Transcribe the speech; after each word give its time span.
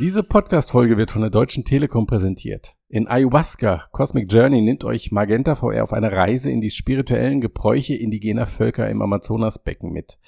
Diese 0.00 0.22
Podcast-Folge 0.22 0.96
wird 0.96 1.10
von 1.10 1.22
der 1.22 1.30
Deutschen 1.30 1.64
Telekom 1.64 2.06
präsentiert. 2.06 2.76
In 2.88 3.08
Ayahuasca 3.08 3.88
Cosmic 3.90 4.32
Journey 4.32 4.60
nimmt 4.60 4.84
euch 4.84 5.10
Magenta 5.10 5.56
VR 5.56 5.82
auf 5.82 5.92
eine 5.92 6.12
Reise 6.12 6.50
in 6.52 6.60
die 6.60 6.70
spirituellen 6.70 7.40
Gebräuche 7.40 7.96
indigener 7.96 8.46
Völker 8.46 8.88
im 8.88 9.02
Amazonasbecken 9.02 9.90
mit. 9.90 10.20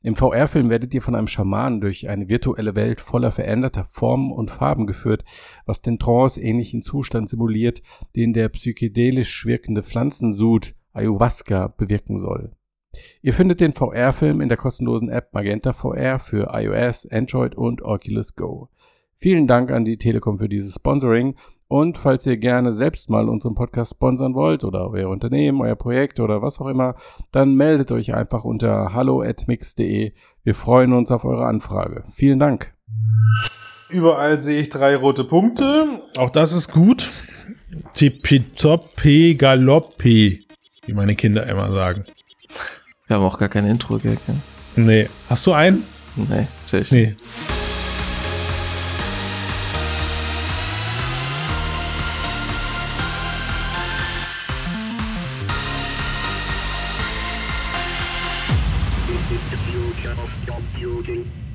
Im 0.00 0.14
VR-Film 0.14 0.70
werdet 0.70 0.94
ihr 0.94 1.02
von 1.02 1.16
einem 1.16 1.26
Schamanen 1.26 1.80
durch 1.80 2.08
eine 2.08 2.28
virtuelle 2.28 2.76
Welt 2.76 3.00
voller 3.00 3.32
veränderter 3.32 3.84
Formen 3.90 4.30
und 4.30 4.52
Farben 4.52 4.86
geführt, 4.86 5.24
was 5.64 5.82
den 5.82 5.98
Trance-ähnlichen 5.98 6.80
Zustand 6.80 7.28
simuliert, 7.28 7.82
den 8.14 8.32
der 8.32 8.48
psychedelisch 8.50 9.44
wirkende 9.44 9.82
Pflanzensud 9.82 10.76
Ayahuasca 10.92 11.74
bewirken 11.76 12.20
soll. 12.20 12.52
Ihr 13.22 13.34
findet 13.34 13.60
den 13.60 13.72
VR-Film 13.72 14.40
in 14.40 14.48
der 14.48 14.56
kostenlosen 14.56 15.08
App 15.08 15.34
Magenta 15.34 15.72
VR 15.72 16.18
für 16.18 16.50
iOS, 16.52 17.06
Android 17.10 17.54
und 17.56 17.82
Oculus 17.82 18.36
Go. 18.36 18.68
Vielen 19.26 19.48
Dank 19.48 19.72
an 19.72 19.84
die 19.84 19.96
Telekom 19.96 20.38
für 20.38 20.48
dieses 20.48 20.76
Sponsoring. 20.76 21.34
Und 21.66 21.98
falls 21.98 22.24
ihr 22.26 22.36
gerne 22.36 22.72
selbst 22.72 23.10
mal 23.10 23.28
unseren 23.28 23.56
Podcast 23.56 23.94
sponsern 23.96 24.36
wollt 24.36 24.62
oder 24.62 24.88
euer 24.88 25.08
Unternehmen, 25.08 25.60
euer 25.62 25.74
Projekt 25.74 26.20
oder 26.20 26.42
was 26.42 26.60
auch 26.60 26.68
immer, 26.68 26.94
dann 27.32 27.56
meldet 27.56 27.90
euch 27.90 28.14
einfach 28.14 28.44
unter 28.44 28.94
hallo@mix.de. 28.94 30.12
Wir 30.44 30.54
freuen 30.54 30.92
uns 30.92 31.10
auf 31.10 31.24
eure 31.24 31.44
Anfrage. 31.44 32.04
Vielen 32.14 32.38
Dank. 32.38 32.72
Überall 33.90 34.38
sehe 34.38 34.60
ich 34.60 34.68
drei 34.68 34.94
rote 34.94 35.24
Punkte. 35.24 36.02
Auch 36.16 36.30
das 36.30 36.52
ist 36.52 36.70
gut. 36.70 37.10
Tippitoppi 37.94 39.34
galoppi, 39.34 40.46
wie 40.84 40.92
meine 40.92 41.16
Kinder 41.16 41.48
immer 41.48 41.72
sagen. 41.72 42.04
Wir 43.08 43.16
haben 43.16 43.24
auch 43.24 43.40
gar 43.40 43.48
kein 43.48 43.66
Intro-Gag. 43.66 44.20
Ne? 44.28 44.36
Nee. 44.76 45.08
Hast 45.28 45.44
du 45.48 45.52
einen? 45.52 45.82
Nee, 46.14 46.46
natürlich 46.62 46.92
nee. 46.92 47.16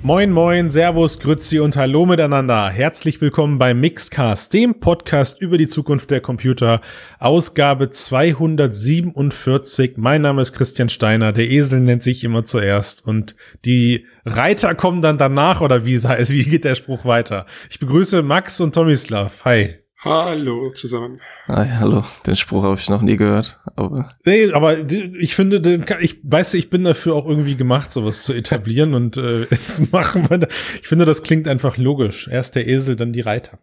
Moin, 0.03 0.31
moin, 0.31 0.71
Servus, 0.71 1.19
Grützi 1.19 1.59
und 1.59 1.77
Hallo 1.77 2.07
miteinander. 2.07 2.71
Herzlich 2.71 3.21
willkommen 3.21 3.59
beim 3.59 3.79
Mixcast, 3.79 4.51
dem 4.51 4.79
Podcast 4.79 5.39
über 5.39 5.59
die 5.59 5.67
Zukunft 5.67 6.09
der 6.09 6.21
Computer, 6.21 6.81
Ausgabe 7.19 7.91
247. 7.91 9.97
Mein 9.97 10.23
Name 10.23 10.41
ist 10.41 10.53
Christian 10.53 10.89
Steiner, 10.89 11.33
der 11.33 11.51
Esel 11.51 11.81
nennt 11.81 12.01
sich 12.01 12.23
immer 12.23 12.45
zuerst 12.45 13.05
und 13.05 13.35
die 13.63 14.07
Reiter 14.25 14.73
kommen 14.73 15.03
dann 15.03 15.19
danach 15.19 15.61
oder 15.61 15.85
wie, 15.85 16.01
wie 16.03 16.45
geht 16.45 16.65
der 16.65 16.73
Spruch 16.73 17.05
weiter? 17.05 17.45
Ich 17.69 17.77
begrüße 17.77 18.23
Max 18.23 18.59
und 18.59 18.73
Tomislav. 18.73 19.45
Hi. 19.45 19.75
Hallo 20.03 20.71
zusammen. 20.71 21.21
Hi, 21.47 21.67
hallo. 21.77 22.03
Den 22.25 22.35
Spruch 22.35 22.63
habe 22.63 22.73
ich 22.73 22.89
noch 22.89 23.03
nie 23.03 23.17
gehört, 23.17 23.59
aber. 23.85 24.09
Nee, 24.25 24.51
aber 24.51 24.77
ich 24.89 25.35
finde, 25.35 25.83
ich 26.01 26.19
weiß, 26.23 26.53
ich 26.55 26.69
bin 26.69 26.83
dafür 26.83 27.15
auch 27.15 27.27
irgendwie 27.27 27.55
gemacht, 27.55 27.91
sowas 27.91 28.23
zu 28.23 28.33
etablieren 28.33 28.93
und 28.93 29.17
äh, 29.17 29.41
jetzt 29.51 29.91
machen 29.91 30.29
wir. 30.29 30.39
Da. 30.39 30.47
Ich 30.81 30.87
finde, 30.87 31.05
das 31.05 31.23
klingt 31.23 31.47
einfach 31.47 31.77
logisch. 31.77 32.27
Erst 32.27 32.55
der 32.55 32.67
Esel, 32.67 32.95
dann 32.95 33.13
die 33.13 33.21
Reiter. 33.21 33.59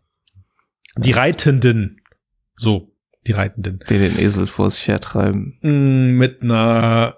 Die 0.96 1.12
Reitenden. 1.12 2.00
So, 2.54 2.92
die 3.26 3.32
Reitenden. 3.32 3.80
Die 3.88 3.98
den 3.98 4.18
Esel 4.18 4.46
vor 4.46 4.70
sich 4.70 4.88
hertreiben. 4.88 5.58
Mm, 5.62 6.16
mit 6.16 6.42
einer 6.42 7.17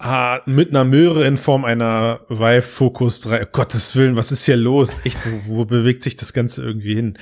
Ah, 0.00 0.42
mit 0.46 0.70
einer 0.70 0.84
Möhre 0.84 1.24
in 1.24 1.36
Form 1.36 1.64
einer 1.64 2.20
Vive 2.28 2.62
Focus 2.62 3.20
3. 3.22 3.42
Oh, 3.42 3.46
Gottes 3.50 3.96
Willen, 3.96 4.14
was 4.14 4.30
ist 4.30 4.44
hier 4.44 4.56
los? 4.56 4.96
Echt, 5.02 5.18
wo, 5.48 5.56
wo 5.56 5.64
bewegt 5.64 6.04
sich 6.04 6.16
das 6.16 6.32
Ganze 6.32 6.62
irgendwie 6.62 6.94
hin? 6.94 7.18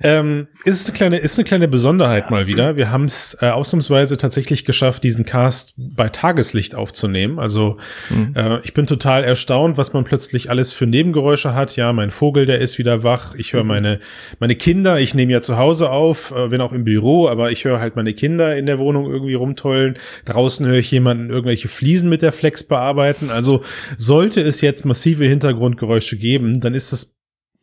Ähm, 0.00 0.46
ist 0.64 0.86
eine 0.86 0.96
kleine, 0.96 1.18
ist 1.18 1.40
eine 1.40 1.44
kleine 1.44 1.66
Besonderheit 1.66 2.30
mal 2.30 2.46
wieder. 2.46 2.76
Wir 2.76 2.92
haben 2.92 3.06
es 3.06 3.36
äh, 3.40 3.48
ausnahmsweise 3.48 4.16
tatsächlich 4.16 4.64
geschafft, 4.64 5.02
diesen 5.02 5.24
Cast 5.24 5.74
bei 5.76 6.08
Tageslicht 6.08 6.76
aufzunehmen. 6.76 7.40
Also 7.40 7.78
mhm. 8.10 8.32
äh, 8.36 8.60
ich 8.60 8.74
bin 8.74 8.86
total 8.86 9.24
erstaunt, 9.24 9.76
was 9.76 9.92
man 9.92 10.04
plötzlich 10.04 10.50
alles 10.50 10.72
für 10.72 10.86
Nebengeräusche 10.86 11.56
hat. 11.56 11.74
Ja, 11.74 11.92
mein 11.92 12.12
Vogel, 12.12 12.46
der 12.46 12.60
ist 12.60 12.78
wieder 12.78 13.02
wach. 13.02 13.34
Ich 13.34 13.54
höre 13.54 13.64
mhm. 13.64 13.68
meine, 13.68 14.00
meine 14.38 14.54
Kinder. 14.54 15.00
Ich 15.00 15.16
nehme 15.16 15.32
ja 15.32 15.40
zu 15.42 15.58
Hause 15.58 15.90
auf, 15.90 16.30
äh, 16.30 16.52
wenn 16.52 16.60
auch 16.60 16.72
im 16.72 16.84
Büro, 16.84 17.26
aber 17.26 17.50
ich 17.50 17.64
höre 17.64 17.80
halt 17.80 17.96
meine 17.96 18.14
Kinder 18.14 18.56
in 18.56 18.66
der 18.66 18.78
Wohnung 18.78 19.10
irgendwie 19.10 19.34
rumtollen. 19.34 19.98
Draußen 20.26 20.64
höre 20.64 20.78
ich 20.78 20.92
jemanden 20.92 21.28
irgendwelche 21.30 21.66
Fliesen 21.66 22.08
mit 22.08 22.19
mit 22.20 22.22
der 22.22 22.32
Flex 22.32 22.62
bearbeiten. 22.64 23.30
Also 23.30 23.64
sollte 23.96 24.42
es 24.42 24.60
jetzt 24.60 24.84
massive 24.84 25.24
Hintergrundgeräusche 25.24 26.18
geben, 26.18 26.60
dann 26.60 26.74
ist 26.74 26.92
das 26.92 27.16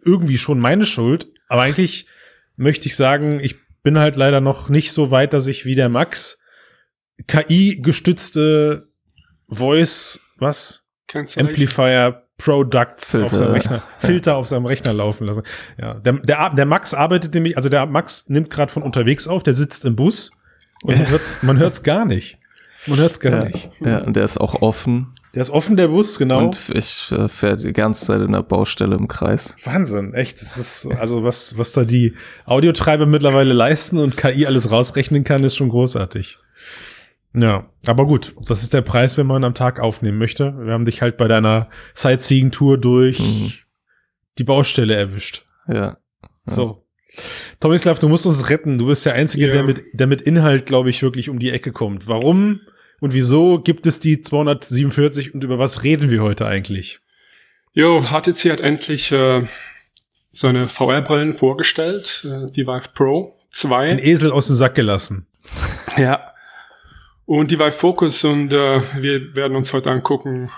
irgendwie 0.03 0.39
schon 0.39 0.59
meine 0.59 0.85
Schuld. 0.85 1.29
Aber 1.47 1.61
eigentlich 1.61 2.07
möchte 2.55 2.87
ich 2.87 2.95
sagen, 2.95 3.39
ich 3.39 3.55
bin 3.83 3.99
halt 3.99 4.15
leider 4.15 4.41
noch 4.41 4.69
nicht 4.69 4.91
so 4.91 5.11
weit, 5.11 5.33
dass 5.33 5.45
ich 5.45 5.65
wie 5.65 5.75
der 5.75 5.89
Max 5.89 6.41
KI-gestützte 7.27 8.89
Voice, 9.47 10.19
was? 10.37 10.85
Amplifier 11.37 12.23
Products 12.37 13.11
Filter. 13.11 13.25
auf 13.25 13.31
seinem 13.35 13.51
Rechner, 13.51 13.83
Filter 13.99 14.35
auf 14.35 14.47
seinem 14.47 14.65
Rechner 14.65 14.93
laufen 14.93 15.25
lassen. 15.25 15.43
Ja, 15.79 15.95
der, 15.95 16.13
der, 16.13 16.49
der 16.49 16.65
Max 16.65 16.93
arbeitet 16.93 17.33
nämlich, 17.33 17.57
also 17.57 17.69
der 17.69 17.85
Max 17.85 18.27
nimmt 18.27 18.49
gerade 18.49 18.71
von 18.71 18.83
unterwegs 18.83 19.27
auf, 19.27 19.43
der 19.43 19.53
sitzt 19.53 19.85
im 19.85 19.95
Bus 19.95 20.31
und 20.83 20.97
man 20.97 21.09
hört's, 21.09 21.39
man 21.41 21.57
hört's 21.57 21.81
gar 21.81 22.05
nicht. 22.05 22.37
Man 22.87 22.99
hört 22.99 23.11
es 23.11 23.19
gar 23.19 23.33
ja, 23.33 23.43
nicht. 23.45 23.69
Ja, 23.81 23.99
und 23.99 24.15
der 24.15 24.23
ist 24.23 24.37
auch 24.37 24.61
offen. 24.61 25.13
Der 25.33 25.41
ist 25.41 25.49
offen, 25.49 25.77
der 25.77 25.89
Bus, 25.89 26.17
genau. 26.17 26.45
Und 26.45 26.57
ich 26.73 27.11
äh, 27.11 27.29
fährt 27.29 27.61
die 27.61 27.73
ganze 27.73 28.05
Zeit 28.05 28.21
in 28.21 28.31
der 28.31 28.43
Baustelle 28.43 28.95
im 28.95 29.07
Kreis. 29.07 29.55
Wahnsinn, 29.63 30.13
echt. 30.13 30.41
Das 30.41 30.57
ist, 30.57 30.87
also 30.97 31.23
was, 31.23 31.57
was 31.57 31.73
da 31.73 31.83
die 31.83 32.15
Audiotreiber 32.45 33.05
mittlerweile 33.05 33.53
leisten 33.53 33.99
und 33.99 34.17
KI 34.17 34.47
alles 34.47 34.71
rausrechnen 34.71 35.23
kann, 35.23 35.43
ist 35.43 35.55
schon 35.55 35.69
großartig. 35.69 36.39
Ja, 37.35 37.69
aber 37.85 38.07
gut, 38.07 38.33
das 38.47 38.63
ist 38.63 38.73
der 38.73 38.81
Preis, 38.81 39.17
wenn 39.17 39.27
man 39.27 39.43
am 39.43 39.53
Tag 39.53 39.79
aufnehmen 39.79 40.17
möchte. 40.17 40.55
Wir 40.57 40.73
haben 40.73 40.85
dich 40.85 41.01
halt 41.01 41.17
bei 41.17 41.27
deiner 41.27 41.69
Sightseeing-Tour 41.93 42.79
durch 42.79 43.19
mhm. 43.19 43.53
die 44.39 44.43
Baustelle 44.43 44.95
erwischt. 44.95 45.45
Ja. 45.67 45.75
ja. 45.75 45.97
So. 46.45 46.87
Tomislav, 47.59 47.99
du 47.99 48.07
musst 48.07 48.25
uns 48.25 48.49
retten. 48.49 48.77
Du 48.77 48.87
bist 48.87 49.05
der 49.05 49.13
Einzige, 49.13 49.47
ja. 49.47 49.51
der, 49.51 49.63
mit, 49.63 49.83
der 49.93 50.07
mit 50.07 50.21
Inhalt, 50.21 50.65
glaube 50.65 50.89
ich, 50.89 51.03
wirklich 51.03 51.29
um 51.29 51.37
die 51.37 51.51
Ecke 51.51 51.71
kommt. 51.71 52.07
Warum 52.07 52.61
und 52.99 53.13
wieso 53.13 53.59
gibt 53.59 53.85
es 53.85 53.99
die 53.99 54.21
247 54.21 55.33
und 55.33 55.43
über 55.43 55.59
was 55.59 55.83
reden 55.83 56.09
wir 56.09 56.23
heute 56.23 56.45
eigentlich? 56.45 56.99
Jo, 57.73 58.01
HTC 58.01 58.51
hat 58.51 58.59
endlich 58.59 59.11
äh, 59.11 59.45
seine 60.29 60.65
VR-Brillen 60.65 61.33
vorgestellt, 61.33 62.25
äh, 62.25 62.51
die 62.51 62.65
Vive 62.65 62.89
Pro 62.93 63.37
2. 63.51 63.91
Ein 63.91 63.99
Esel 63.99 64.31
aus 64.31 64.47
dem 64.47 64.55
Sack 64.55 64.75
gelassen. 64.75 65.27
Ja. 65.97 66.33
Und 67.25 67.49
die 67.49 67.57
Vive 67.57 67.71
Focus 67.71 68.23
und 68.23 68.53
äh, 68.53 68.81
wir 69.01 69.35
werden 69.35 69.57
uns 69.57 69.73
heute 69.73 69.89
angucken, 69.89 70.51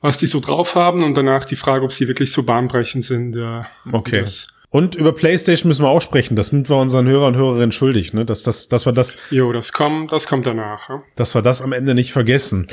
was 0.00 0.18
die 0.18 0.26
so 0.26 0.40
drauf 0.40 0.74
haben 0.74 1.04
und 1.04 1.14
danach 1.14 1.44
die 1.44 1.54
Frage, 1.54 1.84
ob 1.84 1.92
sie 1.92 2.08
wirklich 2.08 2.32
so 2.32 2.42
bahnbrechend 2.42 3.04
sind. 3.04 3.36
Äh, 3.36 3.62
okay. 3.92 4.22
Das 4.22 4.48
und 4.76 4.94
über 4.94 5.14
PlayStation 5.14 5.68
müssen 5.68 5.84
wir 5.84 5.88
auch 5.88 6.02
sprechen. 6.02 6.36
Das 6.36 6.48
sind 6.48 6.68
wir 6.68 6.76
unseren 6.76 7.06
Hörer 7.06 7.28
und 7.28 7.36
Hörerinnen 7.36 7.72
schuldig, 7.72 8.12
ne? 8.12 8.26
Dass 8.26 8.42
das, 8.42 8.68
dass 8.68 8.84
wir 8.84 8.92
das. 8.92 9.16
Jo, 9.30 9.50
das 9.50 9.72
kommt, 9.72 10.12
das 10.12 10.26
kommt 10.26 10.46
danach. 10.46 10.90
Ja? 10.90 11.02
Dass 11.14 11.34
wir 11.34 11.40
das 11.40 11.62
am 11.62 11.72
Ende 11.72 11.94
nicht 11.94 12.12
vergessen. 12.12 12.66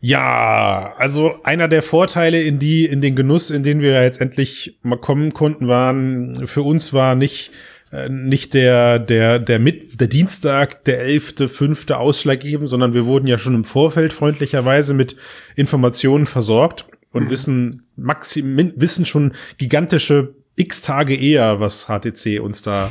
Ja, 0.00 0.94
also 0.96 1.34
einer 1.44 1.68
der 1.68 1.82
Vorteile 1.82 2.40
in 2.40 2.58
die, 2.58 2.86
in 2.86 3.02
den 3.02 3.14
Genuss, 3.16 3.50
in 3.50 3.64
den 3.64 3.80
wir 3.82 4.02
jetzt 4.02 4.22
endlich 4.22 4.78
mal 4.80 4.96
kommen 4.96 5.34
konnten, 5.34 5.68
waren 5.68 6.46
für 6.46 6.62
uns 6.62 6.94
war 6.94 7.16
nicht 7.16 7.50
äh, 7.92 8.08
nicht 8.08 8.54
der 8.54 8.98
der 8.98 9.38
der 9.38 9.58
mit 9.58 10.00
der 10.00 10.08
Dienstag 10.08 10.84
der 10.84 11.00
elfte 11.00 11.50
fünfte 11.50 11.98
ausschlaggebend, 11.98 12.70
sondern 12.70 12.94
wir 12.94 13.04
wurden 13.04 13.26
ja 13.26 13.36
schon 13.36 13.54
im 13.54 13.64
Vorfeld 13.64 14.14
freundlicherweise 14.14 14.94
mit 14.94 15.16
Informationen 15.54 16.24
versorgt 16.24 16.86
und 17.12 17.24
mhm. 17.24 17.30
wissen 17.30 17.82
maxim 17.96 18.72
wissen 18.76 19.04
schon 19.04 19.34
gigantische 19.58 20.32
x 20.56 20.82
Tage 20.82 21.16
eher, 21.16 21.60
was 21.60 21.86
HTC 21.86 22.40
uns 22.40 22.62
da 22.62 22.90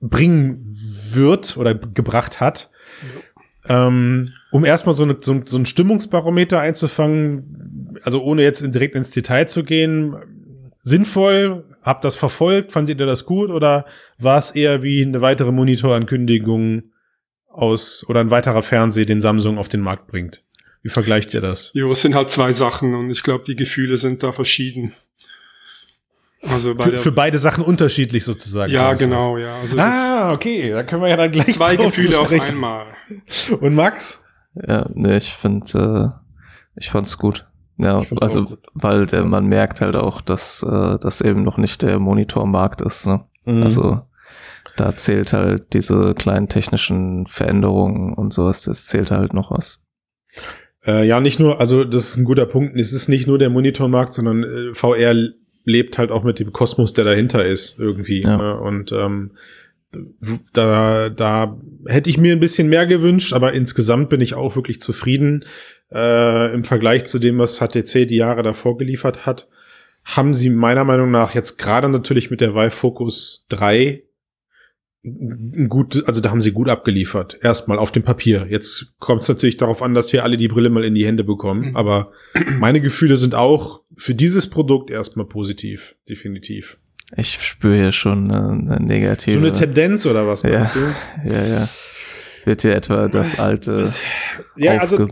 bringen 0.00 0.76
wird 1.12 1.56
oder 1.56 1.74
gebracht 1.74 2.40
hat. 2.40 2.70
Ähm, 3.68 4.32
um 4.52 4.64
erstmal 4.64 4.94
so, 4.94 5.02
eine, 5.02 5.16
so, 5.20 5.40
so 5.44 5.58
ein 5.58 5.66
Stimmungsbarometer 5.66 6.60
einzufangen, 6.60 7.98
also 8.04 8.22
ohne 8.22 8.42
jetzt 8.42 8.62
direkt 8.62 8.94
ins 8.94 9.10
Detail 9.10 9.46
zu 9.48 9.64
gehen, 9.64 10.14
sinnvoll, 10.80 11.64
habt 11.82 12.04
das 12.04 12.14
verfolgt, 12.14 12.72
fandet 12.72 13.00
ihr 13.00 13.06
das 13.06 13.26
gut 13.26 13.50
oder 13.50 13.86
war 14.18 14.38
es 14.38 14.52
eher 14.52 14.82
wie 14.82 15.02
eine 15.02 15.20
weitere 15.20 15.50
Monitorankündigung 15.50 16.92
aus 17.48 18.04
oder 18.08 18.20
ein 18.20 18.30
weiterer 18.30 18.62
Fernseher, 18.62 19.06
den 19.06 19.20
Samsung 19.20 19.58
auf 19.58 19.68
den 19.68 19.80
Markt 19.80 20.06
bringt? 20.06 20.40
Wie 20.82 20.90
vergleicht 20.90 21.34
ihr 21.34 21.40
das? 21.40 21.72
Jo, 21.74 21.90
es 21.90 22.02
sind 22.02 22.14
halt 22.14 22.30
zwei 22.30 22.52
Sachen 22.52 22.94
und 22.94 23.10
ich 23.10 23.24
glaube, 23.24 23.42
die 23.44 23.56
Gefühle 23.56 23.96
sind 23.96 24.22
da 24.22 24.30
verschieden. 24.30 24.92
Also 26.50 26.74
für, 26.74 26.96
für, 26.96 27.12
beide 27.12 27.38
Sachen 27.38 27.64
unterschiedlich 27.64 28.24
sozusagen. 28.24 28.72
Ja, 28.72 28.94
genau, 28.94 29.38
ja. 29.38 29.58
Also 29.60 29.78
ah, 29.78 30.32
okay, 30.32 30.70
da 30.70 30.82
können 30.82 31.02
wir 31.02 31.08
ja 31.08 31.16
dann 31.16 31.32
gleich 31.32 31.54
zwei 31.54 31.76
Gefühle 31.76 32.18
auf 32.18 32.30
einmal. 32.30 32.86
Und 33.60 33.74
Max? 33.74 34.24
Ja, 34.54 34.88
nee, 34.94 35.16
ich 35.16 35.32
finde, 35.32 36.14
äh, 36.16 36.80
ich 36.80 36.90
fand's 36.90 37.18
gut. 37.18 37.46
Ja, 37.78 38.04
also 38.20 38.44
gut. 38.46 38.58
weil 38.72 39.06
der, 39.06 39.24
man 39.24 39.46
merkt 39.46 39.80
halt 39.80 39.96
auch, 39.96 40.20
dass 40.20 40.62
äh, 40.62 40.98
das 40.98 41.20
eben 41.20 41.42
noch 41.42 41.58
nicht 41.58 41.82
der 41.82 41.98
Monitormarkt 41.98 42.80
ist. 42.80 43.06
Ne? 43.06 43.24
Mhm. 43.44 43.62
Also 43.62 44.00
da 44.76 44.96
zählt 44.96 45.32
halt 45.32 45.72
diese 45.72 46.14
kleinen 46.14 46.48
technischen 46.48 47.26
Veränderungen 47.26 48.14
und 48.14 48.32
sowas, 48.32 48.62
das 48.62 48.86
zählt 48.86 49.10
halt 49.10 49.34
noch 49.34 49.50
was. 49.50 49.84
Äh, 50.86 51.06
ja, 51.06 51.20
nicht 51.20 51.40
nur, 51.40 51.60
also 51.60 51.84
das 51.84 52.10
ist 52.10 52.16
ein 52.16 52.24
guter 52.24 52.46
Punkt. 52.46 52.78
Es 52.78 52.92
ist 52.92 53.08
nicht 53.08 53.26
nur 53.26 53.38
der 53.38 53.50
Monitormarkt, 53.50 54.14
sondern 54.14 54.44
äh, 54.44 54.74
VR 54.74 55.14
lebt 55.66 55.98
halt 55.98 56.10
auch 56.10 56.24
mit 56.24 56.38
dem 56.38 56.52
Kosmos, 56.52 56.94
der 56.94 57.04
dahinter 57.04 57.44
ist, 57.44 57.78
irgendwie. 57.78 58.22
Ja. 58.22 58.38
Ne? 58.38 58.58
Und 58.58 58.92
ähm, 58.92 59.32
da, 60.52 61.10
da 61.10 61.60
hätte 61.86 62.08
ich 62.08 62.18
mir 62.18 62.32
ein 62.32 62.40
bisschen 62.40 62.68
mehr 62.68 62.86
gewünscht, 62.86 63.32
aber 63.32 63.52
insgesamt 63.52 64.08
bin 64.08 64.20
ich 64.20 64.34
auch 64.34 64.56
wirklich 64.56 64.80
zufrieden. 64.80 65.44
Äh, 65.92 66.54
Im 66.54 66.64
Vergleich 66.64 67.04
zu 67.04 67.18
dem, 67.18 67.38
was 67.38 67.58
HTC 67.58 68.06
die 68.06 68.16
Jahre 68.16 68.42
davor 68.42 68.78
geliefert 68.78 69.26
hat, 69.26 69.48
haben 70.04 70.34
sie 70.34 70.50
meiner 70.50 70.84
Meinung 70.84 71.10
nach 71.10 71.34
jetzt 71.34 71.58
gerade 71.58 71.88
natürlich 71.88 72.30
mit 72.30 72.40
der 72.40 72.54
Vive 72.54 72.70
Focus 72.70 73.44
3 73.48 73.74
ein 73.88 74.05
gut, 75.68 76.02
also 76.06 76.20
da 76.20 76.30
haben 76.30 76.40
sie 76.40 76.52
gut 76.52 76.68
abgeliefert. 76.68 77.38
Erstmal 77.42 77.78
auf 77.78 77.92
dem 77.92 78.02
Papier. 78.02 78.46
Jetzt 78.48 78.94
kommt 78.98 79.22
es 79.22 79.28
natürlich 79.28 79.56
darauf 79.56 79.82
an, 79.82 79.94
dass 79.94 80.12
wir 80.12 80.24
alle 80.24 80.36
die 80.36 80.48
Brille 80.48 80.70
mal 80.70 80.84
in 80.84 80.94
die 80.94 81.06
Hände 81.06 81.24
bekommen. 81.24 81.70
Mhm. 81.70 81.76
Aber 81.76 82.12
meine 82.58 82.80
Gefühle 82.80 83.16
sind 83.16 83.34
auch 83.34 83.82
für 83.96 84.14
dieses 84.14 84.50
Produkt 84.50 84.90
erstmal 84.90 85.26
positiv, 85.26 85.96
definitiv. 86.08 86.78
Ich 87.16 87.40
spüre 87.40 87.76
hier 87.76 87.92
schon 87.92 88.30
eine, 88.30 88.74
eine 88.74 88.84
negative. 88.84 89.38
So 89.38 89.38
eine 89.38 89.52
Tendenz 89.52 90.06
oder 90.06 90.26
was 90.26 90.42
meinst 90.42 90.74
du? 90.74 90.80
ja, 91.24 91.44
ja. 91.44 91.68
Wird 92.44 92.62
hier 92.62 92.74
etwa 92.74 93.08
das 93.08 93.40
alte 93.40 93.88
Ja, 94.56 94.78
also 94.78 95.08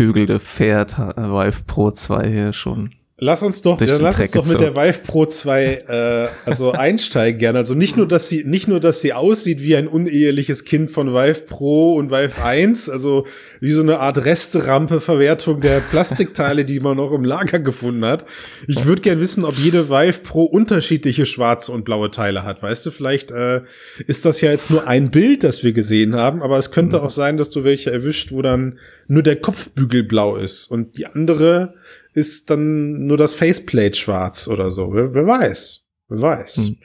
aufgebügelte 0.00 0.40
Pferd 0.40 0.98
äh, 0.98 1.16
Vive 1.16 1.62
Pro 1.66 1.90
2 1.90 2.28
hier 2.28 2.52
schon. 2.52 2.90
Lass 3.22 3.42
uns 3.42 3.60
doch, 3.60 3.78
ja, 3.82 3.98
lass 3.98 4.18
uns 4.18 4.30
doch 4.30 4.46
mit 4.46 4.60
der. 4.60 4.74
Vive 4.74 5.02
Pro 5.06 5.26
2 5.26 5.84
äh, 5.86 6.28
also 6.46 6.72
einsteigen 6.72 7.38
gerne. 7.38 7.58
Also 7.58 7.74
nicht 7.74 7.98
nur, 7.98 8.08
dass 8.08 8.30
sie 8.30 8.44
nicht 8.44 8.66
nur, 8.66 8.80
dass 8.80 9.02
sie 9.02 9.12
aussieht 9.12 9.60
wie 9.60 9.76
ein 9.76 9.88
uneheliches 9.88 10.64
Kind 10.64 10.90
von 10.90 11.12
Vive 11.12 11.42
Pro 11.42 11.96
und 11.96 12.10
Vive 12.10 12.42
1, 12.42 12.88
also 12.88 13.26
wie 13.60 13.72
so 13.72 13.82
eine 13.82 13.98
Art 13.98 14.24
Resterampe 14.24 15.02
Verwertung 15.02 15.60
der 15.60 15.80
Plastikteile, 15.80 16.64
die 16.64 16.80
man 16.80 16.96
noch 16.96 17.12
im 17.12 17.24
Lager 17.24 17.58
gefunden 17.58 18.06
hat. 18.06 18.24
Ich 18.66 18.86
würde 18.86 19.02
gern 19.02 19.20
wissen, 19.20 19.44
ob 19.44 19.58
jede 19.58 19.90
Vive 19.90 20.20
Pro 20.22 20.44
unterschiedliche 20.44 21.26
schwarze 21.26 21.72
und 21.72 21.84
blaue 21.84 22.10
Teile 22.10 22.44
hat. 22.44 22.62
Weißt 22.62 22.86
du, 22.86 22.90
vielleicht 22.90 23.32
äh, 23.32 23.60
ist 24.06 24.24
das 24.24 24.40
ja 24.40 24.50
jetzt 24.50 24.70
nur 24.70 24.86
ein 24.86 25.10
Bild, 25.10 25.44
das 25.44 25.62
wir 25.62 25.74
gesehen 25.74 26.16
haben, 26.16 26.42
aber 26.42 26.56
es 26.56 26.70
könnte 26.70 27.02
auch 27.02 27.10
sein, 27.10 27.36
dass 27.36 27.50
du 27.50 27.64
welche 27.64 27.92
erwischt, 27.92 28.32
wo 28.32 28.40
dann 28.40 28.78
nur 29.08 29.22
der 29.22 29.36
Kopfbügel 29.36 30.04
blau 30.04 30.36
ist 30.36 30.70
und 30.70 30.96
die 30.96 31.04
andere 31.04 31.74
ist 32.12 32.50
dann 32.50 33.06
nur 33.06 33.16
das 33.16 33.34
Faceplate 33.34 33.94
schwarz 33.96 34.48
oder 34.48 34.70
so. 34.70 34.92
Wer, 34.94 35.14
wer 35.14 35.26
weiß. 35.26 35.86
Wer 36.08 36.20
weiß. 36.20 36.56
Hm. 36.66 36.76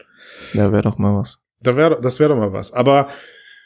Ja, 0.53 0.71
wäre 0.71 0.83
doch 0.83 0.97
mal 0.97 1.17
was. 1.19 1.41
Da 1.61 1.75
wär, 1.75 2.01
das 2.01 2.19
wäre 2.19 2.29
doch 2.29 2.37
mal 2.37 2.53
was. 2.53 2.73
Aber 2.73 3.07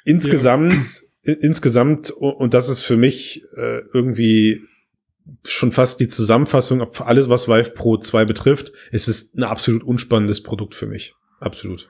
insgesamt, 0.05 1.01
i- 1.27 1.31
insgesamt, 1.41 2.11
und 2.11 2.53
das 2.53 2.69
ist 2.69 2.81
für 2.81 2.97
mich 2.97 3.43
äh, 3.55 3.81
irgendwie 3.93 4.61
schon 5.45 5.71
fast 5.71 5.99
die 5.99 6.07
Zusammenfassung 6.07 6.91
für 6.91 7.05
alles, 7.05 7.29
was 7.29 7.47
Vive 7.47 7.71
Pro 7.71 7.97
2 7.97 8.25
betrifft, 8.25 8.71
es 8.91 9.07
ist 9.07 9.37
ein 9.37 9.43
absolut 9.43 9.83
unspannendes 9.83 10.41
Produkt 10.41 10.73
für 10.75 10.87
mich. 10.87 11.13
Absolut. 11.39 11.87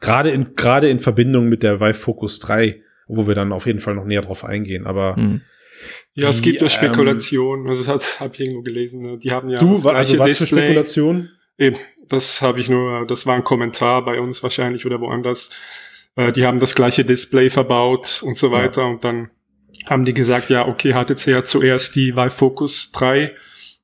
Gerade 0.00 0.30
in, 0.30 0.54
gerade 0.56 0.88
in 0.88 0.98
Verbindung 0.98 1.48
mit 1.48 1.62
der 1.62 1.80
Vive 1.80 1.94
Focus 1.94 2.38
3, 2.40 2.82
wo 3.06 3.26
wir 3.26 3.34
dann 3.34 3.52
auf 3.52 3.66
jeden 3.66 3.80
Fall 3.80 3.94
noch 3.94 4.04
näher 4.06 4.22
drauf 4.22 4.44
eingehen. 4.44 4.86
Aber 4.86 5.16
Hm. 5.16 5.42
Ja, 6.14 6.30
es 6.30 6.38
Die, 6.38 6.50
gibt 6.50 6.60
ja 6.60 6.66
ähm, 6.66 6.70
Spekulationen. 6.70 7.68
Also 7.68 7.84
das 7.84 8.20
habe 8.20 8.34
ich 8.34 8.40
irgendwo 8.40 8.62
gelesen. 8.62 9.02
ne? 9.02 9.18
Die 9.18 9.30
haben 9.30 9.48
ja 9.48 9.58
du, 9.58 9.74
das 9.74 9.86
also 9.86 10.18
was 10.18 10.32
für 10.32 10.44
Display. 10.44 10.62
Spekulation? 10.64 11.30
Eben, 11.58 11.76
das 12.08 12.42
habe 12.42 12.60
ich 12.60 12.68
nur, 12.68 13.06
das 13.06 13.26
war 13.26 13.36
ein 13.36 13.44
Kommentar 13.44 14.04
bei 14.04 14.20
uns 14.20 14.42
wahrscheinlich 14.42 14.86
oder 14.86 15.00
woanders. 15.00 15.50
Äh, 16.16 16.32
die 16.32 16.46
haben 16.46 16.58
das 16.58 16.74
gleiche 16.74 17.04
Display 17.04 17.50
verbaut 17.50 18.22
und 18.24 18.36
so 18.36 18.50
weiter 18.50 18.86
und 18.86 19.04
dann 19.04 19.30
haben 19.88 20.04
die 20.04 20.14
gesagt, 20.14 20.50
ja, 20.50 20.66
okay, 20.66 20.92
HTC 20.92 21.34
hat 21.34 21.48
zuerst 21.48 21.94
die 21.96 22.14
Vive 22.14 22.30
Focus 22.30 22.92
3 22.92 23.34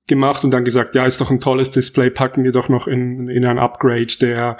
gemacht 0.07 0.45
und 0.45 0.51
dann 0.51 0.65
gesagt, 0.65 0.95
ja, 0.95 1.07
ist 1.07 1.21
doch 1.21 1.31
ein 1.31 1.41
tolles 1.41 1.71
Display, 1.71 2.11
packen 2.11 2.45
wir 2.45 2.53
doch 2.53 2.69
noch 2.69 2.87
in, 2.87 3.29
in 3.29 3.45
ein 3.45 3.59
Upgrade 3.59 4.07
der, 4.21 4.57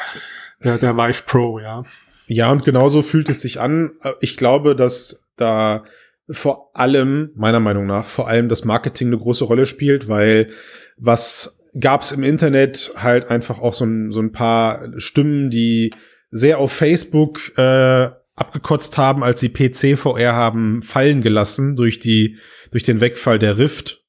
der, 0.63 0.79
der 0.79 0.97
Vive 0.97 1.23
Pro, 1.27 1.59
ja. 1.59 1.85
Ja, 2.29 2.51
und 2.51 2.65
genauso 2.65 3.03
fühlt 3.03 3.29
es 3.29 3.41
sich 3.41 3.61
an. 3.61 3.93
Ich 4.21 4.37
glaube, 4.37 4.75
dass 4.75 5.25
da 5.37 5.85
vor 6.29 6.71
allem, 6.75 7.31
meiner 7.35 7.61
Meinung 7.61 7.87
nach, 7.87 8.07
vor 8.07 8.29
allem 8.29 8.49
das 8.49 8.65
Marketing 8.65 9.09
eine 9.09 9.19
große 9.19 9.45
Rolle 9.45 9.67
spielt, 9.67 10.09
weil 10.09 10.51
was 10.97 11.61
gab 11.79 12.03
es 12.03 12.13
im 12.13 12.23
Internet 12.23 12.93
halt 12.97 13.31
einfach 13.31 13.61
auch 13.61 13.75
so 13.75 13.85
ein, 13.85 14.11
so 14.11 14.21
ein 14.21 14.33
paar 14.33 14.89
Stimmen, 14.97 15.51
die 15.51 15.93
sehr 16.31 16.59
auf 16.59 16.73
Facebook 16.73 17.57
äh, 17.57 18.11
abgekotzt 18.35 18.99
haben, 18.99 19.23
als 19.23 19.41
sie 19.41 19.49
PC 19.49 19.99
VR 19.99 20.35
haben 20.35 20.83
fallen 20.83 21.23
gelassen 21.23 21.77
durch 21.77 21.99
die 21.99 22.39
durch 22.71 22.83
den 22.83 23.01
Wegfall 23.01 23.39
der 23.39 23.59
Rift. 23.59 24.05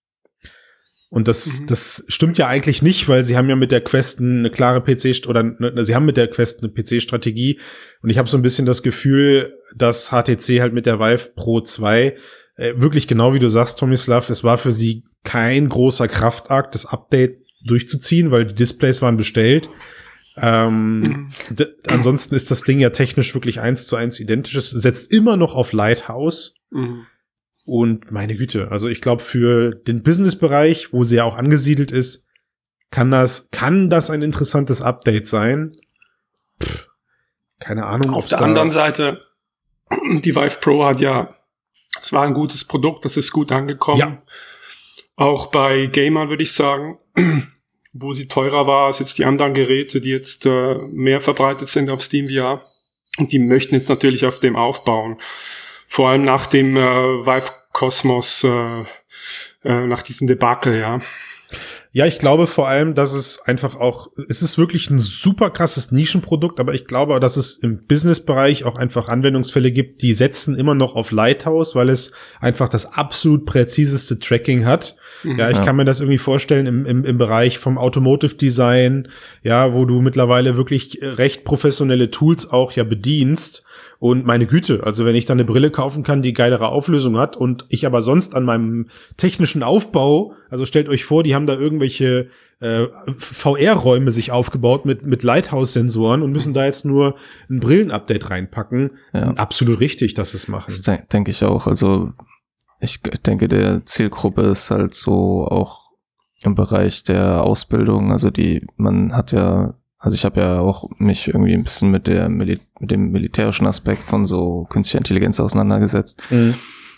Und 1.09 1.27
das, 1.29 1.61
Mhm. 1.61 1.67
das 1.67 2.03
stimmt 2.09 2.37
ja 2.37 2.47
eigentlich 2.47 2.81
nicht, 2.81 3.07
weil 3.07 3.23
sie 3.23 3.37
haben 3.37 3.47
ja 3.49 3.55
mit 3.55 3.71
der 3.71 3.81
Quest 3.81 4.19
eine 4.19 4.49
klare 4.49 4.81
PC 4.81 5.25
oder 5.27 5.41
ne, 5.43 5.83
sie 5.85 5.95
haben 5.95 6.05
mit 6.05 6.17
der 6.17 6.27
Quest 6.27 6.61
eine 6.61 6.71
PC-Strategie. 6.71 7.59
Und 8.01 8.09
ich 8.09 8.17
habe 8.17 8.27
so 8.29 8.37
ein 8.37 8.41
bisschen 8.43 8.65
das 8.65 8.83
Gefühl, 8.83 9.53
dass 9.75 10.09
HTC 10.11 10.59
halt 10.59 10.73
mit 10.73 10.85
der 10.85 10.99
Vive 10.99 11.29
Pro 11.35 11.61
2 11.61 12.15
äh, 12.57 12.73
wirklich 12.75 13.07
genau 13.07 13.33
wie 13.33 13.39
du 13.39 13.49
sagst, 13.49 13.79
Tomislav, 13.79 14.29
es 14.29 14.43
war 14.43 14.57
für 14.57 14.71
sie 14.71 15.03
kein 15.23 15.69
großer 15.69 16.07
Kraftakt, 16.07 16.73
das 16.75 16.85
Update 16.85 17.37
durchzuziehen, 17.63 18.31
weil 18.31 18.45
die 18.45 18.55
Displays 18.55 19.01
waren 19.01 19.15
bestellt. 19.17 19.69
Ähm, 20.39 20.99
Mhm. 21.01 21.29
ansonsten 21.87 22.35
ist 22.35 22.51
das 22.51 22.61
Ding 22.63 22.79
ja 22.79 22.89
technisch 22.91 23.33
wirklich 23.33 23.59
eins 23.59 23.87
zu 23.87 23.95
eins 23.95 24.19
identisch. 24.19 24.55
Es 24.55 24.69
setzt 24.71 25.11
immer 25.11 25.37
noch 25.37 25.55
auf 25.55 25.71
Lighthouse. 25.73 26.55
Mhm. 26.69 27.05
Und 27.67 28.13
meine 28.13 28.37
Güte, 28.37 28.71
also 28.71 28.87
ich 28.87 29.01
glaube, 29.01 29.21
für 29.21 29.71
den 29.71 30.01
Business-Bereich, 30.01 30.93
wo 30.93 31.03
sie 31.03 31.17
ja 31.17 31.25
auch 31.25 31.35
angesiedelt 31.35 31.91
ist, 31.91 32.25
kann 32.91 33.11
das, 33.11 33.49
kann 33.51 33.89
das 33.89 34.09
ein 34.09 34.21
interessantes 34.21 34.81
Update 34.81 35.27
sein. 35.27 35.73
Pff, 36.63 36.87
keine 37.59 37.85
Ahnung. 37.85 38.13
Auf 38.13 38.27
der 38.27 38.39
anderen 38.39 38.71
Seite, 38.71 39.21
die 39.91 40.33
Vive 40.33 40.57
Pro 40.61 40.85
hat 40.85 41.01
ja, 41.01 41.35
es 41.99 42.13
war 42.13 42.23
ein 42.23 42.33
gutes 42.33 42.63
Produkt, 42.63 43.03
das 43.03 43.17
ist 43.17 43.33
gut 43.33 43.51
angekommen. 43.51 43.99
Ja. 43.99 44.21
Auch 45.17 45.47
bei 45.47 45.87
Gamer 45.87 46.29
würde 46.29 46.43
ich 46.43 46.53
sagen, 46.53 46.99
wo 47.91 48.13
sie 48.13 48.29
teurer 48.29 48.65
war 48.65 48.85
als 48.85 48.99
jetzt 48.99 49.17
die 49.17 49.25
anderen 49.25 49.53
Geräte, 49.53 49.99
die 49.99 50.11
jetzt 50.11 50.45
äh, 50.45 50.75
mehr 50.93 51.19
verbreitet 51.19 51.67
sind 51.67 51.89
auf 51.89 52.01
Steam 52.01 52.29
VR. 52.29 52.63
Und 53.17 53.33
die 53.33 53.39
möchten 53.39 53.75
jetzt 53.75 53.89
natürlich 53.89 54.25
auf 54.25 54.39
dem 54.39 54.55
aufbauen. 54.55 55.17
Vor 55.87 56.09
allem 56.09 56.21
nach 56.21 56.45
dem 56.45 56.75
äh, 56.77 56.81
Vive 56.81 57.49
Cosmos, 57.73 58.43
äh, 58.43 58.81
äh, 59.63 59.87
nach 59.87 60.03
diesem 60.03 60.27
Debakel, 60.27 60.77
ja. 60.79 60.99
Ja, 61.93 62.05
ich 62.05 62.19
glaube 62.19 62.45
vor 62.45 62.67
allem, 62.67 62.93
dass 62.93 63.13
es 63.13 63.39
einfach 63.41 63.75
auch, 63.75 64.11
es 64.27 64.41
ist 64.41 64.57
wirklich 64.57 64.89
ein 64.89 64.99
super 64.99 65.49
krasses 65.49 65.91
Nischenprodukt, 65.91 66.59
aber 66.59 66.73
ich 66.73 66.85
glaube, 66.85 67.17
dass 67.21 67.37
es 67.37 67.55
im 67.57 67.79
Businessbereich 67.87 68.65
auch 68.65 68.75
einfach 68.77 69.07
Anwendungsfälle 69.07 69.71
gibt, 69.71 70.01
die 70.01 70.13
setzen 70.13 70.55
immer 70.55 70.75
noch 70.75 70.95
auf 70.95 71.11
Lighthouse, 71.11 71.73
weil 71.73 71.89
es 71.89 72.11
einfach 72.41 72.67
das 72.67 72.93
absolut 72.93 73.45
präziseste 73.45 74.19
Tracking 74.19 74.65
hat. 74.65 74.97
Mhm. 75.23 75.39
Ja, 75.39 75.49
ich 75.49 75.57
Ja. 75.57 75.63
kann 75.63 75.77
mir 75.77 75.85
das 75.85 76.01
irgendwie 76.01 76.17
vorstellen 76.19 76.67
im, 76.67 76.85
im, 76.85 77.05
im 77.05 77.17
Bereich 77.17 77.57
vom 77.57 77.77
Automotive 77.77 78.35
Design, 78.35 79.07
ja, 79.41 79.73
wo 79.73 79.85
du 79.85 80.01
mittlerweile 80.01 80.57
wirklich 80.57 80.99
recht 81.01 81.45
professionelle 81.45 82.11
Tools 82.11 82.51
auch 82.51 82.73
ja 82.73 82.83
bedienst. 82.83 83.63
Und 83.99 84.25
meine 84.25 84.45
Güte, 84.45 84.83
also 84.83 85.05
wenn 85.05 85.15
ich 85.15 85.25
dann 85.25 85.37
eine 85.37 85.45
Brille 85.45 85.71
kaufen 85.71 86.03
kann, 86.03 86.21
die 86.21 86.33
geilere 86.33 86.69
Auflösung 86.69 87.17
hat 87.17 87.35
und 87.35 87.65
ich 87.69 87.85
aber 87.85 88.01
sonst 88.01 88.35
an 88.35 88.43
meinem 88.43 88.89
technischen 89.17 89.63
Aufbau, 89.63 90.33
also 90.49 90.65
stellt 90.65 90.89
euch 90.89 91.05
vor, 91.05 91.23
die 91.23 91.35
haben 91.35 91.47
da 91.47 91.53
irgendwelche 91.53 92.29
äh, 92.59 92.87
VR-Räume 93.17 94.11
sich 94.11 94.31
aufgebaut 94.31 94.85
mit, 94.85 95.05
mit 95.05 95.23
Lighthouse-Sensoren 95.23 96.21
und 96.23 96.31
müssen 96.31 96.53
da 96.53 96.65
jetzt 96.65 96.85
nur 96.85 97.15
ein 97.49 97.59
Brillenupdate 97.59 98.29
reinpacken. 98.29 98.91
Ja. 99.13 99.31
Absolut 99.33 99.79
richtig, 99.79 100.13
dass 100.15 100.31
sie 100.31 100.37
es 100.37 100.47
machen. 100.47 100.65
Das 100.67 100.81
de 100.81 100.99
denke 101.11 101.31
ich 101.31 101.43
auch. 101.43 101.67
Also 101.67 102.13
ich 102.79 103.01
denke, 103.01 103.47
der 103.47 103.85
Zielgruppe 103.85 104.41
ist 104.43 104.71
halt 104.71 104.93
so 104.93 105.45
auch 105.45 105.87
im 106.41 106.55
Bereich 106.55 107.03
der 107.03 107.43
Ausbildung. 107.43 108.11
Also 108.11 108.29
die, 108.29 108.65
man 108.75 109.15
hat 109.15 109.31
ja, 109.31 109.75
also 109.99 110.15
ich 110.15 110.25
habe 110.25 110.39
ja 110.41 110.59
auch 110.59 110.89
mich 110.97 111.27
irgendwie 111.27 111.53
ein 111.53 111.63
bisschen 111.63 111.91
mit 111.91 112.07
der 112.07 112.29
Mili 112.29 112.59
mit 112.79 112.91
dem 112.91 113.11
militärischen 113.11 113.65
Aspekt 113.65 114.03
von 114.03 114.25
so 114.25 114.65
künstlicher 114.69 114.99
Intelligenz 114.99 115.39
auseinandergesetzt. 115.39 116.21
Mhm. 116.29 116.53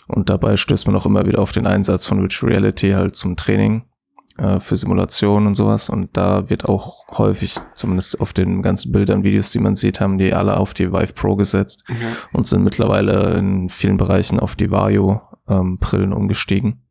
Und 0.06 0.28
dabei 0.28 0.56
stößt 0.56 0.86
man 0.86 0.96
auch 0.96 1.06
immer 1.06 1.24
wieder 1.26 1.38
auf 1.38 1.52
den 1.52 1.66
Einsatz 1.66 2.04
von 2.04 2.20
Virtual 2.20 2.52
Reality 2.52 2.90
halt 2.90 3.14
zum 3.16 3.36
Training 3.36 3.84
äh, 4.38 4.58
für 4.60 4.74
Simulationen 4.76 5.46
und 5.46 5.54
sowas. 5.54 5.88
Und 5.88 6.16
da 6.16 6.50
wird 6.50 6.64
auch 6.66 7.06
häufig, 7.16 7.54
zumindest 7.74 8.20
auf 8.20 8.32
den 8.32 8.60
ganzen 8.60 8.90
Bildern, 8.92 9.22
Videos, 9.22 9.52
die 9.52 9.60
man 9.60 9.76
sieht, 9.76 10.00
haben 10.00 10.18
die 10.18 10.34
alle 10.34 10.56
auf 10.56 10.74
die 10.74 10.92
Vive 10.92 11.12
Pro 11.14 11.36
gesetzt 11.36 11.84
Ja. 11.88 11.94
und 12.32 12.46
sind 12.46 12.64
mittlerweile 12.64 13.34
in 13.38 13.68
vielen 13.70 13.96
Bereichen 13.96 14.40
auf 14.40 14.56
die 14.56 14.70
Vario-Brillen 14.70 16.12
umgestiegen. 16.12 16.82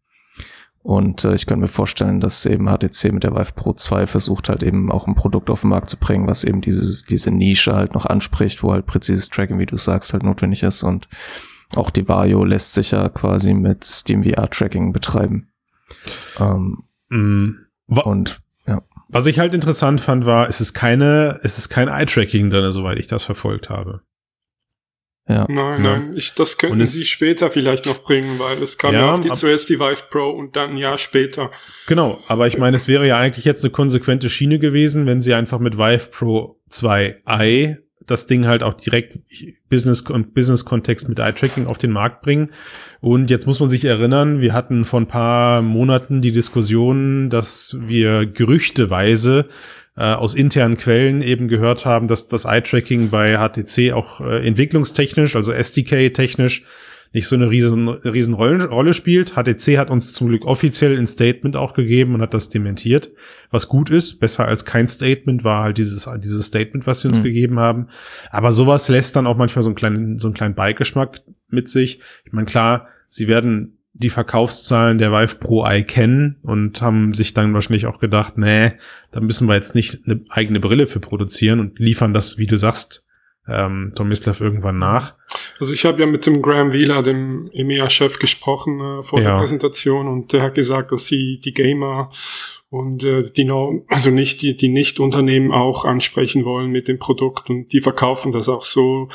Und 0.81 1.25
äh, 1.25 1.35
ich 1.35 1.45
könnte 1.45 1.61
mir 1.61 1.67
vorstellen, 1.67 2.19
dass 2.19 2.45
eben 2.45 2.67
HTC 2.67 3.11
mit 3.11 3.23
der 3.23 3.35
Vive 3.35 3.51
Pro 3.53 3.73
2 3.73 4.07
versucht 4.07 4.49
halt 4.49 4.63
eben 4.63 4.91
auch 4.91 5.07
ein 5.07 5.15
Produkt 5.15 5.49
auf 5.49 5.61
den 5.61 5.69
Markt 5.71 5.89
zu 5.89 5.97
bringen, 5.97 6.27
was 6.27 6.43
eben 6.43 6.61
dieses, 6.61 7.03
diese 7.03 7.31
Nische 7.31 7.75
halt 7.75 7.93
noch 7.93 8.05
anspricht, 8.05 8.63
wo 8.63 8.71
halt 8.71 8.85
präzises 8.85 9.29
Tracking, 9.29 9.59
wie 9.59 9.65
du 9.65 9.77
sagst, 9.77 10.13
halt 10.13 10.23
notwendig 10.23 10.63
ist. 10.63 10.83
Und 10.83 11.07
auch 11.75 11.89
die 11.89 12.07
Vario 12.07 12.43
lässt 12.45 12.73
sich 12.73 12.91
ja 12.91 13.09
quasi 13.09 13.53
mit 13.53 13.83
Steam 13.83 14.23
VR 14.23 14.49
Tracking 14.49 14.93
betreiben. 14.93 15.49
Ähm. 16.39 16.83
Wa- 17.87 18.01
und 18.01 18.41
ja, 18.67 18.81
Was 19.09 19.27
ich 19.27 19.39
halt 19.39 19.53
interessant 19.53 19.99
fand, 19.99 20.25
war, 20.25 20.47
es 20.47 20.61
ist 20.61 20.73
keine, 20.73 21.39
es 21.43 21.57
ist 21.57 21.69
kein 21.69 21.87
Eye-Tracking 21.87 22.49
drin, 22.49 22.71
soweit 22.71 22.99
ich 22.99 23.07
das 23.07 23.23
verfolgt 23.23 23.69
habe. 23.69 24.01
Ja. 25.29 25.45
Nein, 25.47 25.83
Ja. 25.83 25.97
nein, 25.97 26.11
ich, 26.17 26.33
das 26.33 26.57
könnten 26.57 26.81
es- 26.81 26.93
sie 26.93 27.05
später 27.05 27.49
vielleicht 27.51 27.85
noch 27.85 28.03
bringen, 28.03 28.37
weil 28.39 28.61
es 28.61 28.77
kam 28.77 28.93
Ja, 28.93 28.99
ja, 28.99 29.13
auch 29.13 29.19
die, 29.19 29.29
ab- 29.31 29.37
zuerst 29.37 29.69
die 29.69 29.79
Vive 29.79 30.03
Pro 30.09 30.29
und 30.31 30.55
dann 30.55 30.71
ein 30.71 30.77
Jahr 30.77 30.97
später. 30.97 31.51
Genau, 31.87 32.19
aber 32.27 32.47
ich 32.47 32.57
meine, 32.57 32.75
es 32.75 32.87
wäre 32.87 33.07
ja 33.07 33.17
eigentlich 33.17 33.45
jetzt 33.45 33.63
eine 33.63 33.71
konsequente 33.71 34.29
Schiene 34.29 34.59
gewesen, 34.59 35.05
wenn 35.05 35.21
sie 35.21 35.33
einfach 35.33 35.59
mit 35.59 35.77
Vive 35.77 36.09
Pro 36.11 36.59
2i 36.71 37.77
das 38.07 38.25
Ding 38.25 38.47
halt 38.47 38.63
auch 38.63 38.73
direkt 38.73 39.19
Business 39.69 40.01
und 40.01 40.33
Business-Kontext 40.33 41.07
mit 41.07 41.19
Eye-Tracking 41.19 41.67
auf 41.67 41.77
den 41.77 41.91
Markt 41.91 42.23
bringen. 42.23 42.49
Und 43.01 43.29
jetzt 43.29 43.45
muss 43.45 43.59
man 43.59 43.69
sich 43.69 43.85
erinnern, 43.85 44.41
wir 44.41 44.53
hatten 44.53 44.83
vor 44.83 44.99
ein 44.99 45.07
paar 45.07 45.61
Monaten 45.61 46.19
die 46.23 46.31
Diskussion, 46.31 47.29
dass 47.29 47.77
wir 47.79 48.25
gerüchteweise 48.25 49.47
äh, 49.97 50.01
aus 50.01 50.35
internen 50.35 50.77
Quellen 50.77 51.21
eben 51.21 51.47
gehört 51.47 51.85
haben, 51.85 52.07
dass 52.07 52.27
das 52.27 52.45
Eye-Tracking 52.45 53.09
bei 53.09 53.37
HTC 53.37 53.93
auch 53.93 54.21
äh, 54.21 54.45
entwicklungstechnisch, 54.47 55.35
also 55.35 55.51
SDK-technisch, 55.51 56.65
nicht 57.11 57.27
so 57.27 57.35
eine 57.35 57.49
riesen, 57.49 57.89
riesen 57.89 58.35
Rolle, 58.35 58.67
Rolle 58.69 58.93
spielt. 58.93 59.31
HTC 59.33 59.79
hat 59.79 59.89
uns 59.89 60.13
zum 60.13 60.27
Glück 60.27 60.45
offiziell 60.45 60.95
ein 60.95 61.07
Statement 61.07 61.57
auch 61.57 61.73
gegeben 61.73 62.13
und 62.13 62.21
hat 62.21 62.35
das 62.35 62.49
dementiert, 62.49 63.09
was 63.49 63.67
gut 63.67 63.89
ist. 63.89 64.19
Besser 64.19 64.47
als 64.47 64.63
kein 64.63 64.87
Statement 64.87 65.43
war 65.43 65.63
halt 65.63 65.79
dieses, 65.79 66.07
dieses 66.19 66.45
Statement, 66.45 66.85
was 66.85 67.01
sie 67.01 67.07
uns 67.07 67.17
Mhm. 67.17 67.23
gegeben 67.23 67.59
haben. 67.59 67.87
Aber 68.29 68.53
sowas 68.53 68.87
lässt 68.89 69.15
dann 69.15 69.25
auch 69.25 69.37
manchmal 69.37 69.63
so 69.63 69.69
einen 69.69 69.75
kleinen, 69.75 70.17
so 70.19 70.27
einen 70.27 70.35
kleinen 70.35 70.53
Beigeschmack 70.53 71.21
mit 71.49 71.67
sich. 71.67 71.99
Ich 72.25 72.31
meine, 72.31 72.45
klar, 72.45 72.87
sie 73.07 73.27
werden 73.27 73.78
die 73.99 74.09
Verkaufszahlen 74.09 74.97
der 74.97 75.11
Vive 75.11 75.35
Pro 75.35 75.65
Eye 75.65 75.83
kennen 75.83 76.37
und 76.41 76.81
haben 76.81 77.13
sich 77.13 77.33
dann 77.33 77.53
wahrscheinlich 77.53 77.85
auch 77.85 77.99
gedacht, 77.99 78.37
nee, 78.37 78.71
da 79.11 79.19
müssen 79.19 79.47
wir 79.47 79.55
jetzt 79.55 79.75
nicht 79.75 79.99
eine 80.05 80.21
eigene 80.29 80.59
Brille 80.59 80.87
für 80.87 80.99
produzieren 80.99 81.59
und 81.59 81.79
liefern 81.79 82.13
das, 82.13 82.37
wie 82.37 82.47
du 82.47 82.57
sagst, 82.57 83.05
ähm, 83.47 83.93
Tomislav 83.95 84.39
irgendwann 84.41 84.77
nach. 84.79 85.15
Also 85.59 85.73
ich 85.73 85.83
habe 85.85 85.99
ja 85.99 86.05
mit 86.07 86.25
dem 86.25 86.41
Graham 86.41 86.71
Wheeler, 86.71 87.01
dem 87.03 87.49
EMEA-Chef, 87.51 88.19
gesprochen 88.19 88.79
äh, 88.79 89.03
vor 89.03 89.19
Ja. 89.21 89.33
der 89.33 89.39
Präsentation 89.39 90.07
und 90.07 90.31
der 90.33 90.43
hat 90.43 90.55
gesagt, 90.55 90.91
dass 90.91 91.07
sie 91.07 91.39
die 91.43 91.53
Gamer 91.53 92.09
und 92.69 93.03
äh, 93.03 93.23
die 93.35 93.45
no, 93.45 93.83
also 93.89 94.11
nicht 94.11 94.41
die 94.43 94.55
die 94.55 94.69
Nicht-Unternehmen 94.69 95.51
auch 95.51 95.83
ansprechen 95.83 96.45
wollen 96.45 96.69
mit 96.71 96.87
dem 96.87 96.99
Produkt 96.99 97.49
und 97.49 97.73
die 97.73 97.81
verkaufen 97.81 98.31
das 98.31 98.47
auch 98.47 98.63
so. 98.65 99.09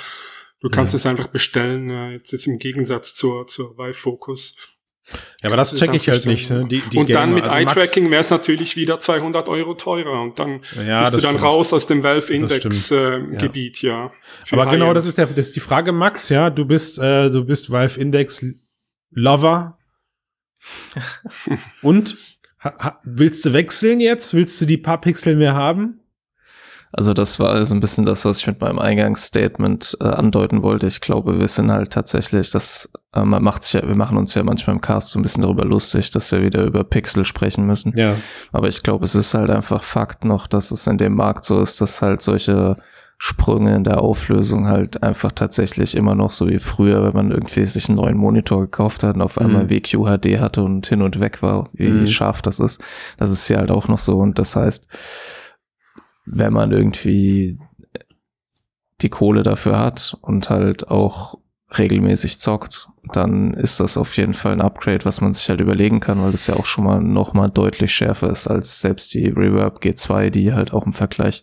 Du 0.61 0.69
kannst 0.71 0.95
Mhm. 0.95 0.97
es 0.97 1.07
einfach 1.07 1.27
bestellen, 1.29 1.91
äh, 1.91 2.13
jetzt 2.13 2.33
ist 2.33 2.47
im 2.49 2.59
Gegensatz 2.59 3.15
zur 3.15 3.47
zur 3.47 3.79
Vive 3.79 3.93
Focus. 3.95 4.57
Ja, 5.43 5.49
aber 5.49 5.57
das 5.57 5.73
ist 5.73 5.81
check 5.81 5.93
ich 5.95 6.09
halt 6.09 6.27
nicht. 6.27 6.51
Ne? 6.51 6.61
ja. 6.63 6.67
Die, 6.67 6.81
die 6.81 6.97
und 6.99 7.11
dann 7.11 7.31
Gamer- 7.31 7.35
mit 7.35 7.45
also 7.45 7.57
Eye-Tracking 7.57 8.11
wäre 8.11 8.21
es 8.21 8.31
natürlich 8.31 8.77
wieder 8.77 8.99
200 8.99 9.49
Euro 9.49 9.75
teurer 9.75 10.21
und 10.23 10.39
dann 10.39 10.61
Ja, 10.87 11.03
bist 11.03 11.15
du 11.15 11.17
das 11.19 11.23
dann 11.23 11.33
stimmt. 11.33 11.43
raus 11.43 11.73
aus 11.73 11.87
dem 11.87 12.03
Das 12.03 12.11
Valve-Index-Gebiet, 12.29 13.83
ja. 13.83 14.11
Für 14.45 14.61
Aber 14.61 14.71
genau, 14.71 14.93
das 14.95 15.07
ist, 15.07 15.19
der, 15.19 15.27
das 15.27 15.47
ist 15.49 15.57
die 15.57 15.61
Frage, 15.61 15.93
Max, 15.93 16.29
ja. 16.29 16.51
Du 16.51 16.65
bist, 16.67 16.99
äh, 16.99 17.31
du 17.31 17.45
bist 17.45 17.71
Valve 17.71 18.01
Index 18.01 18.45
Lover. 19.11 19.79
Und? 21.83 22.17
Ha, 22.63 22.75
ha, 22.79 23.01
willst 23.05 23.45
du 23.45 23.53
wechseln 23.53 24.01
jetzt? 24.01 24.33
Willst 24.35 24.59
du 24.61 24.65
die 24.65 24.79
paar 24.79 25.01
Pixel 25.01 25.37
mehr 25.37 25.55
haben? 25.55 26.01
Also 26.97 27.13
das 27.13 27.41
war 27.41 27.67
so 27.67 27.75
ein 27.75 27.81
bisschen 27.81 28.05
das, 28.07 28.25
was 28.25 28.39
ich 28.39 28.47
mit 28.47 28.61
meinem 28.61 28.79
Eingangsstatement 28.79 29.97
äh, 30.01 30.05
andeuten 30.05 30.63
wollte. 30.63 30.87
Ich 30.87 31.01
glaube, 31.01 31.41
wir 31.41 31.49
sind 31.49 31.73
halt 31.73 31.93
tatsächlich, 31.93 32.51
das 32.51 32.89
äh, 33.15 33.25
man 33.25 33.43
macht 33.43 33.65
sich 33.65 33.73
ja, 33.73 33.87
wir 33.89 33.97
machen 33.97 34.17
uns 34.17 34.35
ja 34.35 34.43
manchmal 34.45 34.77
im 34.77 34.81
Cast 34.81 35.11
so 35.11 35.19
ein 35.19 35.23
bisschen 35.23 35.43
darüber 35.43 35.65
lustig, 35.65 36.11
dass 36.11 36.31
wir 36.31 36.41
wieder 36.43 36.63
über 36.63 36.85
Pixel 36.85 37.25
sprechen 37.25 37.67
müssen. 37.67 37.95
Ja. 37.97 38.15
Aber 38.53 38.69
ich 38.69 38.83
glaube, 38.85 39.05
es 39.05 39.15
ist 39.17 39.35
halt 39.35 39.51
einfach 39.51 39.83
Fakt 39.83 40.25
noch, 40.25 40.47
dass 40.47 40.71
es 40.71 40.87
in 40.87 40.99
dem 40.99 41.17
Markt 41.17 41.45
so 41.45 41.61
ist, 41.61 41.81
dass 41.81 42.01
halt 42.01 42.23
solche 42.23 42.77
Sprünge 43.19 43.75
in 43.75 43.85
der 43.85 44.01
Auflösung 44.03 44.69
halt 44.69 45.03
einfach 45.03 45.33
tatsächlich 45.33 45.97
immer 45.97 46.15
noch 46.15 46.31
so 46.33 46.49
wie 46.49 46.59
früher, 46.59 47.05
wenn 47.05 47.15
man 47.15 47.31
irgendwie 47.31 47.65
sich 47.67 47.89
einen 47.89 47.97
neuen 47.97 48.17
Monitor 48.17 48.61
gekauft 48.63 49.03
hat 49.03 49.17
und 49.17 49.23
auf 49.23 49.39
einmal 49.39 49.65
Mhm. 49.65 49.71
WQHD 49.71 50.39
hatte 50.41 50.63
und 50.63 50.87
hin 50.87 51.01
und 51.03 51.19
weg 51.21 51.41
war, 51.43 51.71
wie 51.73 51.89
Mhm. 51.89 52.07
scharf 52.07 52.43
das 52.43 52.59
ist. 52.61 52.81
Das 53.17 53.31
ist 53.31 53.47
hier 53.47 53.59
halt 53.59 53.71
auch 53.71 53.89
noch 53.89 53.99
so 54.01 54.19
und 54.19 54.39
das 54.39 54.57
heißt, 54.57 54.87
wenn 56.25 56.53
man 56.53 56.73
irgendwie 56.73 57.59
die 59.01 59.09
Kohle 59.11 59.43
dafür 59.43 59.79
hat 59.79 60.17
und 60.23 60.51
halt 60.51 60.89
auch 60.89 61.39
regelmäßig 61.77 62.39
zockt, 62.39 62.89
dann 63.13 63.53
ist 63.53 63.81
das 63.81 63.97
auf 63.99 64.17
jeden 64.17 64.35
Fall 64.35 64.53
ein 64.53 64.61
Upgrade, 64.61 65.05
was 65.05 65.21
man 65.21 65.35
sich 65.35 65.49
halt 65.49 65.61
überlegen 65.61 65.99
kann, 66.01 66.23
weil 66.23 66.31
das 66.31 66.47
ja 66.47 66.55
auch 66.55 66.67
schon 66.67 66.85
mal 66.85 67.01
noch 67.01 67.35
mal 67.35 67.49
deutlich 67.49 67.93
schärfer 67.93 68.31
ist 68.31 68.47
als 68.47 68.81
selbst 68.81 69.13
die 69.13 69.27
Reverb 69.29 69.83
G2, 69.83 70.31
die 70.31 70.53
halt 70.53 70.73
auch 70.73 70.87
im 70.87 70.93
Vergleich 70.93 71.43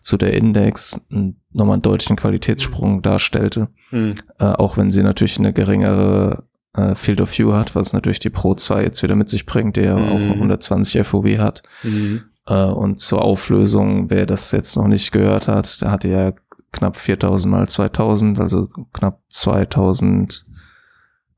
zu 0.00 0.16
der 0.16 0.34
Index 0.34 1.00
nochmal 1.10 1.74
einen 1.74 1.82
deutlichen 1.82 2.16
Qualitätssprung 2.16 3.02
darstellte. 3.02 3.68
Hm. 3.90 4.14
Äh, 4.38 4.44
auch 4.44 4.76
wenn 4.76 4.90
sie 4.92 5.02
natürlich 5.02 5.38
eine 5.38 5.52
geringere 5.52 6.44
äh, 6.74 6.94
Field 6.94 7.20
of 7.20 7.36
View 7.36 7.52
hat, 7.52 7.74
was 7.74 7.92
natürlich 7.92 8.20
die 8.20 8.30
Pro 8.30 8.54
2 8.54 8.84
jetzt 8.84 9.02
wieder 9.02 9.16
mit 9.16 9.28
sich 9.28 9.44
bringt, 9.46 9.76
der 9.76 9.96
Mhm. 9.96 10.08
auch 10.08 10.20
120 10.34 11.04
FOV 11.06 11.26
hat. 11.38 11.62
Hm. 11.82 12.22
Äh, 12.46 12.64
und 12.64 13.00
zur 13.00 13.22
Auflösung, 13.22 14.10
wer 14.10 14.26
das 14.26 14.52
jetzt 14.52 14.76
noch 14.76 14.88
nicht 14.88 15.12
gehört 15.12 15.48
hat, 15.48 15.80
der 15.80 15.90
hatte 15.90 16.08
ja 16.08 16.32
knapp 16.72 16.96
4000 16.96 17.50
mal 17.50 17.68
2000, 17.68 18.40
also 18.40 18.68
knapp 18.92 19.20
2000. 19.28 20.44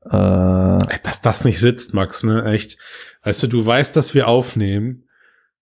Äh, 0.05 0.09
Dass 0.09 1.21
das 1.21 1.45
nicht 1.45 1.59
sitzt, 1.59 1.93
Max, 1.93 2.23
ne? 2.23 2.43
Echt. 2.45 2.77
Weißt 3.23 3.43
du, 3.43 3.47
du 3.47 3.65
weißt, 3.65 3.95
dass 3.95 4.13
wir 4.13 4.27
aufnehmen 4.27 5.05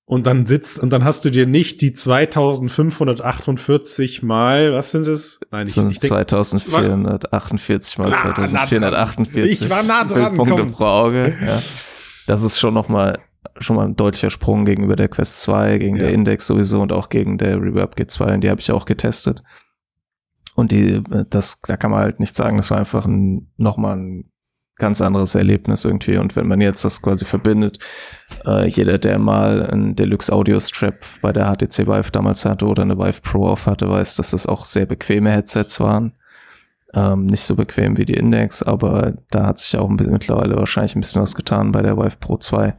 und 0.06 0.26
dann 0.28 0.46
sitzt 0.46 0.80
und 0.80 0.90
dann 0.92 1.06
hast 1.06 1.26
du 1.26 1.30
dir 1.30 1.48
nicht 1.48 1.82
die 1.82 1.94
2548 1.94 4.22
mal, 4.22 4.74
was 4.74 4.92
sind 4.92 5.08
es? 5.08 5.40
Nein, 5.50 5.68
ich, 5.68 5.78
ich 5.78 6.00
denk, 6.00 6.02
2448 6.02 7.98
mal 7.98 8.10
Na, 8.12 8.28
nah 8.28 8.68
2448 8.68 9.62
Ich 9.62 9.70
war 9.70 9.84
nah 9.84 10.04
dran, 10.04 10.36
Punkte 10.36 10.66
pro 10.66 10.86
Auge. 10.86 11.34
Ja. 11.46 11.62
Das 12.28 12.44
ist 12.44 12.60
schon 12.60 12.74
noch 12.74 12.90
mal 12.90 13.18
schon 13.60 13.75
mal 13.75 13.86
ein 13.86 13.95
deutlicher 13.95 14.29
Sprung 14.29 14.65
gegenüber 14.65 14.95
der 14.95 15.07
Quest 15.10 15.41
2, 15.41 15.77
gegen 15.77 15.98
Ja. 15.98 16.03
der 16.03 16.13
Index 16.13 16.48
sowieso 16.48 16.81
und 16.81 16.91
auch 16.91 17.10
gegen 17.10 17.38
der 17.38 17.62
Reverb 17.62 17.95
G2, 17.98 18.36
und 18.36 18.41
die 18.41 18.50
habe 18.50 18.62
ich 18.62 18.72
auch 18.72 18.86
getestet. 18.86 19.43
Und 20.55 20.72
die, 20.72 21.01
das, 21.29 21.62
da 21.62 21.77
kann 21.77 21.91
man 21.91 22.01
halt 22.01 22.19
nicht 22.19 22.36
sagen, 22.36 22.57
das 22.57 22.69
war 22.72 22.77
einfach 22.77 23.05
ein, 23.05 23.51
nochmal 23.57 23.98
ein 23.98 24.29
ganz 24.77 25.01
anderes 25.01 25.33
Erlebnis 25.36 25.86
irgendwie. 25.86 26.17
Und 26.17 26.36
wenn 26.36 26.48
man 26.48 26.62
jetzt 26.62 26.83
das 26.83 27.01
quasi 27.01 27.25
verbindet, 27.25 27.79
äh, 28.45 28.67
jeder, 28.67 28.98
der 28.98 29.17
mal 29.19 29.67
ein 29.72 29.95
Deluxe 29.95 30.31
Audio 30.33 30.60
Strap 30.60 30.95
bei 31.22 31.31
der 31.31 31.45
HTC 31.45 31.88
Vive 31.88 32.12
damals 32.12 32.45
hatte 32.45 32.65
oder 32.65 32.83
eine 32.83 32.98
Vive 32.98 33.22
Pro 33.22 33.48
auf 33.48 33.65
hatte, 33.67 33.89
weiß, 33.89 34.15
dass 34.15 34.31
das 34.31 34.45
auch 34.48 34.65
sehr 34.65 34.86
bequeme 34.86 35.31
Headsets 35.31 35.79
waren. 35.79 36.13
Ähm, 36.95 37.25
nicht 37.25 37.41
so 37.43 37.55
bequem 37.55 37.98
wie 37.98 38.05
die 38.05 38.13
Index, 38.13 38.62
aber 38.62 39.13
da 39.31 39.48
hat 39.48 39.57
sich 39.60 39.75
auch 39.79 39.89
ein 39.89 39.98
bisschen- 39.98 40.13
mittlerweile 40.13 40.55
wahrscheinlich 40.55 40.95
ein 40.95 41.01
bisschen 41.01 41.24
was 41.24 41.33
getan 41.33 41.72
bei 41.72 41.81
der 41.81 41.98
Vive 41.98 42.17
Pro 42.19 42.38
2. 42.38 42.75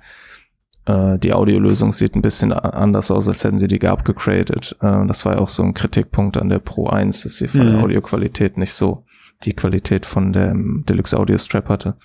Äh, 0.87 1.19
die 1.19 1.33
Audiolösung 1.33 1.93
sieht 1.93 2.15
ein 2.15 2.23
bisschen 2.23 2.53
anders 2.53 3.11
aus, 3.11 3.29
als 3.29 3.45
hätten 3.45 3.59
sie 3.59 3.69
die 3.69 3.79
geupgradet. 3.79 4.77
Äh, 4.81 5.07
das 5.07 5.25
war 5.25 5.35
ja 5.35 5.39
auch 5.41 5.49
so 5.49 5.63
ein 5.63 5.75
Kritikpunkt 5.75 6.37
an 6.37 6.49
der 6.49 6.59
Pro 6.59 6.89
1, 6.89 7.23
dass 7.23 7.37
sie 7.37 7.49
von 7.49 7.67
Mhm. 7.67 7.73
der 7.73 7.83
Audioqualität 7.83 8.59
nicht 8.59 8.73
so 8.73 9.05
die 9.43 9.55
Qualität 9.55 10.07
von 10.07 10.33
dem 10.33 10.85
Deluxe 10.89 11.19
Audio 11.19 11.39
Strap 11.39 11.69
hatte. 11.69 11.97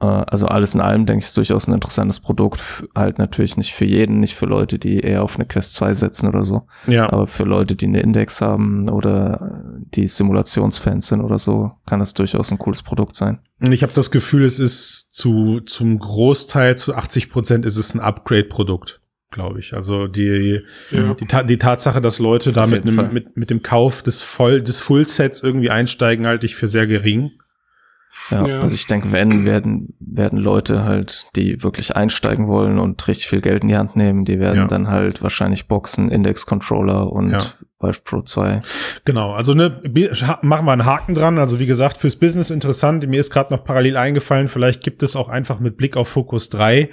Äh, 0.00 0.04
also 0.06 0.46
alles 0.46 0.74
in 0.74 0.80
allem 0.80 1.06
denke 1.06 1.20
ich, 1.20 1.26
ist 1.26 1.36
durchaus 1.36 1.68
ein 1.68 1.74
interessantes 1.74 2.20
Produkt. 2.20 2.60
Halt 2.94 3.18
natürlich 3.18 3.56
nicht 3.56 3.72
für 3.74 3.84
jeden, 3.84 4.20
nicht 4.20 4.34
für 4.34 4.46
Leute, 4.46 4.78
die 4.78 5.00
eher 5.00 5.22
auf 5.22 5.36
eine 5.36 5.46
Quest 5.46 5.74
2 5.74 5.92
setzen 5.92 6.28
oder 6.28 6.44
so. 6.44 6.66
ja. 6.86 7.10
Aber 7.12 7.26
für 7.26 7.44
Leute, 7.44 7.76
die 7.76 7.86
eine 7.86 8.00
Index 8.00 8.40
haben 8.40 8.88
oder 8.88 9.62
die 9.94 10.06
Simulationsfans 10.06 11.08
sind 11.08 11.20
oder 11.20 11.38
so, 11.38 11.72
kann 11.86 12.00
das 12.00 12.14
durchaus 12.14 12.50
ein 12.50 12.58
cooles 12.58 12.82
Produkt 12.82 13.16
sein. 13.16 13.40
Und 13.60 13.72
ich 13.72 13.82
habe 13.82 13.92
das 13.92 14.10
Gefühl, 14.10 14.44
es 14.44 14.58
ist 14.58 15.12
zu 15.12 15.60
zum 15.60 15.98
Großteil 15.98 16.76
zu 16.78 16.94
80 16.94 17.30
Prozent 17.30 17.66
ist 17.66 17.76
es 17.76 17.94
ein 17.94 18.00
Upgrade-Produkt, 18.00 19.00
glaube 19.30 19.58
ich. 19.58 19.74
Also 19.74 20.06
die 20.06 20.60
Ja. 20.90 21.14
die, 21.14 21.26
die 21.46 21.58
Tatsache, 21.58 22.00
dass 22.00 22.18
Leute 22.18 22.52
da 22.52 22.66
mit, 22.66 22.86
einem, 22.86 23.12
mit 23.12 23.36
mit 23.36 23.50
dem 23.50 23.62
Kauf 23.62 24.02
des 24.02 24.22
voll 24.22 24.62
des 24.62 24.80
Full-Sets 24.80 25.42
irgendwie 25.42 25.70
einsteigen, 25.70 26.26
halte 26.26 26.46
ich 26.46 26.54
für 26.54 26.68
sehr 26.68 26.86
gering. 26.86 27.32
Ja, 28.30 28.46
Ja. 28.46 28.60
also 28.60 28.74
ich 28.74 28.86
denke, 28.86 29.12
wenn 29.12 29.44
werden 29.44 29.94
werden 30.00 30.38
Leute 30.38 30.84
halt, 30.84 31.26
die 31.36 31.62
wirklich 31.62 31.96
einsteigen 31.96 32.48
wollen 32.48 32.78
und 32.78 33.06
richtig 33.08 33.28
viel 33.28 33.40
Geld 33.40 33.62
in 33.62 33.68
die 33.68 33.76
Hand 33.76 33.96
nehmen, 33.96 34.24
die 34.24 34.38
werden 34.40 34.56
Ja. 34.62 34.66
dann 34.66 34.88
halt 34.88 35.22
wahrscheinlich 35.22 35.68
Boxen, 35.68 36.08
Index 36.10 36.46
Controller 36.46 37.12
und 37.12 37.30
Ja. 37.82 37.88
Vive 37.88 38.00
Pro 38.04 38.22
2. 38.22 38.62
Genau, 39.04 39.32
also 39.32 39.54
ne, 39.54 39.80
machen 40.42 40.66
wir 40.66 40.72
einen 40.72 40.84
Haken 40.84 41.14
dran. 41.14 41.38
Also 41.38 41.58
wie 41.58 41.66
gesagt, 41.66 41.98
fürs 41.98 42.16
Business 42.16 42.50
interessant. 42.50 43.06
Mir 43.08 43.20
ist 43.20 43.30
gerade 43.30 43.52
noch 43.52 43.64
parallel 43.64 43.96
eingefallen, 43.96 44.48
vielleicht 44.48 44.82
gibt 44.82 45.02
es 45.02 45.16
auch 45.16 45.28
einfach 45.28 45.60
mit 45.60 45.76
Blick 45.76 45.96
auf 45.96 46.08
Focus 46.08 46.50
3 46.50 46.90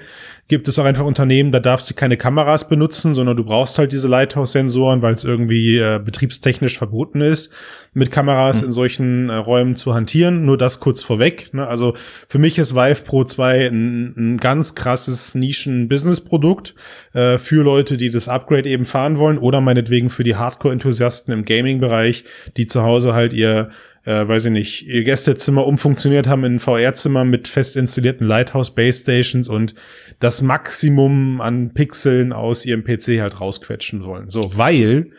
gibt 0.47 0.67
es 0.67 0.79
auch 0.79 0.85
einfach 0.85 1.03
Unternehmen, 1.03 1.51
da 1.51 1.59
darfst 1.59 1.89
du 1.89 1.93
keine 1.93 2.15
Kameras 2.15 2.69
benutzen, 2.69 3.15
sondern 3.15 3.35
du 3.35 3.43
brauchst 3.43 3.77
halt 3.77 3.91
diese 3.91 4.07
Lighthouse-Sensoren, 4.07 5.01
weil 5.01 5.13
es 5.13 5.25
irgendwie 5.25 5.77
äh, 5.77 5.99
betriebstechnisch 6.03 6.77
verboten 6.77 7.19
ist, 7.19 7.53
mit 7.93 8.11
Kameras 8.11 8.61
mhm. 8.61 8.67
in 8.67 8.71
solchen 8.71 9.29
äh, 9.29 9.35
Räumen 9.35 9.75
zu 9.75 9.93
hantieren. 9.93 10.45
Nur 10.45 10.57
das 10.57 10.79
kurz 10.79 11.01
vorweg. 11.01 11.53
Ne? 11.53 11.67
Also 11.67 11.95
für 12.27 12.39
mich 12.39 12.57
ist 12.57 12.75
Vive 12.75 13.03
Pro 13.03 13.25
2 13.25 13.67
ein, 13.67 14.13
ein 14.15 14.37
ganz 14.37 14.73
krasses 14.73 15.35
Nischen-Business-Produkt 15.35 16.75
äh, 17.13 17.37
für 17.37 17.63
Leute, 17.63 17.97
die 17.97 18.09
das 18.09 18.29
Upgrade 18.29 18.69
eben 18.69 18.85
fahren 18.85 19.17
wollen 19.17 19.37
oder 19.37 19.59
meinetwegen 19.59 20.09
für 20.09 20.23
die 20.23 20.35
Hardcore-Enthusiasten 20.77 21.33
im 21.33 21.45
Gaming-Bereich, 21.45 22.23
die 22.55 22.65
zu 22.65 22.83
Hause 22.83 23.13
halt 23.13 23.33
ihr 23.33 23.71
äh, 24.05 24.25
weiß 24.25 24.45
ich 24.45 24.51
nicht, 24.51 24.87
ihr 24.87 25.03
Gästezimmer 25.03 25.67
umfunktioniert 25.67 26.27
haben 26.27 26.45
in 26.45 26.55
ein 26.55 26.59
VR-Zimmer 26.59 27.25
mit 27.25 27.49
fest 27.49 27.75
installierten 27.75 28.25
Lighthouse 28.25 28.73
Base 28.73 29.01
Stations 29.01 29.49
und 29.49 29.75
das 30.21 30.41
Maximum 30.41 31.41
an 31.41 31.73
Pixeln 31.73 32.31
aus 32.31 32.65
ihrem 32.65 32.85
PC 32.85 33.19
halt 33.19 33.41
rausquetschen 33.41 34.05
wollen. 34.05 34.29
So, 34.29 34.49
weil 34.55 35.11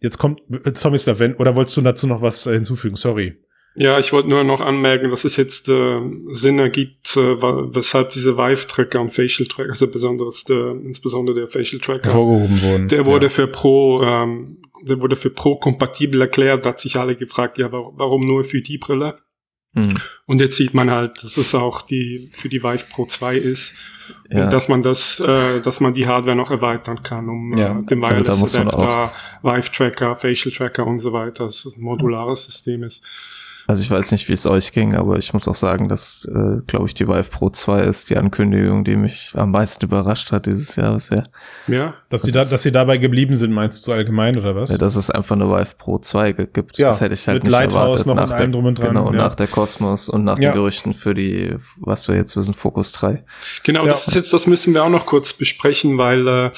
jetzt 0.00 0.18
kommt 0.18 0.40
Tommy 0.80 0.98
Slaven, 0.98 1.36
oder 1.36 1.54
wolltest 1.54 1.76
du 1.76 1.82
dazu 1.82 2.08
noch 2.08 2.20
was 2.20 2.44
äh, 2.46 2.54
hinzufügen? 2.54 2.96
Sorry. 2.96 3.36
Ja, 3.74 3.98
ich 3.98 4.12
wollte 4.12 4.28
nur 4.28 4.44
noch 4.44 4.60
anmerken, 4.60 5.10
dass 5.10 5.24
es 5.24 5.36
jetzt 5.36 5.68
äh, 5.68 6.00
Sinn 6.32 6.58
ergibt, 6.58 7.16
äh, 7.16 7.40
weshalb 7.40 8.10
diese 8.10 8.36
Vive-Tracker 8.36 9.00
und 9.00 9.10
Facial-Tracker, 9.10 9.70
also 9.70 9.86
besonders 9.86 10.44
der, 10.44 10.76
insbesondere 10.84 11.36
der 11.36 11.48
Facial-Tracker, 11.48 12.04
hervorgehoben 12.04 12.62
wurden. 12.62 12.88
Der 12.88 13.06
wurde 13.06 13.26
ja. 13.26 13.30
für 13.30 13.46
Pro, 13.46 14.02
ähm, 14.02 14.58
der 14.82 15.00
wurde 15.00 15.16
für 15.16 15.30
Pro 15.30 15.56
kompatibel 15.56 16.20
erklärt. 16.20 16.64
Da 16.64 16.70
hat 16.70 16.78
sich 16.78 16.96
alle 16.96 17.16
gefragt, 17.16 17.58
ja, 17.58 17.70
warum 17.72 18.22
nur 18.22 18.44
für 18.44 18.60
die 18.60 18.78
Brille? 18.78 19.18
Mhm. 19.74 19.96
Und 20.26 20.40
jetzt 20.40 20.56
sieht 20.56 20.74
man 20.74 20.90
halt, 20.90 21.24
dass 21.24 21.36
es 21.38 21.54
auch 21.54 21.82
die 21.82 22.30
für 22.32 22.48
die 22.48 22.62
Vive 22.62 22.84
Pro 22.90 23.06
2 23.06 23.36
ist 23.36 23.76
ja. 24.30 24.44
und 24.44 24.52
dass 24.52 24.68
man 24.68 24.82
das, 24.82 25.18
äh, 25.20 25.60
dass 25.62 25.80
man 25.80 25.94
die 25.94 26.06
Hardware 26.06 26.36
noch 26.36 26.50
erweitern 26.50 27.02
kann, 27.02 27.28
um 27.28 27.56
ja. 27.56 27.78
äh, 27.78 27.82
den 27.84 28.02
Wireless 28.02 28.42
also 28.42 28.58
Adapter, 28.58 29.10
Vive 29.42 29.72
Tracker, 29.72 30.16
Facial 30.16 30.54
Tracker 30.54 30.86
und 30.86 30.98
so 30.98 31.12
weiter, 31.12 31.44
dass 31.44 31.64
es 31.64 31.78
ein 31.78 31.84
modulares 31.84 32.44
System 32.44 32.82
ist. 32.82 33.02
Also 33.72 33.84
ich 33.84 33.90
weiß 33.90 34.12
nicht, 34.12 34.28
wie 34.28 34.34
es 34.34 34.44
euch 34.44 34.72
ging, 34.72 34.94
aber 34.94 35.16
ich 35.16 35.32
muss 35.32 35.48
auch 35.48 35.54
sagen, 35.54 35.88
dass, 35.88 36.28
äh, 36.30 36.60
glaube 36.66 36.88
ich, 36.88 36.92
die 36.92 37.08
Vive 37.08 37.30
Pro 37.30 37.48
2 37.48 37.80
ist 37.80 38.10
die 38.10 38.18
Ankündigung, 38.18 38.84
die 38.84 38.96
mich 38.96 39.32
am 39.34 39.50
meisten 39.50 39.86
überrascht 39.86 40.30
hat 40.30 40.44
dieses 40.44 40.76
Jahr 40.76 40.92
bisher. 40.92 41.24
Ja. 41.68 41.94
Dass 42.10 42.20
sie 42.20 42.32
da, 42.32 42.44
dass 42.44 42.62
sie 42.62 42.70
dabei 42.70 42.98
geblieben 42.98 43.34
sind, 43.34 43.50
meinst 43.50 43.86
du 43.86 43.92
allgemein 43.92 44.38
oder 44.38 44.54
was? 44.54 44.70
Ja, 44.70 44.76
dass 44.76 44.96
es 44.96 45.08
einfach 45.08 45.36
eine 45.36 45.48
Vive 45.48 45.74
Pro 45.78 45.96
2 45.96 46.32
gibt. 46.32 46.76
Ja, 46.76 46.88
das 46.88 47.00
hätte 47.00 47.14
ich 47.14 47.26
halt 47.26 47.36
mit 47.36 47.44
nicht 47.44 47.52
Lighthouse 47.52 48.00
erwartet. 48.00 48.06
noch 48.06 48.14
nach 48.14 48.36
der, 48.36 48.48
drum 48.48 48.66
und 48.66 48.78
dran. 48.78 48.88
Genau, 48.88 49.10
ja. 49.10 49.16
nach 49.16 49.36
der 49.36 49.46
Cosmos 49.46 50.10
und 50.10 50.24
nach 50.24 50.38
ja. 50.38 50.50
den 50.50 50.56
Gerüchten 50.56 50.92
für 50.92 51.14
die, 51.14 51.56
was 51.78 52.08
wir 52.08 52.16
jetzt 52.16 52.36
wissen, 52.36 52.52
Focus 52.52 52.92
3. 52.92 53.24
Genau, 53.62 53.84
ja. 53.84 53.92
das 53.92 54.06
ist 54.06 54.14
jetzt, 54.14 54.34
das 54.34 54.46
müssen 54.46 54.74
wir 54.74 54.84
auch 54.84 54.90
noch 54.90 55.06
kurz 55.06 55.32
besprechen, 55.32 55.96
weil 55.96 56.28
äh, 56.28 56.50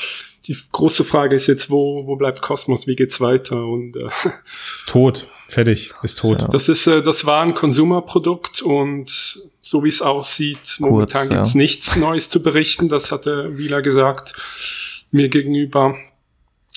die 0.47 0.57
große 0.73 1.05
Frage 1.05 1.37
ist 1.37 1.47
jetzt, 1.47 1.71
wo, 1.71 2.07
wo 2.07 2.17
bleibt 2.17 2.43
Cosmos, 2.43 2.87
wie 2.87 2.97
geht's 2.97 3.21
weiter? 3.21 3.65
Und 3.65 3.97
äh, 3.97 4.07
ist 4.77 4.89
tot, 4.89 5.27
fertig, 5.47 5.95
ist 6.03 6.19
tot. 6.19 6.43
Ja. 6.43 6.49
Das 6.49 6.69
ist, 6.69 6.87
äh, 6.87 7.03
das 7.03 7.25
war 7.25 7.43
ein 7.43 7.55
Konsumerprodukt 7.55 8.61
und 8.63 9.41
so 9.61 9.83
wie 9.83 9.89
es 9.89 10.03
aussieht, 10.03 10.77
momentan 10.79 11.29
Kurz, 11.29 11.31
gibt's 11.31 11.55
ja. 11.55 11.59
nichts 11.59 11.97
Neues 11.97 12.29
zu 12.29 12.43
berichten. 12.43 12.89
Das 12.89 13.11
hatte 13.11 13.57
Wieler 13.57 13.81
gesagt 13.81 14.35
mir 15.11 15.29
gegenüber. 15.29 15.97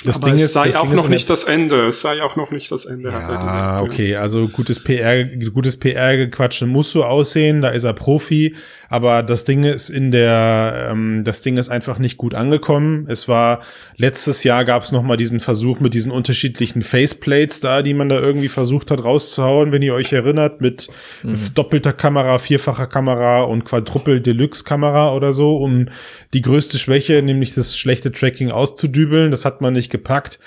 Das 0.07 0.17
Aber 0.17 0.27
Ding 0.27 0.35
es 0.35 0.43
ist, 0.43 0.53
sei 0.53 0.75
auch 0.77 0.87
Ding 0.87 0.95
noch 0.95 1.09
nicht 1.09 1.29
das 1.29 1.43
Ende. 1.43 1.87
Es 1.87 1.99
sei 1.99 2.21
auch 2.23 2.37
noch 2.37 2.49
nicht 2.49 2.71
das 2.71 2.85
Ende, 2.85 3.09
ja, 3.09 3.21
hat 3.21 3.27
gesagt. 3.43 3.81
Okay, 3.81 4.15
also 4.15 4.47
gutes 4.47 4.81
PR, 4.81 5.25
gutes 5.25 5.77
PR-Gequatsche 5.77 6.65
muss 6.65 6.91
so 6.91 7.03
aussehen. 7.03 7.61
Da 7.61 7.69
ist 7.69 7.83
er 7.83 7.93
Profi. 7.93 8.55
Aber 8.89 9.21
das 9.21 9.43
Ding 9.43 9.63
ist 9.63 9.89
in 9.89 10.11
der, 10.11 10.89
ähm, 10.91 11.23
das 11.25 11.41
Ding 11.41 11.57
ist 11.57 11.69
einfach 11.69 11.99
nicht 11.99 12.17
gut 12.17 12.33
angekommen. 12.33 13.05
Es 13.09 13.27
war 13.27 13.61
letztes 13.97 14.43
Jahr 14.43 14.63
gab 14.63 14.83
es 14.83 14.91
noch 14.91 15.03
mal 15.03 15.17
diesen 15.17 15.39
Versuch 15.39 15.79
mit 15.79 15.93
diesen 15.93 16.11
unterschiedlichen 16.11 16.81
Faceplates 16.81 17.59
da, 17.59 17.81
die 17.81 17.93
man 17.93 18.07
da 18.07 18.19
irgendwie 18.19 18.47
versucht 18.47 18.89
hat 18.91 19.03
rauszuhauen, 19.03 19.71
wenn 19.71 19.81
ihr 19.81 19.93
euch 19.93 20.13
erinnert, 20.13 20.61
mit 20.61 20.87
mhm. 21.23 21.37
doppelter 21.53 21.93
Kamera, 21.93 22.37
vierfacher 22.37 22.87
Kamera 22.87 23.41
und 23.41 23.65
Quadruple 23.65 24.21
Deluxe 24.21 24.63
Kamera 24.63 25.13
oder 25.13 25.33
so, 25.33 25.57
um 25.57 25.89
die 26.33 26.41
größte 26.41 26.79
Schwäche, 26.79 27.21
nämlich 27.21 27.53
das 27.53 27.77
schlechte 27.77 28.11
Tracking 28.11 28.51
auszudübeln. 28.51 29.31
Das 29.31 29.43
hat 29.43 29.59
man 29.59 29.73
nicht 29.73 29.89
gepackt. 29.97 30.39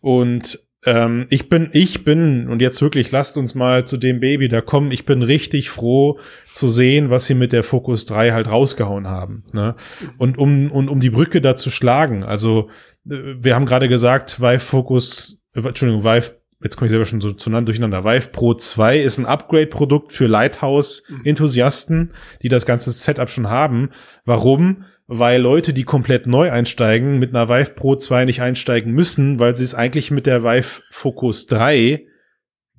Und 0.00 0.60
ähm, 0.84 1.26
ich 1.30 1.48
bin, 1.48 1.68
ich 1.72 2.04
bin, 2.04 2.48
und 2.48 2.62
jetzt 2.62 2.80
wirklich, 2.80 3.10
lasst 3.10 3.36
uns 3.36 3.54
mal 3.54 3.86
zu 3.86 3.96
dem 3.96 4.20
Baby 4.20 4.48
da 4.48 4.60
kommen. 4.60 4.92
Ich 4.92 5.04
bin 5.04 5.22
richtig 5.22 5.68
froh 5.68 6.18
zu 6.52 6.68
sehen, 6.68 7.10
was 7.10 7.26
sie 7.26 7.34
mit 7.34 7.52
der 7.52 7.64
Focus 7.64 8.06
3 8.06 8.30
halt 8.30 8.50
rausgehauen 8.50 9.08
haben. 9.08 9.42
Ne? 9.52 9.74
Und 10.16 10.38
um, 10.38 10.70
und 10.70 10.88
um 10.88 11.00
die 11.00 11.10
Brücke 11.10 11.40
da 11.40 11.56
zu 11.56 11.70
schlagen, 11.70 12.22
also 12.22 12.70
äh, 13.08 13.34
wir 13.40 13.56
haben 13.56 13.66
gerade 13.66 13.88
gesagt, 13.88 14.40
Vive 14.40 14.60
Focus, 14.60 15.42
äh, 15.54 15.60
Entschuldigung, 15.60 16.04
Vive 16.04 16.36
jetzt 16.62 16.76
komme 16.76 16.86
ich 16.86 16.90
selber 16.90 17.04
schon 17.04 17.20
so 17.20 17.32
durcheinander. 17.32 18.04
Vive 18.04 18.30
Pro 18.30 18.54
2 18.54 18.98
ist 18.98 19.18
ein 19.18 19.26
Upgrade-Produkt 19.26 20.12
für 20.12 20.26
Lighthouse-Enthusiasten, 20.26 22.12
die 22.42 22.48
das 22.48 22.64
ganze 22.64 22.92
Setup 22.92 23.30
schon 23.30 23.50
haben. 23.50 23.90
Warum? 24.24 24.84
Weil 25.06 25.40
Leute, 25.40 25.72
die 25.72 25.84
komplett 25.84 26.26
neu 26.26 26.50
einsteigen, 26.50 27.18
mit 27.18 27.34
einer 27.34 27.48
Vive 27.48 27.72
Pro 27.72 27.96
2 27.96 28.24
nicht 28.24 28.42
einsteigen 28.42 28.92
müssen, 28.92 29.38
weil 29.38 29.54
sie 29.54 29.64
es 29.64 29.74
eigentlich 29.74 30.10
mit 30.10 30.26
der 30.26 30.42
Vive 30.42 30.82
Focus 30.90 31.46
3 31.46 32.06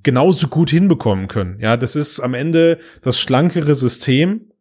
genauso 0.04 0.48
gut 0.48 0.70
hinbekommen 0.70 1.28
können. 1.28 1.60
Ja, 1.60 1.78
das 1.78 1.96
ist 1.96 2.20
am 2.20 2.34
Ende 2.34 2.80
das 3.02 3.20
schlankere 3.20 3.76
System, 3.76 4.52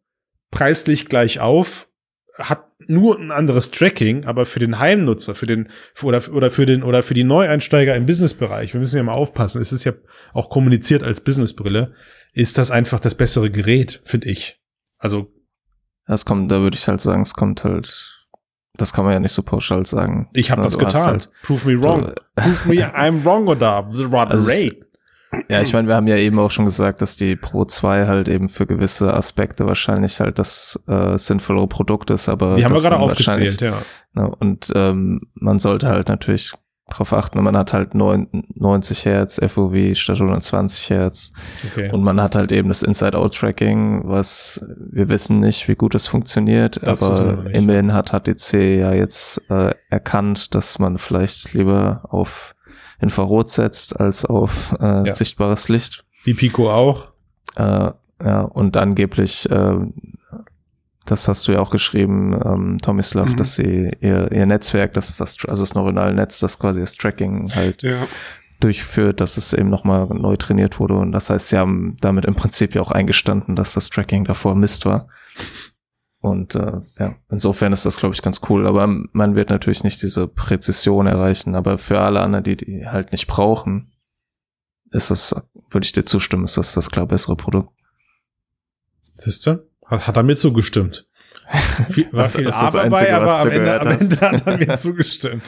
preislich 0.51 1.07
gleich 1.07 1.39
auf, 1.39 1.89
hat 2.37 2.67
nur 2.87 3.19
ein 3.19 3.31
anderes 3.31 3.71
Tracking, 3.71 4.25
aber 4.25 4.45
für 4.45 4.59
den 4.59 4.79
Heimnutzer, 4.79 5.35
für 5.35 5.45
den 5.45 5.69
oder 6.03 6.21
oder 6.31 6.51
für 6.51 6.65
den 6.65 6.83
oder 6.83 7.03
für 7.03 7.13
die 7.13 7.23
Neueinsteiger 7.23 7.95
im 7.95 8.05
Businessbereich, 8.05 8.73
wir 8.73 8.79
müssen 8.79 8.97
ja 8.97 9.03
mal 9.03 9.13
aufpassen, 9.13 9.61
es 9.61 9.73
ist 9.73 9.83
ja 9.83 9.93
auch 10.33 10.49
kommuniziert 10.49 11.03
als 11.03 11.21
Businessbrille, 11.21 11.93
ist 12.33 12.57
das 12.57 12.71
einfach 12.71 12.99
das 12.99 13.15
bessere 13.15 13.49
Gerät, 13.49 14.01
finde 14.05 14.29
ich. 14.29 14.61
Also 14.99 15.33
das 16.07 16.25
kommt, 16.25 16.51
da 16.51 16.61
würde 16.61 16.77
ich 16.77 16.87
halt 16.87 17.01
sagen, 17.01 17.21
es 17.21 17.33
kommt 17.33 17.63
halt, 17.63 18.23
das 18.75 18.93
kann 18.93 19.05
man 19.05 19.13
ja 19.13 19.19
nicht 19.19 19.33
so 19.33 19.43
pauschal 19.43 19.85
sagen. 19.85 20.29
Ich 20.33 20.51
habe 20.51 20.61
das 20.61 20.77
getan. 20.77 21.05
Halt, 21.05 21.29
Prove 21.43 21.69
me 21.69 21.83
wrong. 21.83 22.11
Prove 22.35 22.69
me 22.69 22.75
I'm 22.95 23.23
wrong 23.25 23.47
oder 23.47 23.87
the 23.91 24.05
right 24.05 24.29
also 24.31 24.49
Ja, 25.49 25.61
ich 25.61 25.73
meine, 25.73 25.87
wir 25.87 25.95
haben 25.95 26.07
ja 26.07 26.15
eben 26.15 26.39
auch 26.39 26.51
schon 26.51 26.65
gesagt, 26.65 27.01
dass 27.01 27.17
die 27.17 27.35
Pro 27.35 27.65
2 27.65 28.07
halt 28.07 28.29
eben 28.29 28.47
für 28.47 28.65
gewisse 28.65 29.13
Aspekte 29.13 29.65
wahrscheinlich 29.65 30.19
halt 30.19 30.39
das 30.39 30.79
äh, 30.87 31.17
sinnvollere 31.17 31.67
Produkt 31.67 32.09
ist, 32.09 32.29
aber 32.29 32.55
die 32.55 32.63
haben 32.63 32.73
wir 32.73 32.81
gerade 32.81 32.97
aufgezählt, 32.97 33.59
ja. 33.61 33.77
Ne, 34.13 34.33
und 34.39 34.71
ähm, 34.75 35.21
man 35.33 35.59
sollte 35.59 35.87
halt 35.87 36.07
natürlich 36.07 36.53
drauf 36.89 37.13
achten. 37.13 37.41
Man 37.43 37.57
hat 37.57 37.73
halt 37.73 37.93
90 37.93 39.05
Hertz 39.05 39.39
FOV 39.45 39.95
statt 39.95 40.17
120 40.17 40.89
Hertz. 40.89 41.33
Okay. 41.71 41.91
Und 41.91 42.03
man 42.03 42.21
hat 42.21 42.35
halt 42.35 42.51
eben 42.51 42.69
das 42.69 42.83
Inside-Out-Tracking, 42.83 44.03
was 44.05 44.65
wir 44.77 45.09
wissen 45.09 45.39
nicht, 45.39 45.67
wie 45.67 45.75
gut 45.75 45.95
es 45.95 46.07
funktioniert, 46.07 46.79
das 46.83 47.03
aber 47.03 47.49
immerhin 47.51 47.93
hat 47.93 48.11
HTC 48.11 48.79
ja 48.79 48.93
jetzt 48.93 49.41
äh, 49.49 49.73
erkannt, 49.89 50.55
dass 50.55 50.79
man 50.79 50.97
vielleicht 50.97 51.53
lieber 51.53 52.01
auf 52.09 52.55
Infrarot 52.99 53.49
setzt 53.49 53.99
als 53.99 54.25
auf 54.25 54.75
äh, 54.79 55.07
ja. 55.07 55.13
sichtbares 55.13 55.69
Licht. 55.69 56.03
Wie 56.23 56.33
Pico 56.33 56.71
auch. 56.71 57.09
Äh, 57.55 57.91
ja, 58.23 58.41
und 58.41 58.75
angeblich 58.77 59.49
äh, 59.51 59.75
das 61.07 61.27
hast 61.27 61.47
du 61.47 61.53
ja 61.53 61.59
auch 61.59 61.71
geschrieben, 61.71 62.39
ähm, 62.45 62.77
Tomislav, 62.79 63.29
mhm. 63.29 63.35
dass 63.37 63.55
sie 63.55 63.91
ihr, 64.01 64.31
ihr 64.31 64.45
Netzwerk, 64.45 64.93
das 64.93 65.09
ist 65.09 65.19
das, 65.19 65.37
also 65.47 65.63
das 65.63 65.73
neuronale 65.73 66.13
Netz, 66.13 66.39
das 66.39 66.59
quasi 66.59 66.81
das 66.81 66.95
Tracking 66.95 67.53
halt 67.55 67.81
ja. 67.81 68.07
durchführt, 68.59 69.21
dass 69.21 69.37
es 69.37 69.53
eben 69.53 69.69
nochmal 69.69 70.05
neu 70.07 70.35
trainiert 70.35 70.79
wurde. 70.79 70.95
Und 70.95 71.13
das 71.13 71.29
heißt, 71.29 71.49
sie 71.49 71.57
haben 71.57 71.97
damit 72.01 72.25
im 72.25 72.35
Prinzip 72.35 72.75
ja 72.75 72.81
auch 72.81 72.91
eingestanden, 72.91 73.55
dass 73.55 73.73
das 73.73 73.89
Tracking 73.89 74.25
davor 74.25 74.55
Mist 74.55 74.85
war. 74.85 75.07
Und 76.19 76.55
äh, 76.55 76.81
ja, 76.99 77.15
insofern 77.29 77.71
ist 77.71 77.85
das, 77.85 77.97
glaube 77.97 78.13
ich, 78.13 78.21
ganz 78.21 78.41
cool. 78.49 78.67
Aber 78.67 78.87
man 79.13 79.35
wird 79.35 79.49
natürlich 79.49 79.83
nicht 79.83 80.01
diese 80.01 80.27
Präzision 80.27 81.07
erreichen. 81.07 81.55
Aber 81.55 81.77
für 81.77 82.01
alle 82.01 82.21
anderen, 82.21 82.43
die 82.43 82.57
die 82.57 82.87
halt 82.87 83.11
nicht 83.11 83.27
brauchen, 83.27 83.93
ist 84.91 85.11
das, 85.11 85.35
würde 85.69 85.85
ich 85.85 85.93
dir 85.93 86.05
zustimmen, 86.05 86.43
ist 86.43 86.57
das 86.57 86.73
das 86.73 86.89
klar 86.89 87.05
bessere 87.05 87.35
Produkt. 87.35 87.71
Siehste? 89.15 89.66
Hat, 89.87 90.07
hat 90.07 90.15
er 90.15 90.23
mir 90.23 90.35
zugestimmt. 90.35 91.05
War 92.11 92.27
viel 92.27 92.49
Aber 92.49 92.83
dabei, 92.83 93.13
aber 93.13 93.39
am 93.39 93.49
Ende, 93.49 93.79
am 93.79 93.87
Ende 93.87 94.19
hat 94.19 94.47
er 94.47 94.57
mir 94.57 94.77
zugestimmt. 94.77 95.43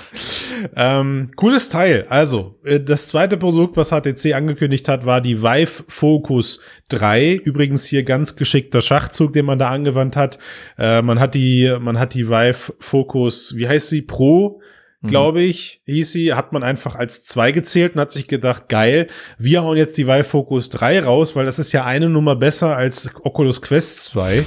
ähm, 0.75 1.29
cooles 1.35 1.67
Teil. 1.67 2.05
Also, 2.07 2.57
äh, 2.63 2.79
das 2.79 3.09
zweite 3.09 3.35
Produkt, 3.35 3.75
was 3.75 3.89
HTC 3.89 4.33
angekündigt 4.33 4.87
hat, 4.87 5.05
war 5.05 5.19
die 5.19 5.43
Vive 5.43 5.83
Focus 5.87 6.61
3. 6.87 7.33
Übrigens 7.43 7.85
hier 7.85 8.03
ganz 8.03 8.37
geschickter 8.37 8.81
Schachzug, 8.81 9.33
den 9.33 9.45
man 9.45 9.59
da 9.59 9.69
angewandt 9.71 10.15
hat. 10.15 10.39
Äh, 10.77 11.01
man 11.01 11.19
hat 11.19 11.35
die, 11.35 11.75
man 11.81 11.99
hat 11.99 12.13
die 12.13 12.29
Vive 12.29 12.73
Focus, 12.79 13.55
wie 13.57 13.67
heißt 13.67 13.89
sie? 13.89 14.01
Pro 14.01 14.61
mhm. 15.01 15.07
glaube 15.07 15.41
ich, 15.41 15.81
hieß 15.85 16.11
sie, 16.11 16.33
hat 16.33 16.53
man 16.53 16.63
einfach 16.63 16.95
als 16.95 17.23
zwei 17.23 17.51
gezählt 17.51 17.95
und 17.95 18.01
hat 18.01 18.11
sich 18.11 18.27
gedacht, 18.27 18.69
geil, 18.69 19.07
wir 19.37 19.63
hauen 19.63 19.77
jetzt 19.77 19.97
die 19.97 20.07
Vive 20.07 20.23
Focus 20.23 20.69
3 20.69 21.01
raus, 21.01 21.35
weil 21.35 21.45
das 21.45 21.59
ist 21.59 21.71
ja 21.71 21.85
eine 21.85 22.09
Nummer 22.09 22.35
besser 22.35 22.75
als 22.75 23.09
Oculus 23.23 23.61
Quest 23.61 24.05
2. 24.05 24.43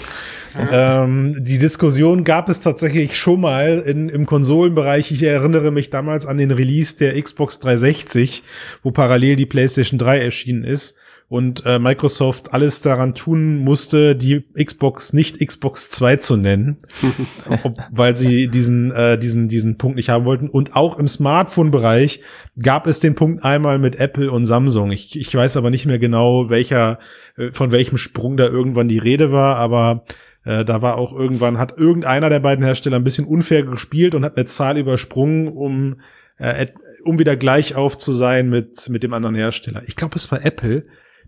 ähm, 0.70 1.36
die 1.40 1.58
Diskussion 1.58 2.24
gab 2.24 2.48
es 2.48 2.60
tatsächlich 2.60 3.18
schon 3.18 3.40
mal 3.40 3.78
in, 3.78 4.08
im 4.08 4.26
Konsolenbereich. 4.26 5.10
Ich 5.10 5.22
erinnere 5.22 5.70
mich 5.70 5.90
damals 5.90 6.26
an 6.26 6.38
den 6.38 6.50
Release 6.50 6.96
der 6.96 7.20
Xbox 7.20 7.58
360, 7.60 8.42
wo 8.82 8.90
parallel 8.90 9.36
die 9.36 9.46
PlayStation 9.46 9.98
3 9.98 10.18
erschienen 10.18 10.64
ist 10.64 10.98
und 11.32 11.64
äh, 11.64 11.78
Microsoft 11.78 12.52
alles 12.52 12.82
daran 12.82 13.14
tun 13.14 13.56
musste, 13.56 14.14
die 14.14 14.44
Xbox 14.52 15.14
nicht 15.14 15.40
Xbox 15.40 15.88
2 15.88 16.16
zu 16.16 16.36
nennen, 16.36 16.76
ob, 17.64 17.78
weil 17.90 18.14
sie 18.14 18.48
diesen 18.48 18.92
äh, 18.92 19.16
diesen 19.18 19.48
diesen 19.48 19.78
Punkt 19.78 19.96
nicht 19.96 20.10
haben 20.10 20.26
wollten. 20.26 20.50
Und 20.50 20.76
auch 20.76 20.98
im 20.98 21.08
Smartphone-Bereich 21.08 22.20
gab 22.62 22.86
es 22.86 23.00
den 23.00 23.14
Punkt 23.14 23.46
einmal 23.46 23.78
mit 23.78 23.96
Apple 23.96 24.30
und 24.30 24.44
Samsung. 24.44 24.92
Ich, 24.92 25.18
ich 25.18 25.34
weiß 25.34 25.56
aber 25.56 25.70
nicht 25.70 25.86
mehr 25.86 25.98
genau, 25.98 26.50
welcher 26.50 26.98
äh, 27.38 27.50
von 27.50 27.72
welchem 27.72 27.96
Sprung 27.96 28.36
da 28.36 28.44
irgendwann 28.44 28.88
die 28.88 28.98
Rede 28.98 29.32
war, 29.32 29.56
aber 29.56 30.04
äh, 30.44 30.66
da 30.66 30.82
war 30.82 30.98
auch 30.98 31.14
irgendwann 31.14 31.56
hat 31.56 31.78
irgendeiner 31.78 32.28
der 32.28 32.40
beiden 32.40 32.62
Hersteller 32.62 32.96
ein 32.96 33.04
bisschen 33.04 33.26
unfair 33.26 33.62
gespielt 33.62 34.14
und 34.14 34.26
hat 34.26 34.36
eine 34.36 34.44
Zahl 34.44 34.76
übersprungen, 34.76 35.48
um 35.48 36.02
äh, 36.36 36.66
um 37.06 37.18
wieder 37.18 37.36
gleich 37.36 37.74
auf 37.74 37.96
zu 37.96 38.12
sein 38.12 38.50
mit 38.50 38.90
mit 38.90 39.02
dem 39.02 39.14
anderen 39.14 39.34
Hersteller. 39.34 39.82
Ich 39.86 39.96
glaube, 39.96 40.16
es 40.16 40.30
war 40.30 40.44
Apple 40.44 40.84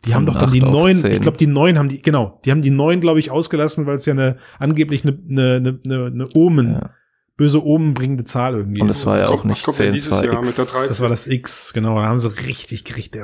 die 0.07 0.15
haben 0.15 0.27
doch 0.27 0.39
dann 0.39 0.53
die 0.53 0.61
neuen, 0.61 1.05
ich 1.05 1.21
glaube, 1.21 1.37
die 1.37 1.47
neuen 1.47 1.79
haben 1.79 1.89
die, 1.89 2.03
genau, 2.03 2.41
die 2.45 2.51
haben 2.51 2.63
die 2.63 2.71
neuen, 2.71 3.01
glaube 3.01 3.21
ich, 3.21 3.31
ausgelassen, 3.31 3.87
weil 3.87 3.95
es 3.97 4.07
ja 4.07 4.13
eine 4.13 4.37
angeblich 4.59 5.05
eine, 5.05 5.19
eine, 5.29 5.81
eine, 5.85 6.07
eine 6.07 6.29
Omen, 6.35 6.73
ja. 6.75 6.91
böse 7.37 7.65
Omen 7.65 7.95
bringende 7.95 8.25
Zahl 8.25 8.55
irgendwie. 8.55 8.83
Und 8.83 8.89
es 8.89 9.07
war 9.07 9.19
ja 9.19 9.29
auch 9.29 9.45
nicht 9.45 9.65
10, 9.71 9.95
es 9.95 10.11
war 10.11 10.25
X. 10.25 10.57
Das 10.57 11.01
war 11.01 11.09
das 11.09 11.27
X, 11.27 11.73
genau, 11.73 11.95
da 11.95 12.07
haben 12.07 12.19
sie 12.19 12.31
richtig 12.47 12.85
gerichtet. 12.85 13.23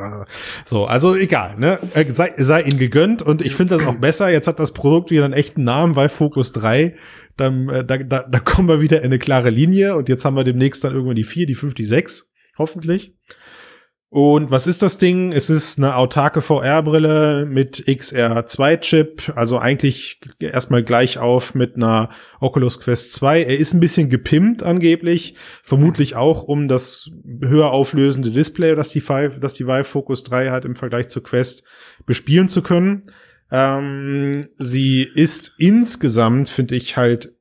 So, 0.64 0.86
also 0.86 1.14
egal, 1.14 1.58
ne? 1.58 1.78
Äh, 1.94 2.10
sei, 2.12 2.32
sei 2.36 2.62
ihnen 2.62 2.78
gegönnt 2.78 3.22
und 3.22 3.42
ich 3.42 3.54
finde 3.54 3.76
das 3.76 3.86
auch 3.86 3.96
besser. 3.96 4.30
Jetzt 4.30 4.48
hat 4.48 4.58
das 4.58 4.72
Produkt 4.72 5.10
wieder 5.10 5.24
einen 5.24 5.34
echten 5.34 5.64
Namen, 5.64 5.96
weil 5.96 6.08
Focus 6.08 6.52
3 6.52 6.94
dann, 7.36 7.68
äh, 7.68 7.84
da, 7.84 7.98
da, 7.98 8.24
da 8.28 8.38
kommen 8.40 8.68
wir 8.68 8.80
wieder 8.80 8.98
in 8.98 9.06
eine 9.06 9.18
klare 9.18 9.50
Linie 9.50 9.96
und 9.96 10.08
jetzt 10.08 10.24
haben 10.24 10.36
wir 10.36 10.44
demnächst 10.44 10.84
dann 10.84 10.92
irgendwann 10.92 11.16
die 11.16 11.24
4, 11.24 11.46
die 11.46 11.54
5, 11.54 11.74
die 11.74 11.84
6, 11.84 12.30
hoffentlich. 12.58 13.14
Und 14.12 14.51
was 14.51 14.66
ist 14.66 14.83
das 14.83 14.99
Ding? 14.99 15.31
Es 15.31 15.51
ist 15.51 15.79
eine 15.79 15.94
autarke 15.94 16.42
VR-Brille 16.42 17.46
mit 17.46 17.85
XR2-Chip, 17.87 19.33
also 19.37 19.59
eigentlich 19.59 20.20
erstmal 20.40 20.83
gleich 20.83 21.18
auf 21.18 21.55
mit 21.55 21.77
einer 21.77 22.11
Oculus 22.40 22.81
Quest 22.81 23.12
2. 23.12 23.44
Er 23.44 23.57
ist 23.57 23.73
ein 23.73 23.79
bisschen 23.79 24.11
gepimpt 24.11 24.64
angeblich, 24.64 25.37
vermutlich 25.62 26.16
auch 26.16 26.42
um 26.42 26.66
das 26.66 27.09
höher 27.40 27.70
auflösende 27.70 28.33
Display, 28.33 28.75
das 28.75 28.88
die, 28.88 29.01
Vive, 29.01 29.38
das 29.38 29.55
die 29.55 29.68
Vive 29.68 29.85
Focus 29.85 30.25
3 30.25 30.51
hat 30.51 30.64
im 30.64 30.75
Vergleich 30.75 31.07
zur 31.07 31.23
Quest, 31.23 31.62
bespielen 32.05 32.49
zu 32.49 32.62
können. 32.62 33.05
Ähm, 33.53 34.49
sie 34.57 35.03
ist 35.03 35.53
insgesamt, 35.57 36.49
finde 36.49 36.75
ich, 36.75 36.96
halt 36.96 37.33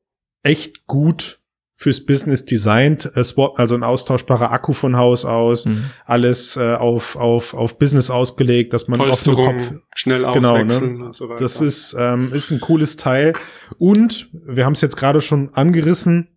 echt 0.43 0.85
gut 0.85 1.38
fürs 1.79 2.05
Business 2.05 2.43
designt, 2.43 3.09
äh, 3.15 3.23
also 3.55 3.73
ein 3.73 3.83
austauschbarer 3.83 4.51
Akku 4.51 4.73
von 4.73 4.97
Haus 4.97 5.23
aus, 5.23 5.65
mhm. 5.65 5.85
alles 6.03 6.57
äh, 6.57 6.73
auf, 6.73 7.15
auf, 7.15 7.53
auf 7.53 7.79
Business 7.79 8.11
ausgelegt, 8.11 8.73
dass 8.73 8.89
man 8.89 8.99
offene 8.99 9.35
Kopf 9.37 9.73
schnell 9.95 10.23
genau, 10.33 10.61
ne? 10.61 10.77
und 10.77 11.15
so 11.15 11.29
weiter. 11.29 11.41
Das 11.41 11.61
ist, 11.61 11.95
ähm, 11.97 12.33
ist 12.33 12.51
ein 12.51 12.59
cooles 12.59 12.97
Teil. 12.97 13.31
Und 13.77 14.29
wir 14.33 14.65
haben 14.65 14.73
es 14.73 14.81
jetzt 14.81 14.97
gerade 14.97 15.21
schon 15.21 15.53
angerissen, 15.53 16.27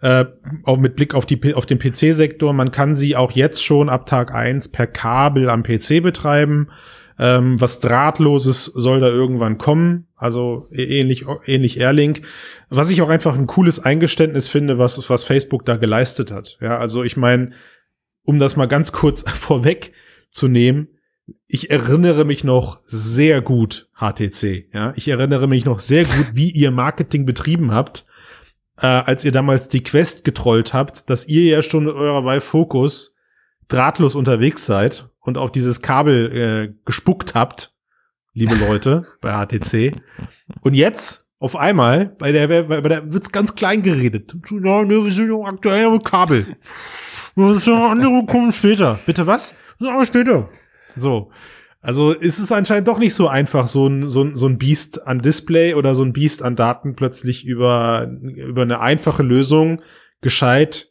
äh, 0.00 0.24
auch 0.62 0.78
mit 0.78 0.94
Blick 0.94 1.16
auf, 1.16 1.26
die, 1.26 1.52
auf 1.54 1.66
den 1.66 1.80
PC-Sektor, 1.80 2.52
man 2.52 2.70
kann 2.70 2.94
sie 2.94 3.16
auch 3.16 3.32
jetzt 3.32 3.64
schon 3.64 3.88
ab 3.88 4.06
Tag 4.06 4.32
eins 4.32 4.68
per 4.68 4.86
Kabel 4.86 5.50
am 5.50 5.64
PC 5.64 6.00
betreiben. 6.00 6.68
Ähm, 7.18 7.60
was 7.60 7.78
Drahtloses 7.80 8.64
soll 8.64 9.00
da 9.00 9.08
irgendwann 9.08 9.56
kommen, 9.56 10.08
also 10.16 10.66
ähnlich, 10.72 11.26
ähnlich 11.46 11.78
Airlink. 11.78 12.22
Was 12.70 12.90
ich 12.90 13.02
auch 13.02 13.08
einfach 13.08 13.36
ein 13.36 13.46
cooles 13.46 13.78
Eingeständnis 13.78 14.48
finde, 14.48 14.78
was, 14.78 15.08
was 15.08 15.22
Facebook 15.22 15.64
da 15.64 15.76
geleistet 15.76 16.32
hat. 16.32 16.58
Ja, 16.60 16.78
also 16.78 17.04
ich 17.04 17.16
meine, 17.16 17.52
um 18.24 18.38
das 18.38 18.56
mal 18.56 18.66
ganz 18.66 18.90
kurz 18.92 19.22
vorweg 19.30 19.92
zu 20.30 20.48
nehmen, 20.48 20.88
ich 21.46 21.70
erinnere 21.70 22.24
mich 22.24 22.44
noch 22.44 22.80
sehr 22.82 23.40
gut 23.40 23.88
HTC. 23.94 24.74
Ja, 24.74 24.92
ich 24.96 25.08
erinnere 25.08 25.46
mich 25.46 25.64
noch 25.64 25.78
sehr 25.78 26.04
gut, 26.04 26.30
wie 26.32 26.50
ihr 26.50 26.70
Marketing 26.70 27.24
betrieben 27.24 27.70
habt, 27.70 28.04
äh, 28.78 28.86
als 28.86 29.24
ihr 29.24 29.32
damals 29.32 29.68
die 29.68 29.82
Quest 29.82 30.24
getrollt 30.24 30.74
habt, 30.74 31.08
dass 31.08 31.26
ihr 31.26 31.44
ja 31.44 31.62
schon 31.62 31.84
mit 31.84 31.94
eurer 31.94 32.24
Vive 32.24 32.40
Focus 32.40 33.14
drahtlos 33.68 34.14
unterwegs 34.14 34.66
seid 34.66 35.08
und 35.24 35.38
auf 35.38 35.50
dieses 35.50 35.82
Kabel 35.82 36.32
äh, 36.32 36.74
gespuckt 36.84 37.34
habt, 37.34 37.74
liebe 38.32 38.54
Leute 38.54 39.06
bei 39.20 39.32
HTC. 39.32 40.00
Und 40.60 40.74
jetzt 40.74 41.28
auf 41.38 41.56
einmal, 41.56 42.06
bei 42.18 42.32
der, 42.32 42.48
bei 42.48 42.80
der 42.80 43.12
wird's 43.12 43.32
ganz 43.32 43.54
klein 43.54 43.82
geredet. 43.82 44.34
Ja, 44.50 44.84
ne, 44.84 45.04
wir 45.04 45.10
sind 45.10 45.28
ja 45.28 45.44
aktuell 45.44 45.90
mit 45.90 46.04
Kabel. 46.04 46.56
Das 47.36 47.56
ist 47.56 47.66
ja 47.66 47.90
andere 47.90 48.24
kommen 48.26 48.52
später. 48.52 48.98
Bitte 49.06 49.26
was? 49.26 49.54
Ja, 49.78 50.04
später. 50.06 50.48
So. 50.96 51.30
Also 51.80 52.12
ist 52.12 52.38
es 52.38 52.50
anscheinend 52.50 52.88
doch 52.88 52.98
nicht 52.98 53.14
so 53.14 53.28
einfach, 53.28 53.68
so 53.68 53.86
ein, 53.86 54.08
so 54.08 54.22
ein, 54.22 54.36
so 54.36 54.46
ein 54.46 54.56
Biest 54.56 55.06
an 55.06 55.20
Display 55.20 55.74
oder 55.74 55.94
so 55.94 56.02
ein 56.02 56.14
Biest 56.14 56.42
an 56.42 56.56
Daten 56.56 56.94
plötzlich 56.94 57.44
über, 57.44 58.08
über 58.22 58.62
eine 58.62 58.80
einfache 58.80 59.22
Lösung 59.22 59.82
gescheit 60.22 60.90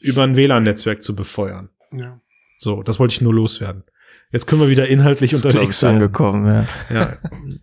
über 0.00 0.22
ein 0.24 0.36
WLAN-Netzwerk 0.36 1.02
zu 1.02 1.16
befeuern. 1.16 1.70
Ja. 1.92 2.20
So, 2.58 2.82
das 2.82 2.98
wollte 2.98 3.14
ich 3.14 3.20
nur 3.20 3.32
loswerden. 3.32 3.84
Jetzt 4.30 4.46
können 4.46 4.60
wir 4.60 4.68
wieder 4.68 4.86
inhaltlich 4.88 5.32
ist 5.32 5.44
unterwegs 5.44 5.78
sein. 5.78 5.94
angekommen, 5.94 6.46
ja. 6.46 6.66
ja. 6.94 7.16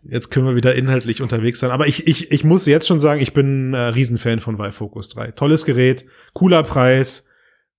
Jetzt 0.04 0.32
können 0.32 0.48
wir 0.48 0.56
wieder 0.56 0.74
inhaltlich 0.74 1.22
unterwegs 1.22 1.60
sein. 1.60 1.70
Aber 1.70 1.86
ich, 1.86 2.08
ich, 2.08 2.32
ich 2.32 2.44
muss 2.44 2.66
jetzt 2.66 2.88
schon 2.88 3.00
sagen, 3.00 3.22
ich 3.22 3.34
bin 3.34 3.76
ein 3.76 3.94
Riesenfan 3.94 4.40
von 4.40 4.58
Vive 4.58 4.72
Focus 4.72 5.10
3. 5.10 5.32
Tolles 5.32 5.66
Gerät, 5.66 6.06
cooler 6.34 6.64
Preis. 6.64 7.28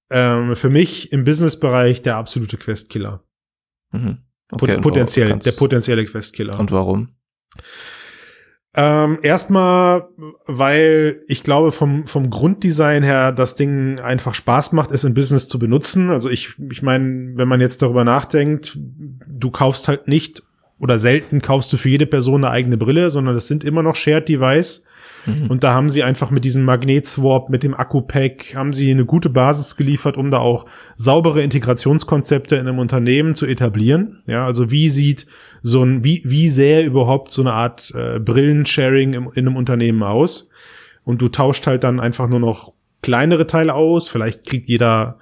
Ähm, 0.09 0.55
für 0.55 0.71
mich 0.71 1.11
im 1.11 1.25
Businessbereich 1.25 2.01
der 2.03 2.17
absolute 2.17 2.59
Questkiller. 2.59 3.25
Mhm. 3.91 4.19
Okay, 4.53 4.79
potenziell, 4.79 5.37
der 5.37 5.53
potenzielle 5.53 6.07
Questkiller. 6.07 6.57
Und 6.61 6.71
warum? 6.71 7.17
Ähm, 8.79 9.19
erstmal, 9.23 10.09
weil 10.45 11.23
ich 11.29 11.43
glaube, 11.43 11.73
vom, 11.73 12.07
vom 12.07 12.29
Grunddesign 12.29 13.03
her 13.03 13.33
das 13.33 13.55
Ding 13.55 13.99
einfach 13.99 14.35
Spaß 14.35 14.73
macht, 14.73 14.93
es 14.93 15.05
im 15.05 15.15
Business 15.15 15.49
zu 15.49 15.59
benutzen. 15.59 16.11
Also 16.11 16.29
ich, 16.29 16.55
ich 16.71 16.83
meine, 16.83 17.33
wenn 17.37 17.49
man 17.49 17.63
jetzt 17.63 17.81
darüber 17.81 18.05
nachdenkt, 18.05 18.79
du 18.79 19.51
kaufst 19.51 19.89
halt 19.89 20.09
nicht 20.09 20.43
oder 20.79 20.99
selten 20.99 21.41
kaufst 21.41 21.73
du 21.73 21.79
für 21.79 21.89
jede 21.89 22.05
Person 22.05 22.45
eine 22.45 22.53
eigene 22.53 22.77
Brille, 22.77 23.09
sondern 23.09 23.35
es 23.35 23.49
sind 23.49 23.65
immer 23.65 23.83
noch 23.83 23.95
Shared 23.95 24.29
Device. 24.29 24.85
Mhm. 25.25 25.47
Und 25.51 25.65
da 25.65 25.73
haben 25.73 25.89
sie 25.89 26.03
einfach 26.03 26.31
mit 26.31 26.45
diesem 26.45 26.65
Magnetswap, 26.65 27.49
mit 27.49 27.63
dem 27.63 27.75
Akku-Pack, 27.75 28.55
haben 28.55 28.75
sie 28.75 28.91
eine 28.91 29.07
gute 29.07 29.31
Basis 29.31 29.77
geliefert, 29.77 30.19
um 30.19 30.31
da 30.31 30.39
auch 30.39 30.67
saubere 30.97 31.43
Integrationskonzepte 31.43 32.57
in 32.57 32.69
einem 32.69 32.79
Unternehmen 32.79 33.35
zu 33.35 33.47
etablieren. 33.47 34.23
Ja, 34.27 34.45
also 34.45 34.71
wie 34.71 34.91
sieht 34.91 35.27
so 35.67 35.83
ein, 35.83 36.05
wie, 36.05 36.23
wie 36.25 36.49
sähe 36.49 36.85
überhaupt 36.85 37.33
so 37.33 37.43
eine 37.43 37.53
Art 37.53 37.93
äh, 37.93 38.21
Brillensharing 38.21 39.15
im, 39.15 39.31
in 39.35 39.49
einem 39.49 39.57
Unternehmen 39.57 40.05
aus? 40.05 40.49
Und 41.05 41.21
du 41.21 41.29
tauscht 41.29 41.67
halt 41.67 41.83
dann 41.83 41.99
einfach 41.99 42.29
nur 42.29 42.39
noch 42.39 42.73
kleinere 43.03 43.49
Teile 43.49 43.75
aus. 43.75 44.07
Vielleicht 44.07 44.47
kriegt 44.47 44.69
jeder, 44.69 45.19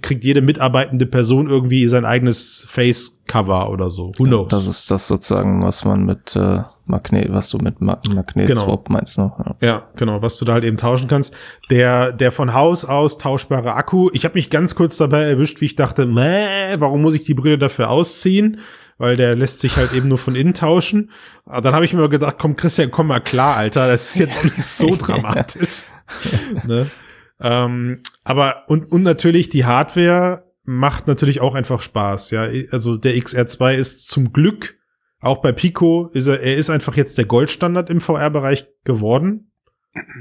kriegt 0.00 0.22
jede 0.22 0.40
mitarbeitende 0.40 1.04
Person 1.04 1.50
irgendwie 1.50 1.88
sein 1.88 2.04
eigenes 2.04 2.64
Face-Cover 2.68 3.70
oder 3.70 3.90
so. 3.90 4.12
Who 4.18 4.24
knows? 4.24 4.48
Das 4.50 4.68
ist 4.68 4.88
das 4.88 5.08
sozusagen, 5.08 5.64
was 5.64 5.84
man 5.84 6.04
mit 6.04 6.36
äh, 6.36 6.60
Magnet, 6.86 7.32
was 7.32 7.50
du 7.50 7.58
mit 7.58 7.80
Ma 7.80 8.00
Magnetswap 8.08 8.84
genau. 8.84 8.84
meinst, 8.88 9.18
ne? 9.18 9.32
Ja. 9.60 9.66
ja. 9.66 9.82
genau, 9.96 10.22
was 10.22 10.38
du 10.38 10.44
da 10.44 10.52
halt 10.52 10.64
eben 10.64 10.76
tauschen 10.76 11.08
kannst. 11.08 11.34
Der, 11.70 12.12
der 12.12 12.30
von 12.30 12.54
Haus 12.54 12.84
aus 12.84 13.18
tauschbare 13.18 13.74
Akku. 13.74 14.10
Ich 14.12 14.24
habe 14.24 14.34
mich 14.34 14.48
ganz 14.48 14.76
kurz 14.76 14.96
dabei 14.96 15.22
erwischt, 15.22 15.60
wie 15.60 15.66
ich 15.66 15.74
dachte, 15.74 16.06
Mäh, 16.06 16.76
warum 16.78 17.02
muss 17.02 17.14
ich 17.14 17.24
die 17.24 17.34
Brille 17.34 17.58
dafür 17.58 17.90
ausziehen? 17.90 18.60
Weil 18.98 19.16
der 19.16 19.34
lässt 19.34 19.60
sich 19.60 19.76
halt 19.76 19.92
eben 19.92 20.08
nur 20.08 20.18
von 20.18 20.34
innen 20.34 20.54
tauschen. 20.54 21.10
Aber 21.46 21.60
dann 21.62 21.74
habe 21.74 21.84
ich 21.84 21.94
mir 21.94 22.08
gedacht, 22.08 22.36
komm 22.38 22.56
Christian, 22.56 22.90
komm 22.90 23.06
mal 23.06 23.20
klar, 23.20 23.56
Alter, 23.56 23.88
das 23.88 24.10
ist 24.10 24.18
jetzt 24.18 24.38
auch 24.38 24.44
nicht 24.44 24.62
so 24.62 24.96
dramatisch. 24.98 25.84
ne? 26.66 26.90
ähm, 27.40 28.02
aber 28.24 28.64
und, 28.68 28.90
und 28.90 29.02
natürlich 29.02 29.48
die 29.48 29.64
Hardware 29.64 30.44
macht 30.64 31.06
natürlich 31.06 31.40
auch 31.40 31.54
einfach 31.54 31.80
Spaß. 31.80 32.30
Ja, 32.32 32.48
also 32.72 32.96
der 32.96 33.14
XR2 33.14 33.74
ist 33.74 34.08
zum 34.08 34.32
Glück 34.32 34.78
auch 35.20 35.38
bei 35.38 35.52
Pico 35.52 36.08
ist 36.12 36.26
er, 36.28 36.40
er 36.40 36.56
ist 36.56 36.70
einfach 36.70 36.96
jetzt 36.96 37.18
der 37.18 37.24
Goldstandard 37.24 37.90
im 37.90 38.00
VR-Bereich 38.00 38.68
geworden. 38.84 39.50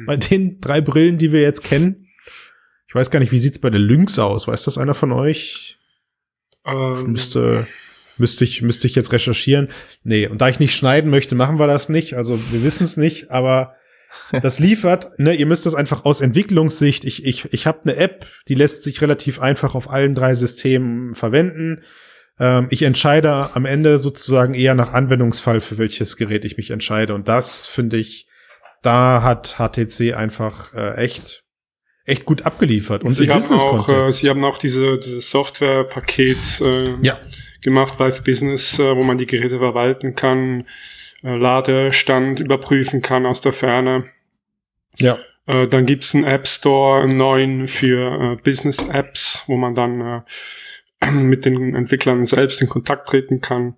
Bei 0.07 0.17
den 0.17 0.59
drei 0.59 0.81
Brillen, 0.81 1.17
die 1.19 1.31
wir 1.31 1.41
jetzt 1.41 1.63
kennen. 1.63 2.07
Ich 2.87 2.95
weiß 2.95 3.11
gar 3.11 3.19
nicht, 3.19 3.31
wie 3.31 3.37
sieht's 3.37 3.59
bei 3.59 3.69
der 3.69 3.79
Lynx 3.79 4.17
aus? 4.17 4.47
Weiß 4.47 4.63
das 4.63 4.77
einer 4.77 4.95
von 4.95 5.11
euch? 5.11 5.77
Ähm, 6.65 7.11
müsste 7.11 7.67
Müsste 8.19 8.43
ich, 8.43 8.61
müsste 8.61 8.87
ich 8.87 8.95
jetzt 8.95 9.11
recherchieren. 9.11 9.69
Nee, 10.03 10.27
und 10.27 10.41
da 10.41 10.49
ich 10.49 10.59
nicht 10.59 10.75
schneiden 10.75 11.09
möchte, 11.09 11.35
machen 11.35 11.59
wir 11.59 11.67
das 11.67 11.89
nicht. 11.89 12.15
Also 12.15 12.39
wir 12.51 12.63
wissen 12.63 12.83
es 12.83 12.97
nicht, 12.97 13.31
aber 13.31 13.75
das 14.41 14.59
liefert, 14.59 15.17
ne, 15.19 15.33
ihr 15.33 15.45
müsst 15.45 15.65
das 15.65 15.75
einfach 15.75 16.05
aus 16.05 16.21
Entwicklungssicht, 16.21 17.03
ich, 17.03 17.25
ich, 17.25 17.53
ich 17.53 17.67
habe 17.67 17.81
eine 17.83 17.97
App, 17.97 18.25
die 18.47 18.55
lässt 18.55 18.83
sich 18.83 19.01
relativ 19.01 19.39
einfach 19.39 19.75
auf 19.75 19.89
allen 19.89 20.15
drei 20.15 20.33
Systemen 20.33 21.13
verwenden. 21.13 21.83
Ähm, 22.39 22.67
ich 22.69 22.83
entscheide 22.83 23.49
am 23.53 23.65
Ende 23.65 23.99
sozusagen 23.99 24.53
eher 24.53 24.75
nach 24.75 24.93
Anwendungsfall, 24.93 25.61
für 25.61 25.77
welches 25.77 26.17
Gerät 26.17 26.45
ich 26.45 26.57
mich 26.57 26.71
entscheide. 26.71 27.13
Und 27.13 27.27
das 27.27 27.65
finde 27.65 27.97
ich, 27.97 28.27
da 28.81 29.21
hat 29.23 29.57
HTC 29.57 30.13
einfach 30.15 30.73
äh, 30.73 30.95
echt 30.95 31.43
echt 32.07 32.25
gut 32.25 32.43
abgeliefert. 32.43 33.03
Und 33.03 33.11
sie 33.11 33.29
haben 33.29 33.43
auch, 33.51 33.89
äh, 33.89 34.09
sie 34.09 34.29
haben 34.29 34.43
auch 34.45 34.57
diese, 34.57 34.97
dieses 34.97 35.29
Softwarepaket 35.29 36.61
äh, 36.61 36.95
ja. 37.01 37.19
Gemacht, 37.61 37.99
Vive 37.99 38.21
Business, 38.21 38.79
äh, 38.79 38.95
wo 38.95 39.03
man 39.03 39.17
die 39.17 39.25
Geräte 39.25 39.59
verwalten 39.59 40.15
kann, 40.15 40.65
äh, 41.23 41.35
Ladestand 41.35 42.39
überprüfen 42.39 43.01
kann 43.01 43.25
aus 43.25 43.41
der 43.41 43.53
Ferne. 43.53 44.05
Ja. 44.97 45.17
Äh, 45.45 45.67
dann 45.67 45.85
gibt's 45.85 46.15
einen 46.15 46.25
App 46.25 46.47
Store, 46.47 47.01
einen 47.01 47.15
neuen 47.15 47.67
für 47.67 48.37
Business 48.43 48.87
Apps, 48.89 49.43
wo 49.47 49.57
man 49.57 49.75
dann 49.75 50.23
mit 51.11 51.45
den 51.45 51.75
Entwicklern 51.75 52.25
selbst 52.25 52.61
in 52.61 52.69
Kontakt 52.69 53.07
treten 53.07 53.41
kann. 53.41 53.75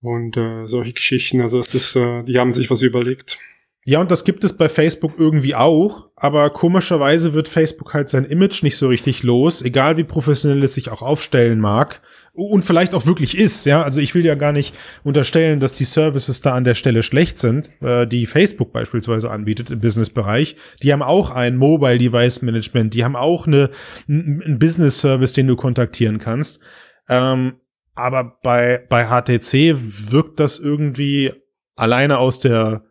Und 0.00 0.36
äh, 0.36 0.66
solche 0.66 0.92
Geschichten. 0.92 1.40
Also 1.40 1.58
es 1.58 1.74
ist, 1.74 1.96
äh, 1.96 2.22
die 2.22 2.38
haben 2.38 2.52
sich 2.52 2.70
was 2.70 2.82
überlegt. 2.82 3.38
Ja, 3.84 4.00
und 4.00 4.10
das 4.10 4.24
gibt 4.24 4.44
es 4.44 4.56
bei 4.56 4.68
Facebook 4.68 5.14
irgendwie 5.16 5.54
auch, 5.54 6.08
aber 6.14 6.50
komischerweise 6.50 7.32
wird 7.32 7.48
Facebook 7.48 7.94
halt 7.94 8.10
sein 8.10 8.26
Image 8.26 8.62
nicht 8.62 8.76
so 8.76 8.88
richtig 8.88 9.22
los, 9.22 9.62
egal 9.62 9.96
wie 9.96 10.04
professionell 10.04 10.62
es 10.62 10.74
sich 10.74 10.90
auch 10.90 11.00
aufstellen 11.00 11.58
mag 11.58 12.02
und 12.46 12.64
vielleicht 12.64 12.94
auch 12.94 13.06
wirklich 13.06 13.36
ist, 13.36 13.64
ja. 13.66 13.82
Also 13.82 14.00
ich 14.00 14.14
will 14.14 14.24
ja 14.24 14.34
gar 14.34 14.52
nicht 14.52 14.74
unterstellen, 15.04 15.60
dass 15.60 15.72
die 15.72 15.84
Services 15.84 16.40
da 16.40 16.54
an 16.54 16.64
der 16.64 16.74
Stelle 16.74 17.02
schlecht 17.02 17.38
sind, 17.38 17.70
äh, 17.82 18.06
die 18.06 18.26
Facebook 18.26 18.72
beispielsweise 18.72 19.30
anbietet 19.30 19.70
im 19.70 19.80
Businessbereich. 19.80 20.56
Die 20.82 20.92
haben 20.92 21.02
auch 21.02 21.30
ein 21.30 21.56
Mobile 21.56 21.98
Device 21.98 22.42
Management, 22.42 22.94
die 22.94 23.04
haben 23.04 23.16
auch 23.16 23.46
eine, 23.46 23.70
einen 24.08 24.58
Business 24.58 25.00
Service, 25.00 25.32
den 25.32 25.46
du 25.46 25.56
kontaktieren 25.56 26.18
kannst. 26.18 26.60
Ähm, 27.08 27.56
aber 27.94 28.38
bei, 28.42 28.84
bei 28.88 29.06
HTC 29.06 29.76
wirkt 30.10 30.38
das 30.38 30.58
irgendwie 30.58 31.32
alleine 31.74 32.18
aus 32.18 32.38
der 32.38 32.84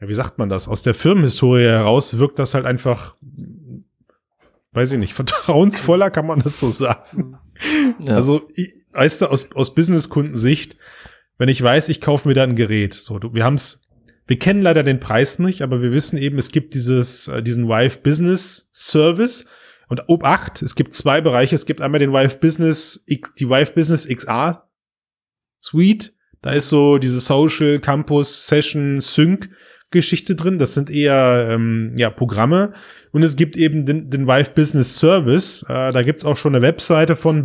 ja, 0.00 0.08
wie 0.08 0.14
sagt 0.14 0.38
man 0.38 0.48
das? 0.48 0.66
Aus 0.66 0.82
der 0.82 0.94
Firmenhistorie 0.94 1.64
heraus 1.64 2.16
wirkt 2.18 2.38
das 2.38 2.54
halt 2.54 2.64
einfach, 2.64 3.16
weiß 4.72 4.92
ich 4.92 4.98
nicht, 4.98 5.14
vertrauensvoller 5.14 6.10
kann 6.10 6.26
man 6.26 6.40
das 6.40 6.58
so 6.58 6.70
sagen. 6.70 7.38
Ja. 7.98 8.14
Also, 8.16 8.48
weißt 8.92 9.22
du, 9.22 9.26
aus, 9.26 9.50
aus 9.52 9.74
Business-Kundensicht, 9.74 10.76
wenn 11.38 11.48
ich 11.48 11.62
weiß, 11.62 11.88
ich 11.88 12.00
kaufe 12.00 12.28
mir 12.28 12.34
da 12.34 12.42
ein 12.42 12.56
Gerät, 12.56 12.94
so, 12.94 13.18
du, 13.18 13.34
wir 13.34 13.44
haben's, 13.44 13.88
wir 14.26 14.38
kennen 14.38 14.62
leider 14.62 14.82
den 14.82 15.00
Preis 15.00 15.38
nicht, 15.38 15.62
aber 15.62 15.82
wir 15.82 15.90
wissen 15.90 16.16
eben, 16.16 16.38
es 16.38 16.52
gibt 16.52 16.74
dieses, 16.74 17.28
äh, 17.28 17.42
diesen 17.42 17.68
Vive 17.68 17.98
Business 18.00 18.70
Service. 18.72 19.46
Und 19.88 20.04
ob 20.06 20.22
8, 20.22 20.62
es 20.62 20.76
gibt 20.76 20.94
zwei 20.94 21.20
Bereiche. 21.20 21.56
Es 21.56 21.66
gibt 21.66 21.80
einmal 21.80 21.98
den 21.98 22.12
Vive 22.12 22.38
Business, 22.38 23.04
die 23.08 23.48
Vive 23.48 23.72
Business 23.72 24.06
XA 24.06 24.70
Suite. 25.60 26.14
Da 26.42 26.52
ist 26.52 26.68
so 26.68 26.98
diese 26.98 27.18
Social 27.18 27.80
Campus 27.80 28.46
Session 28.46 29.00
Sync 29.00 29.50
Geschichte 29.90 30.36
drin. 30.36 30.58
Das 30.58 30.74
sind 30.74 30.90
eher 30.90 31.48
ähm, 31.50 31.94
ja, 31.96 32.10
Programme. 32.10 32.72
Und 33.10 33.24
es 33.24 33.34
gibt 33.34 33.56
eben 33.56 33.84
den, 33.84 34.10
den 34.10 34.28
Vive 34.28 34.52
Business 34.54 34.96
Service. 34.96 35.64
Äh, 35.68 35.90
da 35.90 36.02
gibt's 36.02 36.24
auch 36.24 36.36
schon 36.36 36.54
eine 36.54 36.62
Webseite 36.62 37.16
von 37.16 37.42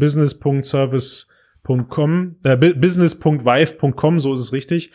business.service.com, 1.66 2.36
äh, 2.44 2.56
business.vive.com, 2.56 4.20
so 4.20 4.34
ist 4.34 4.42
es 4.42 4.54
richtig. 4.54 4.92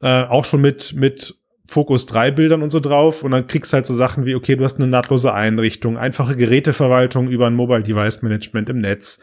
Äh, 0.00 0.24
auch 0.24 0.44
schon 0.44 0.60
mit, 0.60 0.94
mit 0.94 1.34
Fokus 1.66 2.06
3 2.06 2.30
Bildern 2.30 2.62
und 2.62 2.70
so 2.70 2.80
drauf. 2.80 3.22
Und 3.22 3.30
dann 3.30 3.46
kriegst 3.46 3.72
du 3.72 3.76
halt 3.76 3.86
so 3.86 3.94
Sachen 3.94 4.26
wie, 4.26 4.34
okay, 4.34 4.56
du 4.56 4.64
hast 4.64 4.76
eine 4.76 4.86
nahtlose 4.86 5.32
Einrichtung, 5.32 5.96
einfache 5.96 6.36
Geräteverwaltung 6.36 7.28
über 7.28 7.46
ein 7.46 7.54
Mobile 7.54 7.82
Device 7.82 8.22
Management 8.22 8.68
im 8.68 8.78
Netz 8.80 9.20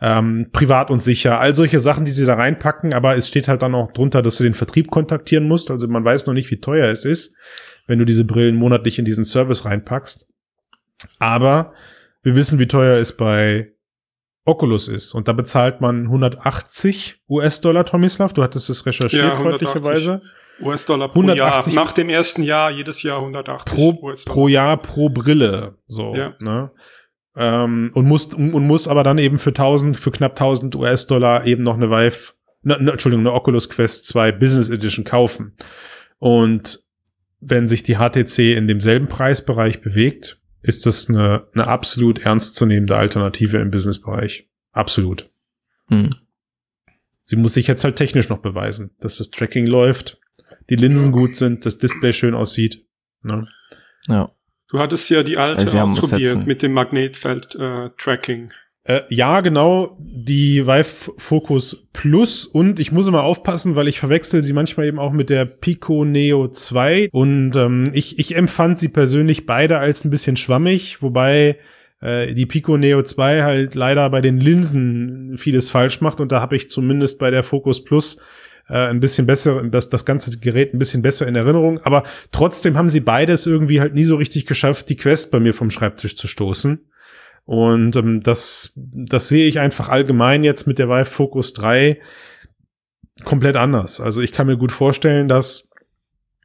ähm, 0.00 0.48
privat 0.50 0.90
und 0.90 0.98
sicher, 0.98 1.38
all 1.38 1.54
solche 1.54 1.78
Sachen, 1.78 2.04
die 2.04 2.10
sie 2.10 2.26
da 2.26 2.34
reinpacken, 2.34 2.92
aber 2.92 3.16
es 3.16 3.28
steht 3.28 3.46
halt 3.46 3.62
dann 3.62 3.76
auch 3.76 3.92
drunter, 3.92 4.20
dass 4.20 4.36
du 4.36 4.42
den 4.42 4.54
Vertrieb 4.54 4.90
kontaktieren 4.90 5.46
musst, 5.46 5.70
also 5.70 5.86
man 5.86 6.04
weiß 6.04 6.26
noch 6.26 6.34
nicht, 6.34 6.50
wie 6.50 6.58
teuer 6.58 6.88
es 6.88 7.04
ist, 7.04 7.36
wenn 7.86 8.00
du 8.00 8.04
diese 8.04 8.24
Brillen 8.24 8.56
monatlich 8.56 8.98
in 8.98 9.04
diesen 9.04 9.24
Service 9.24 9.64
reinpackst. 9.64 10.26
Aber 11.20 11.72
wir 12.24 12.34
wissen, 12.34 12.58
wie 12.58 12.66
teuer 12.66 12.98
es 12.98 13.16
bei 13.16 13.71
Oculus 14.44 14.88
ist. 14.88 15.14
Und 15.14 15.28
da 15.28 15.32
bezahlt 15.32 15.80
man 15.80 16.04
180 16.04 17.20
US-Dollar, 17.28 17.84
Tomislav. 17.84 18.32
Du 18.32 18.42
hattest 18.42 18.70
es 18.70 18.84
recherchiert, 18.84 19.22
ja, 19.22 19.36
freundlicherweise. 19.36 20.20
US-Dollar 20.60 21.08
pro 21.08 21.20
180 21.20 21.72
Jahr. 21.72 21.84
Nach 21.84 21.92
dem 21.92 22.08
ersten 22.08 22.42
Jahr 22.42 22.70
jedes 22.70 23.02
Jahr 23.02 23.18
180 23.18 23.74
pro, 23.74 24.12
pro 24.26 24.48
Jahr 24.48 24.76
pro 24.76 25.08
Brille. 25.08 25.76
So, 25.86 26.14
ja. 26.14 26.34
ne? 26.40 26.70
Ähm, 27.34 27.90
und 27.94 28.06
muss 28.06 28.26
und 28.34 28.66
muss 28.66 28.88
aber 28.88 29.02
dann 29.02 29.16
eben 29.16 29.38
für 29.38 29.50
1000 29.50 29.96
für 29.96 30.10
knapp 30.10 30.32
1000 30.32 30.74
US-Dollar 30.74 31.46
eben 31.46 31.62
noch 31.62 31.74
eine 31.74 31.90
Vive 31.90 32.34
ne, 32.62 32.78
ne, 32.80 32.92
Entschuldigung, 32.92 33.26
eine 33.26 33.34
Oculus 33.34 33.68
Quest 33.68 34.06
2 34.06 34.32
Business 34.32 34.68
Edition 34.68 35.04
kaufen. 35.04 35.56
Und 36.18 36.84
wenn 37.40 37.68
sich 37.68 37.82
die 37.82 37.96
HTC 37.96 38.56
in 38.56 38.68
demselben 38.68 39.08
Preisbereich 39.08 39.80
bewegt, 39.80 40.40
ist 40.62 40.86
das 40.86 41.08
eine, 41.08 41.48
eine 41.54 41.66
absolut 41.66 42.20
ernstzunehmende 42.20 42.96
Alternative 42.96 43.58
im 43.58 43.70
Businessbereich. 43.70 44.48
Absolut. 44.72 45.30
Hm. 45.88 46.10
Sie 47.24 47.36
muss 47.36 47.54
sich 47.54 47.66
jetzt 47.66 47.84
halt 47.84 47.96
technisch 47.96 48.28
noch 48.28 48.38
beweisen, 48.38 48.94
dass 49.00 49.18
das 49.18 49.30
Tracking 49.30 49.66
läuft, 49.66 50.20
die 50.70 50.76
Linsen 50.76 51.12
gut 51.12 51.36
sind, 51.36 51.66
das 51.66 51.78
Display 51.78 52.12
schön 52.12 52.34
aussieht. 52.34 52.86
Ne? 53.22 53.46
Ja. 54.08 54.32
Du 54.68 54.78
hattest 54.78 55.10
ja 55.10 55.22
die 55.22 55.36
alte 55.36 55.60
also 55.60 55.78
ausprobiert 55.78 56.46
mit 56.46 56.62
dem 56.62 56.72
Magnetfeld-Tracking. 56.72 58.50
Äh, 58.50 58.54
äh, 58.84 59.02
ja, 59.08 59.40
genau, 59.40 59.96
die 60.00 60.66
Vive 60.66 61.12
Focus 61.16 61.86
Plus 61.92 62.46
und 62.46 62.80
ich 62.80 62.90
muss 62.90 63.06
immer 63.06 63.22
aufpassen, 63.22 63.76
weil 63.76 63.86
ich 63.86 64.00
verwechsel 64.00 64.42
sie 64.42 64.52
manchmal 64.52 64.86
eben 64.86 64.98
auch 64.98 65.12
mit 65.12 65.30
der 65.30 65.44
Pico 65.44 66.04
Neo 66.04 66.48
2 66.48 67.10
und 67.12 67.54
ähm, 67.54 67.90
ich, 67.92 68.18
ich 68.18 68.34
empfand 68.34 68.78
sie 68.78 68.88
persönlich 68.88 69.46
beide 69.46 69.78
als 69.78 70.04
ein 70.04 70.10
bisschen 70.10 70.36
schwammig, 70.36 71.00
wobei 71.00 71.58
äh, 72.00 72.34
die 72.34 72.46
Pico 72.46 72.76
Neo 72.76 73.02
2 73.02 73.42
halt 73.42 73.74
leider 73.76 74.10
bei 74.10 74.20
den 74.20 74.38
Linsen 74.38 75.36
vieles 75.38 75.70
falsch 75.70 76.00
macht 76.00 76.20
und 76.20 76.32
da 76.32 76.40
habe 76.40 76.56
ich 76.56 76.68
zumindest 76.68 77.20
bei 77.20 77.30
der 77.30 77.44
Focus 77.44 77.84
Plus 77.84 78.18
äh, 78.68 78.88
ein 78.88 79.00
bisschen 79.00 79.26
besser, 79.26 79.62
das, 79.64 79.90
das 79.90 80.04
ganze 80.04 80.36
Gerät 80.38 80.74
ein 80.74 80.78
bisschen 80.78 81.02
besser 81.02 81.26
in 81.28 81.36
Erinnerung. 81.36 81.78
Aber 81.80 82.02
trotzdem 82.30 82.76
haben 82.76 82.88
sie 82.88 83.00
beides 83.00 83.46
irgendwie 83.46 83.80
halt 83.80 83.94
nie 83.94 84.04
so 84.04 84.16
richtig 84.16 84.46
geschafft, 84.46 84.88
die 84.88 84.96
Quest 84.96 85.30
bei 85.30 85.40
mir 85.40 85.54
vom 85.54 85.70
Schreibtisch 85.70 86.16
zu 86.16 86.26
stoßen. 86.26 86.80
Und 87.44 87.96
ähm, 87.96 88.22
das, 88.22 88.72
das 88.76 89.28
sehe 89.28 89.48
ich 89.48 89.58
einfach 89.58 89.88
allgemein 89.88 90.44
jetzt 90.44 90.66
mit 90.66 90.78
der 90.78 90.88
Vive 90.88 91.04
Focus 91.04 91.52
3 91.54 92.00
komplett 93.24 93.56
anders. 93.56 94.00
Also 94.00 94.20
ich 94.20 94.32
kann 94.32 94.46
mir 94.46 94.56
gut 94.56 94.72
vorstellen, 94.72 95.28
dass 95.28 95.70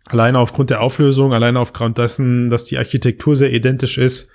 alleine 0.06 0.40
aufgrund 0.40 0.70
der 0.70 0.82
Auflösung, 0.82 1.34
alleine 1.34 1.60
aufgrund 1.60 1.98
dessen, 1.98 2.50
dass 2.50 2.66
die 2.66 2.78
Architektur 2.78 3.36
sehr 3.36 3.54
identisch 3.54 3.98
ist, 3.98 4.32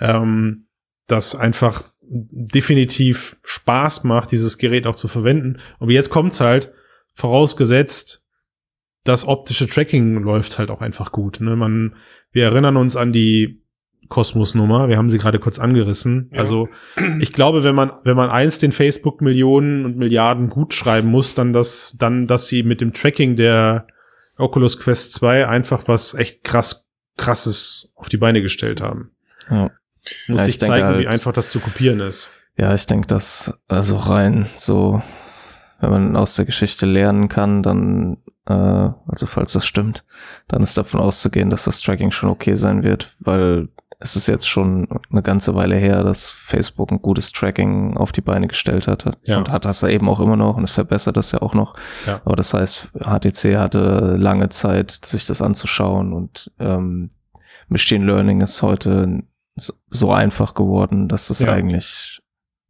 ähm, 0.00 0.66
das 1.06 1.34
einfach 1.34 1.92
definitiv 2.08 3.36
Spaß 3.42 4.04
macht, 4.04 4.32
dieses 4.32 4.58
Gerät 4.58 4.86
auch 4.86 4.96
zu 4.96 5.08
verwenden. 5.08 5.58
Und 5.78 5.90
jetzt 5.90 6.10
kommt's 6.10 6.40
halt, 6.40 6.72
vorausgesetzt, 7.16 8.24
das 9.04 9.26
optische 9.26 9.66
Tracking 9.66 10.22
läuft 10.22 10.58
halt 10.58 10.70
auch 10.70 10.82
einfach 10.82 11.12
gut. 11.12 11.40
Ne? 11.40 11.56
Man, 11.56 11.96
wir 12.30 12.44
erinnern 12.44 12.76
uns 12.76 12.94
an 12.96 13.12
die 13.12 13.62
Kosmos-Nummer. 14.08 14.88
Wir 14.88 14.96
haben 14.96 15.10
sie 15.10 15.18
gerade 15.18 15.38
kurz 15.38 15.58
angerissen. 15.58 16.30
Ja. 16.32 16.40
Also 16.40 16.68
ich 17.20 17.32
glaube, 17.32 17.64
wenn 17.64 17.74
man 17.74 17.92
wenn 18.04 18.16
man 18.16 18.30
eins 18.30 18.58
den 18.58 18.72
Facebook 18.72 19.20
Millionen 19.20 19.84
und 19.84 19.96
Milliarden 19.96 20.48
gut 20.48 20.74
schreiben 20.74 21.08
muss, 21.08 21.34
dann 21.34 21.52
das 21.52 21.96
dann, 21.98 22.26
dass 22.26 22.46
sie 22.46 22.62
mit 22.62 22.80
dem 22.80 22.92
Tracking 22.92 23.36
der 23.36 23.86
Oculus 24.38 24.78
Quest 24.78 25.14
2 25.14 25.48
einfach 25.48 25.88
was 25.88 26.14
echt 26.14 26.44
krass 26.44 26.86
krasses 27.16 27.92
auf 27.96 28.08
die 28.08 28.18
Beine 28.18 28.42
gestellt 28.42 28.80
haben. 28.80 29.10
Ja. 29.50 29.70
Muss 30.28 30.40
ja, 30.40 30.44
sich 30.44 30.60
zeigen, 30.60 30.84
halt, 30.84 30.98
wie 31.00 31.08
einfach 31.08 31.32
das 31.32 31.50
zu 31.50 31.58
kopieren 31.58 32.00
ist. 32.00 32.30
Ja, 32.56 32.74
ich 32.74 32.86
denke, 32.86 33.08
dass 33.08 33.60
also 33.66 33.96
rein 33.96 34.46
so 34.54 35.02
wenn 35.80 35.90
man 35.90 36.16
aus 36.16 36.36
der 36.36 36.44
Geschichte 36.44 36.86
lernen 36.86 37.28
kann, 37.28 37.62
dann, 37.62 38.18
äh, 38.46 38.52
also 38.52 39.26
falls 39.26 39.52
das 39.52 39.66
stimmt, 39.66 40.04
dann 40.48 40.62
ist 40.62 40.76
davon 40.76 41.00
auszugehen, 41.00 41.50
dass 41.50 41.64
das 41.64 41.80
Tracking 41.80 42.10
schon 42.10 42.30
okay 42.30 42.54
sein 42.54 42.82
wird, 42.82 43.14
weil 43.20 43.68
es 43.98 44.14
ist 44.14 44.26
jetzt 44.28 44.46
schon 44.46 44.88
eine 45.10 45.22
ganze 45.22 45.54
Weile 45.54 45.76
her, 45.76 46.02
dass 46.04 46.30
Facebook 46.30 46.90
ein 46.90 47.00
gutes 47.00 47.32
Tracking 47.32 47.96
auf 47.96 48.12
die 48.12 48.20
Beine 48.20 48.46
gestellt 48.46 48.86
hatte. 48.88 49.16
Ja. 49.22 49.38
Und 49.38 49.50
hat 49.50 49.64
das 49.64 49.80
ja 49.80 49.88
eben 49.88 50.08
auch 50.08 50.20
immer 50.20 50.36
noch 50.36 50.56
und 50.56 50.64
es 50.64 50.72
verbessert 50.72 51.16
das 51.16 51.32
ja 51.32 51.40
auch 51.40 51.54
noch. 51.54 51.74
Ja. 52.06 52.20
Aber 52.24 52.36
das 52.36 52.52
heißt, 52.52 52.90
HTC 52.98 53.56
hatte 53.56 54.16
lange 54.18 54.50
Zeit, 54.50 55.00
sich 55.04 55.26
das 55.26 55.40
anzuschauen 55.40 56.12
und 56.12 56.52
ähm, 56.58 57.10
Machine 57.68 58.04
Learning 58.04 58.42
ist 58.42 58.62
heute 58.62 59.22
so 59.56 60.12
einfach 60.12 60.54
geworden, 60.54 61.08
dass 61.08 61.28
das 61.28 61.40
ja. 61.40 61.52
eigentlich 61.52 62.20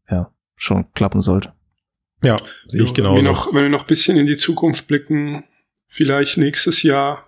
ja 0.08 0.30
schon 0.54 0.92
klappen 0.92 1.20
sollte. 1.20 1.52
Ja, 2.22 2.36
sehe 2.66 2.84
ich 2.84 2.94
genauso. 2.94 3.16
Wenn 3.16 3.24
wir, 3.24 3.30
noch, 3.30 3.54
wenn 3.54 3.62
wir 3.64 3.68
noch 3.68 3.82
ein 3.82 3.88
bisschen 3.88 4.16
in 4.16 4.26
die 4.26 4.36
Zukunft 4.36 4.86
blicken, 4.86 5.44
vielleicht 5.86 6.38
nächstes 6.38 6.82
Jahr 6.82 7.26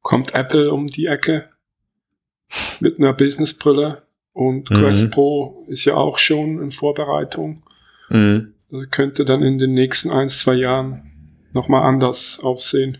kommt 0.00 0.34
Apple 0.34 0.72
um 0.72 0.86
die 0.86 1.06
Ecke 1.06 1.50
mit 2.80 2.98
einer 2.98 3.12
Businessbrille 3.12 4.02
und 4.32 4.70
mhm. 4.70 4.74
Quest 4.74 5.12
Pro 5.12 5.64
ist 5.68 5.84
ja 5.84 5.94
auch 5.94 6.18
schon 6.18 6.62
in 6.62 6.70
Vorbereitung. 6.70 7.60
Mhm. 8.08 8.54
Das 8.70 8.90
könnte 8.90 9.24
dann 9.24 9.42
in 9.42 9.58
den 9.58 9.74
nächsten 9.74 10.10
ein, 10.10 10.28
zwei 10.28 10.54
Jahren 10.54 11.38
nochmal 11.52 11.84
anders 11.84 12.40
aussehen. 12.42 12.98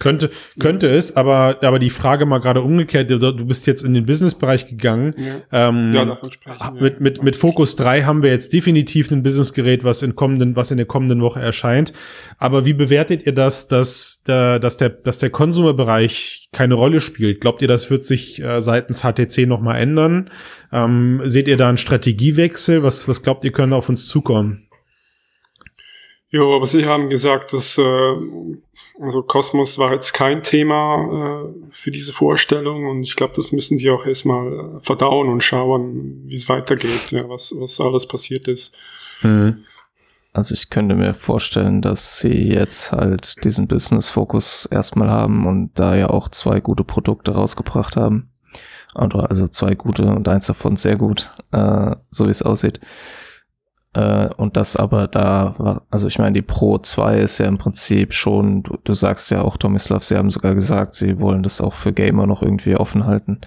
Könnte, 0.00 0.30
könnte 0.58 0.88
es, 0.88 1.14
aber, 1.16 1.58
aber 1.62 1.78
die 1.78 1.88
Frage 1.88 2.26
mal 2.26 2.38
gerade 2.38 2.62
umgekehrt, 2.62 3.08
du, 3.10 3.18
du 3.18 3.46
bist 3.46 3.64
jetzt 3.68 3.84
in 3.84 3.94
den 3.94 4.04
Businessbereich 4.04 4.66
gegangen. 4.66 5.14
Ja, 5.16 5.68
ähm, 5.68 5.92
ja 5.92 6.04
davon 6.04 6.32
sprechen 6.32 6.74
Mit, 6.80 7.00
mit, 7.00 7.22
mit 7.22 7.36
Focus 7.36 7.76
3 7.76 8.02
haben 8.02 8.22
wir 8.22 8.30
jetzt 8.30 8.52
definitiv 8.52 9.12
ein 9.12 9.22
Businessgerät, 9.22 9.84
was 9.84 10.02
in 10.02 10.16
kommenden, 10.16 10.56
was 10.56 10.72
in 10.72 10.78
der 10.78 10.86
kommenden 10.86 11.20
Woche 11.20 11.38
erscheint. 11.38 11.92
Aber 12.38 12.64
wie 12.64 12.72
bewertet 12.72 13.24
ihr 13.24 13.34
das, 13.34 13.68
dass 13.68 14.24
dass 14.24 14.76
der, 14.76 14.88
dass 14.88 15.18
der 15.18 15.30
Konsumerbereich 15.30 16.48
keine 16.52 16.74
Rolle 16.74 17.00
spielt? 17.00 17.40
Glaubt 17.40 17.62
ihr, 17.62 17.68
das 17.68 17.88
wird 17.88 18.02
sich 18.02 18.42
äh, 18.42 18.60
seitens 18.60 19.02
HTC 19.02 19.46
nochmal 19.46 19.80
ändern? 19.80 20.28
Ähm, 20.72 21.20
seht 21.24 21.46
ihr 21.46 21.56
da 21.56 21.68
einen 21.68 21.78
Strategiewechsel? 21.78 22.82
Was, 22.82 23.06
was 23.06 23.22
glaubt 23.22 23.44
ihr, 23.44 23.52
können 23.52 23.72
auf 23.72 23.88
uns 23.88 24.08
zukommen? 24.08 24.66
Ja, 26.34 26.42
aber 26.42 26.66
Sie 26.66 26.84
haben 26.84 27.10
gesagt, 27.10 27.52
dass 27.52 27.78
äh, 27.78 28.16
also 29.00 29.22
Kosmos 29.22 29.78
war 29.78 29.92
jetzt 29.92 30.14
kein 30.14 30.42
Thema 30.42 31.44
äh, 31.46 31.70
für 31.70 31.92
diese 31.92 32.12
Vorstellung 32.12 32.88
und 32.88 33.04
ich 33.04 33.14
glaube, 33.14 33.34
das 33.36 33.52
müssen 33.52 33.78
Sie 33.78 33.88
auch 33.88 34.04
erstmal 34.04 34.52
äh, 34.52 34.80
verdauen 34.80 35.28
und 35.28 35.44
schauen, 35.44 36.24
wie 36.24 36.34
es 36.34 36.48
weitergeht, 36.48 37.12
ja, 37.12 37.20
was, 37.28 37.54
was 37.56 37.80
alles 37.80 38.08
passiert 38.08 38.48
ist. 38.48 38.76
Mhm. 39.22 39.64
Also 40.32 40.54
ich 40.54 40.70
könnte 40.70 40.96
mir 40.96 41.14
vorstellen, 41.14 41.80
dass 41.80 42.18
sie 42.18 42.48
jetzt 42.48 42.90
halt 42.90 43.44
diesen 43.44 43.68
Business-Fokus 43.68 44.66
erstmal 44.66 45.10
haben 45.10 45.46
und 45.46 45.70
da 45.78 45.94
ja 45.94 46.10
auch 46.10 46.28
zwei 46.28 46.58
gute 46.58 46.82
Produkte 46.82 47.30
rausgebracht 47.30 47.94
haben. 47.94 48.32
Also 48.94 49.46
zwei 49.46 49.76
gute 49.76 50.06
und 50.06 50.26
eins 50.26 50.46
davon 50.46 50.74
sehr 50.74 50.96
gut, 50.96 51.30
äh, 51.52 51.94
so 52.10 52.26
wie 52.26 52.30
es 52.30 52.42
aussieht. 52.42 52.80
Äh, 53.94 54.28
und 54.36 54.56
das 54.56 54.76
aber 54.76 55.06
da 55.06 55.54
war, 55.58 55.82
also 55.90 56.08
ich 56.08 56.18
meine, 56.18 56.32
die 56.32 56.42
Pro 56.42 56.78
2 56.78 57.18
ist 57.18 57.38
ja 57.38 57.46
im 57.46 57.58
Prinzip 57.58 58.12
schon, 58.12 58.64
du, 58.64 58.76
du 58.82 58.92
sagst 58.94 59.30
ja 59.30 59.42
auch, 59.42 59.56
Tomislav, 59.56 60.02
sie 60.02 60.16
haben 60.16 60.30
sogar 60.30 60.54
gesagt, 60.54 60.94
sie 60.94 61.20
wollen 61.20 61.42
das 61.42 61.60
auch 61.60 61.74
für 61.74 61.92
Gamer 61.92 62.26
noch 62.26 62.42
irgendwie 62.42 62.76
offen 62.76 63.06
halten. 63.06 63.40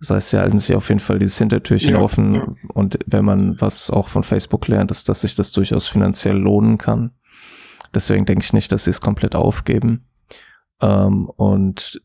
Das 0.00 0.10
heißt, 0.10 0.30
sie 0.30 0.38
halten 0.38 0.58
sich 0.58 0.74
auf 0.74 0.88
jeden 0.88 1.00
Fall 1.00 1.20
dieses 1.20 1.38
Hintertürchen 1.38 1.94
ja, 1.94 2.00
offen. 2.00 2.34
Ja. 2.34 2.46
Und 2.74 2.98
wenn 3.06 3.24
man 3.24 3.60
was 3.60 3.90
auch 3.90 4.08
von 4.08 4.24
Facebook 4.24 4.66
lernt, 4.66 4.90
ist, 4.90 5.08
dass 5.08 5.20
sich 5.20 5.36
das 5.36 5.52
durchaus 5.52 5.86
finanziell 5.86 6.36
lohnen 6.36 6.78
kann. 6.78 7.12
Deswegen 7.94 8.26
denke 8.26 8.44
ich 8.44 8.52
nicht, 8.52 8.72
dass 8.72 8.84
sie 8.84 8.90
es 8.90 9.00
komplett 9.00 9.36
aufgeben. 9.36 10.08
Ähm, 10.80 11.30
und 11.36 12.02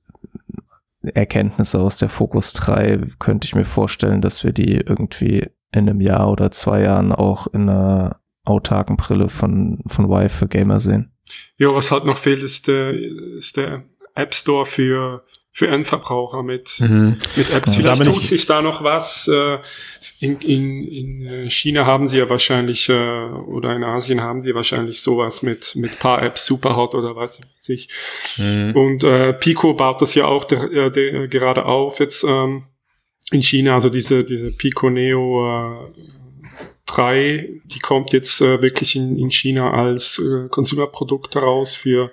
Erkenntnisse 1.02 1.80
aus 1.80 1.98
der 1.98 2.10
Focus 2.10 2.54
3 2.54 3.00
könnte 3.18 3.46
ich 3.46 3.56
mir 3.56 3.66
vorstellen, 3.66 4.22
dass 4.22 4.44
wir 4.44 4.52
die 4.52 4.76
irgendwie 4.76 5.48
in 5.78 5.90
einem 5.90 6.02
Jahr 6.02 6.32
oder 6.32 6.52
zwei 6.52 6.82
Jahren 6.82 7.12
auch 7.12 7.48
in 7.48 7.70
einer 7.70 8.20
autarken 8.44 8.98
Brille 8.98 9.30
von, 9.30 9.80
von 9.88 10.10
Vive 10.10 10.30
für 10.30 10.48
Gamer 10.48 10.80
sehen. 10.80 11.12
Ja, 11.58 11.74
was 11.74 11.92
halt 11.92 12.06
noch 12.06 12.18
fehlt, 12.18 12.44
ist 12.44 12.68
der, 12.68 12.94
ist 12.94 13.58
der 13.58 13.84
App 14.16 14.34
Store 14.34 14.66
für, 14.66 15.24
für 15.52 15.68
Endverbraucher 15.68 16.44
mit, 16.44 16.80
mhm. 16.80 17.18
mit 17.36 17.52
Apps. 17.52 17.76
Ja, 17.76 17.82
Vielleicht 17.96 18.06
tut 18.06 18.22
sich 18.22 18.46
da 18.46 18.62
noch 18.62 18.84
was. 18.84 19.28
Äh, 19.28 19.58
in, 20.20 20.40
in, 20.40 20.88
in 20.88 21.28
äh, 21.28 21.50
China 21.50 21.86
haben 21.86 22.08
sie 22.08 22.18
ja 22.18 22.30
wahrscheinlich, 22.30 22.90
äh, 22.90 22.94
oder 22.94 23.76
in 23.76 23.84
Asien 23.84 24.22
haben 24.22 24.42
sie 24.42 24.56
wahrscheinlich 24.56 25.02
sowas 25.02 25.44
mit, 25.44 25.76
mit 25.76 26.00
paar 26.00 26.24
Apps, 26.24 26.46
Superhot 26.46 26.96
oder 26.96 27.16
was 27.16 27.40
weiß 27.40 27.70
ich. 27.70 27.90
Mhm. 28.38 28.76
Und 28.76 29.04
äh, 29.04 29.34
Pico 29.34 29.74
baut 29.74 30.02
das 30.02 30.16
ja 30.16 30.26
auch 30.26 30.46
der, 30.46 30.90
der, 30.90 31.28
gerade 31.28 31.66
auf 31.66 32.00
jetzt. 32.00 32.24
Ähm, 32.24 32.64
in 33.32 33.42
China, 33.42 33.76
also 33.76 33.90
diese, 33.90 34.24
diese 34.24 34.52
Pico 34.52 34.90
Neo 34.90 35.74
äh, 35.74 35.78
3, 36.86 37.62
die 37.66 37.80
kommt 37.80 38.14
jetzt 38.14 38.42
äh, 38.42 38.62
wirklich 38.62 38.96
in, 38.96 39.18
in 39.18 39.30
China 39.30 39.72
als 39.72 40.20
äh, 40.20 40.48
Konsumerprodukt 40.50 41.36
heraus 41.36 41.76
für 41.76 42.12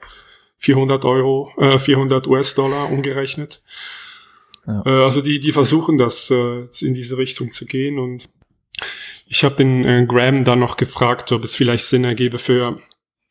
400 0.58 1.04
Euro, 1.04 1.52
äh, 1.58 1.78
400 1.78 2.26
US-Dollar 2.26 2.90
umgerechnet. 2.90 3.62
Ja. 4.66 4.82
Äh, 4.84 5.04
also 5.04 5.20
die, 5.20 5.38
die 5.38 5.52
versuchen 5.52 5.98
das 5.98 6.30
äh, 6.30 6.66
in 6.80 6.94
diese 6.94 7.16
Richtung 7.16 7.52
zu 7.52 7.66
gehen 7.66 7.98
und 7.98 8.28
ich 9.26 9.44
habe 9.44 9.54
den 9.54 9.84
äh, 9.84 10.06
Graham 10.06 10.44
dann 10.44 10.58
noch 10.58 10.76
gefragt, 10.76 11.32
ob 11.32 11.44
es 11.44 11.56
vielleicht 11.56 11.84
Sinn 11.84 12.04
ergebe 12.04 12.38
für, 12.38 12.80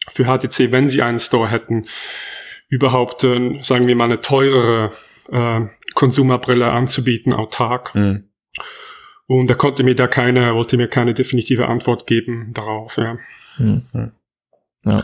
für 0.08 0.26
HTC, 0.26 0.72
wenn 0.72 0.89
sie 0.89 1.02
einen 1.02 1.19
Store 1.19 1.50
hätten, 1.50 1.86
überhaupt, 2.69 3.24
äh, 3.24 3.62
sagen 3.62 3.88
wir 3.88 3.96
mal, 3.96 4.06
eine 4.06 4.22
teurere 4.22 4.91
äh, 5.30 5.62
Konsumerbrille 5.94 6.72
anzubieten, 6.72 7.34
autark. 7.34 7.94
Mhm. 7.96 8.30
Und 9.26 9.50
er 9.50 9.56
konnte 9.56 9.84
mir 9.84 9.96
da 9.96 10.08
keine, 10.08 10.54
wollte 10.54 10.78
mir 10.78 10.88
keine 10.88 11.14
definitive 11.14 11.68
Antwort 11.68 12.08
geben 12.08 12.52
darauf, 12.54 12.98
ja. 12.98 13.18
Mhm. 13.58 14.12
Ja. 14.86 15.04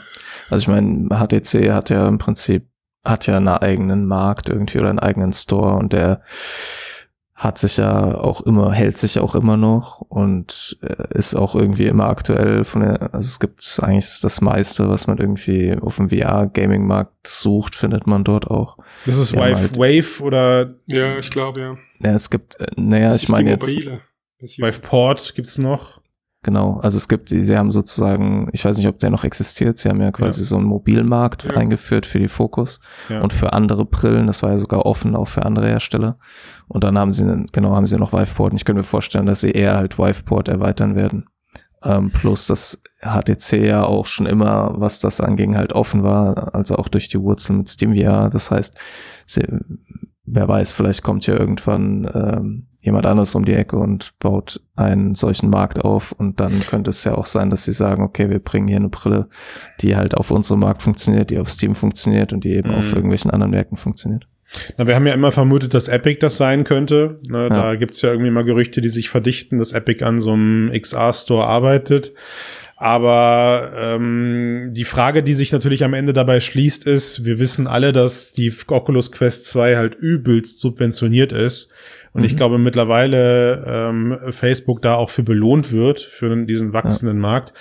Also 0.49 0.63
ich 0.63 0.67
meine, 0.67 1.09
HTC 1.09 1.71
hat 1.71 1.89
ja 1.89 2.07
im 2.07 2.17
Prinzip, 2.17 2.67
hat 3.05 3.27
ja 3.27 3.37
einen 3.37 3.47
eigenen 3.47 4.05
Markt 4.05 4.49
irgendwie 4.49 4.79
oder 4.79 4.89
einen 4.89 4.99
eigenen 4.99 5.31
Store 5.31 5.75
und 5.75 5.93
der 5.93 6.21
hat 7.39 7.57
sich 7.57 7.77
ja 7.77 8.15
auch 8.15 8.41
immer, 8.41 8.73
hält 8.73 8.97
sich 8.97 9.17
auch 9.17 9.33
immer 9.33 9.55
noch 9.55 10.01
und 10.01 10.77
äh, 10.81 11.17
ist 11.17 11.35
auch 11.35 11.55
irgendwie 11.55 11.87
immer 11.87 12.09
aktuell 12.09 12.65
von 12.65 12.81
der, 12.81 13.13
also 13.13 13.27
es 13.27 13.39
gibt 13.39 13.79
eigentlich 13.81 14.19
das 14.21 14.41
meiste, 14.41 14.89
was 14.89 15.07
man 15.07 15.19
irgendwie 15.19 15.73
auf 15.79 15.95
dem 15.95 16.09
VR-Gaming-Markt 16.09 17.25
sucht, 17.25 17.75
findet 17.75 18.07
man 18.07 18.25
dort 18.25 18.51
auch. 18.51 18.77
Das 19.05 19.17
ist 19.17 19.33
Wave, 19.37 19.55
halt, 19.55 19.77
Wave 19.77 20.21
oder? 20.21 20.75
Ja, 20.87 21.17
ich 21.17 21.29
glaube, 21.29 21.61
ja. 21.61 21.77
Ja, 22.01 22.13
es 22.13 22.29
gibt, 22.29 22.59
äh, 22.59 22.67
naja, 22.75 23.15
ich 23.15 23.29
meine 23.29 23.51
jetzt. 23.51 23.73
Wave 24.59 24.79
Port 24.81 25.33
gibt's 25.33 25.57
noch. 25.57 26.01
Genau, 26.41 26.79
also 26.79 26.95
es 26.95 27.09
gibt, 27.09 27.27
sie 27.29 27.57
haben 27.57 27.71
sozusagen, 27.71 28.47
ich 28.53 28.63
weiß 28.63 28.77
nicht, 28.77 28.87
ob 28.87 28.97
der 28.99 29.09
noch 29.09 29.25
existiert, 29.25 29.77
sie 29.77 29.89
haben 29.89 30.01
ja 30.01 30.11
quasi 30.11 30.41
ja. 30.41 30.47
so 30.47 30.55
einen 30.55 30.67
Mobilmarkt 30.67 31.43
ja. 31.43 31.51
eingeführt 31.51 32.05
für 32.05 32.19
die 32.19 32.29
Fokus 32.29 32.79
ja. 33.09 33.19
und 33.19 33.33
für 33.33 33.51
andere 33.51 33.83
Brillen, 33.83 34.27
das 34.27 34.41
war 34.41 34.51
ja 34.51 34.57
sogar 34.57 34.85
offen 34.85 35.17
auch 35.17 35.27
für 35.27 35.45
andere 35.45 35.67
Hersteller. 35.67 36.17
Und 36.69 36.85
dann 36.85 36.97
haben 36.97 37.11
sie, 37.11 37.25
genau, 37.51 37.75
haben 37.75 37.85
sie 37.85 37.97
noch 37.97 38.13
Viveport 38.13 38.51
und 38.51 38.57
ich 38.57 38.63
könnte 38.63 38.79
mir 38.79 38.83
vorstellen, 38.83 39.25
dass 39.25 39.41
sie 39.41 39.51
eher 39.51 39.75
halt 39.75 39.99
Viveport 39.99 40.47
erweitern 40.47 40.95
werden. 40.95 41.25
Ähm, 41.83 42.11
plus, 42.11 42.47
dass 42.47 42.83
HTC 43.01 43.65
ja 43.65 43.83
auch 43.83 44.05
schon 44.05 44.25
immer, 44.25 44.75
was 44.77 44.99
das 44.99 45.19
anging, 45.19 45.57
halt 45.57 45.73
offen 45.73 46.03
war, 46.03 46.55
also 46.55 46.77
auch 46.77 46.87
durch 46.87 47.09
die 47.09 47.19
Wurzeln 47.19 47.59
mit 47.59 47.69
SteamVR. 47.69 48.29
Das 48.29 48.51
heißt, 48.51 48.77
sie, 49.25 49.43
wer 50.25 50.47
weiß, 50.47 50.71
vielleicht 50.71 51.03
kommt 51.03 51.25
ja 51.27 51.37
irgendwann 51.37 52.09
ähm, 52.13 52.68
jemand 52.81 53.05
anderes 53.05 53.35
um 53.35 53.45
die 53.45 53.53
Ecke 53.53 53.77
und 53.77 54.17
baut 54.19 54.61
einen 54.75 55.15
solchen 55.15 55.49
Markt 55.49 55.83
auf 55.83 56.13
und 56.13 56.39
dann 56.39 56.61
könnte 56.61 56.89
es 56.89 57.03
ja 57.03 57.15
auch 57.15 57.25
sein, 57.25 57.49
dass 57.49 57.65
sie 57.65 57.73
sagen, 57.73 58.03
okay, 58.03 58.29
wir 58.29 58.39
bringen 58.39 58.67
hier 58.67 58.77
eine 58.77 58.89
Brille, 58.89 59.27
die 59.81 59.95
halt 59.95 60.15
auf 60.15 60.31
unserem 60.31 60.61
Markt 60.61 60.81
funktioniert, 60.81 61.29
die 61.29 61.39
auf 61.39 61.49
Steam 61.49 61.75
funktioniert 61.75 62.31
und 62.31 62.43
die 62.43 62.55
eben 62.55 62.69
mhm. 62.69 62.75
auf 62.75 62.93
irgendwelchen 62.93 63.31
anderen 63.31 63.51
Märkten 63.51 63.77
funktioniert. 63.77 64.27
Na, 64.77 64.87
wir 64.87 64.95
haben 64.95 65.05
ja 65.05 65.13
immer 65.13 65.31
vermutet, 65.31 65.73
dass 65.73 65.87
Epic 65.87 66.19
das 66.21 66.37
sein 66.37 66.63
könnte. 66.63 67.19
Ne, 67.29 67.43
ja. 67.43 67.49
Da 67.49 67.75
gibt's 67.75 68.01
ja 68.01 68.11
irgendwie 68.11 68.31
mal 68.31 68.43
Gerüchte, 68.43 68.81
die 68.81 68.89
sich 68.89 69.09
verdichten, 69.09 69.59
dass 69.59 69.73
Epic 69.73 70.03
an 70.03 70.19
so 70.19 70.33
einem 70.33 70.71
XR-Store 70.71 71.45
arbeitet. 71.45 72.13
Aber 72.75 73.71
ähm, 73.77 74.69
die 74.71 74.85
Frage, 74.85 75.21
die 75.21 75.33
sich 75.33 75.51
natürlich 75.51 75.83
am 75.83 75.93
Ende 75.93 76.13
dabei 76.13 76.39
schließt, 76.39 76.87
ist, 76.87 77.25
wir 77.25 77.37
wissen 77.37 77.67
alle, 77.67 77.91
dass 77.91 78.31
die 78.31 78.53
Oculus 78.67 79.11
Quest 79.11 79.47
2 79.47 79.75
halt 79.75 79.95
übelst 79.95 80.61
subventioniert 80.61 81.33
ist. 81.33 81.73
Und 82.13 82.21
mhm. 82.21 82.25
ich 82.25 82.35
glaube 82.35 82.57
mittlerweile 82.57 83.63
ähm, 83.67 84.17
Facebook 84.31 84.81
da 84.81 84.95
auch 84.95 85.09
für 85.09 85.23
belohnt 85.23 85.71
wird, 85.71 86.01
für 86.01 86.35
diesen 86.45 86.73
wachsenden 86.73 87.17
ja. 87.17 87.21
Markt. 87.21 87.53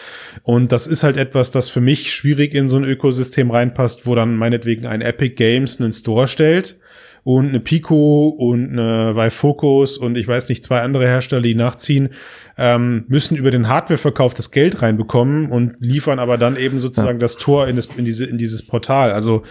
Und 0.42 0.72
das 0.72 0.86
ist 0.86 1.02
halt 1.02 1.16
etwas, 1.16 1.50
das 1.50 1.68
für 1.68 1.80
mich 1.80 2.14
schwierig 2.14 2.54
in 2.54 2.68
so 2.68 2.76
ein 2.76 2.84
Ökosystem 2.84 3.50
reinpasst, 3.50 4.06
wo 4.06 4.14
dann 4.14 4.36
meinetwegen 4.36 4.86
ein 4.86 5.00
Epic 5.00 5.34
Games 5.34 5.80
einen 5.80 5.92
Store 5.92 6.28
stellt 6.28 6.78
und 7.24 7.50
eine 7.50 7.60
Pico 7.60 8.28
und 8.28 8.72
eine 8.72 9.14
Vive 9.14 9.30
Focus 9.30 9.98
und 9.98 10.16
ich 10.16 10.26
weiß 10.26 10.48
nicht, 10.48 10.64
zwei 10.64 10.80
andere 10.80 11.04
Hersteller, 11.04 11.42
die 11.42 11.54
nachziehen, 11.54 12.10
ähm, 12.56 13.04
müssen 13.08 13.36
über 13.36 13.50
den 13.50 13.68
Hardwareverkauf 13.68 14.32
das 14.32 14.50
Geld 14.50 14.80
reinbekommen 14.80 15.50
und 15.50 15.76
liefern 15.78 16.20
aber 16.20 16.38
dann 16.38 16.56
eben 16.56 16.80
sozusagen 16.80 17.18
ja. 17.18 17.22
das 17.22 17.36
Tor 17.36 17.68
in, 17.68 17.76
das, 17.76 17.86
in, 17.96 18.06
diese, 18.06 18.24
in 18.24 18.38
dieses 18.38 18.66
Portal. 18.66 19.12
Also 19.12 19.42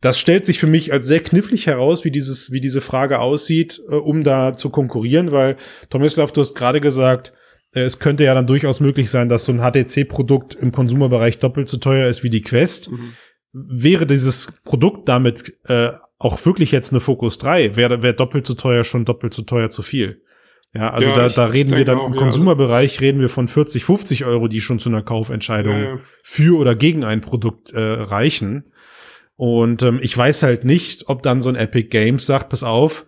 das 0.00 0.18
stellt 0.18 0.44
sich 0.46 0.58
für 0.58 0.66
mich 0.66 0.92
als 0.92 1.06
sehr 1.06 1.20
knifflig 1.20 1.66
heraus, 1.66 2.04
wie 2.04 2.10
dieses, 2.10 2.52
wie 2.52 2.60
diese 2.60 2.80
Frage 2.80 3.20
aussieht, 3.20 3.80
äh, 3.88 3.94
um 3.94 4.24
da 4.24 4.56
zu 4.56 4.70
konkurrieren, 4.70 5.32
weil 5.32 5.56
Tomislav, 5.90 6.32
du 6.32 6.40
hast 6.40 6.54
gerade 6.54 6.80
gesagt, 6.80 7.32
äh, 7.74 7.80
es 7.80 7.98
könnte 7.98 8.24
ja 8.24 8.34
dann 8.34 8.46
durchaus 8.46 8.80
möglich 8.80 9.10
sein, 9.10 9.28
dass 9.28 9.44
so 9.44 9.52
ein 9.52 9.60
HTC-Produkt 9.60 10.54
im 10.54 10.72
Konsumerbereich 10.72 11.38
doppelt 11.38 11.68
so 11.68 11.78
teuer 11.78 12.08
ist 12.08 12.22
wie 12.22 12.30
die 12.30 12.42
Quest. 12.42 12.90
Mhm. 12.90 13.14
Wäre 13.52 14.06
dieses 14.06 14.52
Produkt 14.64 15.08
damit 15.08 15.54
äh, 15.64 15.90
auch 16.18 16.44
wirklich 16.44 16.72
jetzt 16.72 16.92
eine 16.92 17.00
Focus 17.00 17.38
3, 17.38 17.76
wäre 17.76 18.02
wär 18.02 18.12
doppelt 18.12 18.46
so 18.46 18.54
teuer 18.54 18.84
schon 18.84 19.04
doppelt 19.04 19.34
so 19.34 19.42
teuer 19.42 19.70
zu 19.70 19.82
viel. 19.82 20.22
Ja, 20.74 20.90
also 20.90 21.10
ja, 21.10 21.14
da, 21.14 21.28
da 21.28 21.46
reden 21.46 21.76
wir 21.76 21.84
dann 21.84 21.98
auch, 21.98 22.08
im 22.08 22.16
Konsumerbereich, 22.16 22.94
ja, 22.94 22.96
also 22.96 23.04
reden 23.04 23.20
wir 23.20 23.28
von 23.28 23.46
40, 23.46 23.84
50 23.84 24.24
Euro, 24.24 24.48
die 24.48 24.60
schon 24.60 24.80
zu 24.80 24.88
einer 24.88 25.02
Kaufentscheidung 25.02 25.80
ja, 25.80 25.98
für 26.22 26.58
oder 26.58 26.74
gegen 26.74 27.04
ein 27.04 27.20
Produkt 27.20 27.72
äh, 27.72 27.80
reichen. 27.80 28.64
Und 29.36 29.82
ähm, 29.82 29.98
ich 30.00 30.16
weiß 30.16 30.42
halt 30.42 30.64
nicht, 30.64 31.08
ob 31.08 31.22
dann 31.22 31.42
so 31.42 31.50
ein 31.50 31.56
Epic 31.56 31.88
Games 31.88 32.26
sagt, 32.26 32.50
pass 32.50 32.62
auf, 32.62 33.06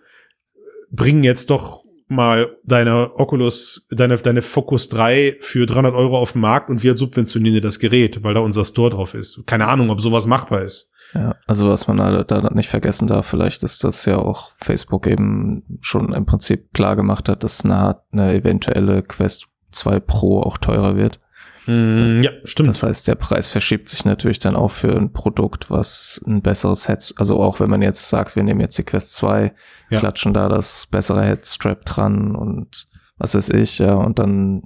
bring 0.91 1.23
jetzt 1.25 1.51
doch 1.51 1.85
mal 2.09 2.57
deine 2.65 3.19
Oculus, 3.19 3.87
deine, 3.91 4.17
deine 4.17 4.43
Focus 4.43 4.89
3 4.89 5.37
für 5.41 5.67
300 5.67 5.95
Euro 5.95 6.19
auf 6.19 6.33
den 6.33 6.41
Markt 6.41 6.71
und 6.71 6.83
wir 6.83 6.97
subventionieren 6.97 7.55
dir 7.55 7.61
das 7.61 7.79
Gerät, 7.79 8.23
weil 8.23 8.35
da 8.35 8.41
unser 8.41 8.65
Store 8.65 8.91
drauf 8.91 9.15
ist. 9.15 9.43
Keine 9.47 9.67
Ahnung, 9.67 9.91
ob 9.91 10.01
sowas 10.01 10.27
machbar 10.27 10.63
ist. 10.63 10.91
Ja, 11.15 11.37
also 11.47 11.69
was 11.69 11.87
man 11.87 11.99
da, 11.99 12.25
da 12.25 12.51
nicht 12.53 12.69
vergessen 12.69 13.07
darf, 13.07 13.27
vielleicht 13.27 13.63
ist 13.63 13.85
das 13.85 14.05
ja 14.05 14.19
auch 14.19 14.51
Facebook 14.57 15.07
eben 15.07 15.79
schon 15.81 16.13
im 16.13 16.27
Prinzip 16.27 16.73
klar 16.73 16.97
gemacht 16.97 17.29
hat, 17.29 17.45
dass 17.45 17.65
eine, 17.65 18.01
eine 18.13 18.35
eventuelle 18.35 19.03
Quest 19.03 19.47
2 19.73 20.01
Pro 20.01 20.41
auch 20.41 20.59
teurer 20.59 20.97
wird. 20.97 21.21
Mm, 21.67 22.23
ja, 22.23 22.31
stimmt. 22.45 22.69
Das 22.69 22.83
heißt, 22.83 23.09
der 23.09 23.17
Preis 23.17 23.49
verschiebt 23.49 23.89
sich 23.89 24.05
natürlich 24.05 24.39
dann 24.39 24.57
auch 24.57 24.71
für 24.71 24.97
ein 24.97 25.13
Produkt, 25.13 25.71
was 25.71 26.23
ein 26.27 26.41
besseres 26.41 26.87
Head, 26.87 27.15
also 27.19 27.41
auch 27.41 27.61
wenn 27.61 27.71
man 27.71 27.83
jetzt 27.83 28.09
sagt, 28.09 28.37
wir 28.37 28.43
nehmen 28.43 28.61
jetzt 28.61 28.79
die 28.79 28.85
Quest 28.85 29.15
2, 29.17 29.53
ja. 29.91 29.99
klatschen 29.99 30.33
da 30.33 30.49
das 30.49 30.87
bessere 30.87 31.25
Headstrap 31.25 31.85
dran 31.85 32.37
und 32.37 32.89
was 33.19 33.35
weiß 33.35 33.51
ich, 33.51 33.79
ja, 33.79 33.95
und 33.95 34.19
dann 34.19 34.63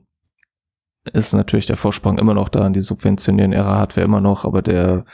ist 1.13 1.33
natürlich 1.33 1.67
der 1.67 1.77
Vorsprung 1.77 2.19
immer 2.19 2.35
noch 2.35 2.49
da, 2.49 2.69
die 2.69 2.81
subventionieren 2.81 3.53
ihre 3.53 3.65
Hardware 3.65 4.05
immer 4.05 4.21
noch, 4.21 4.45
aber 4.45 4.61
der, 4.61 5.05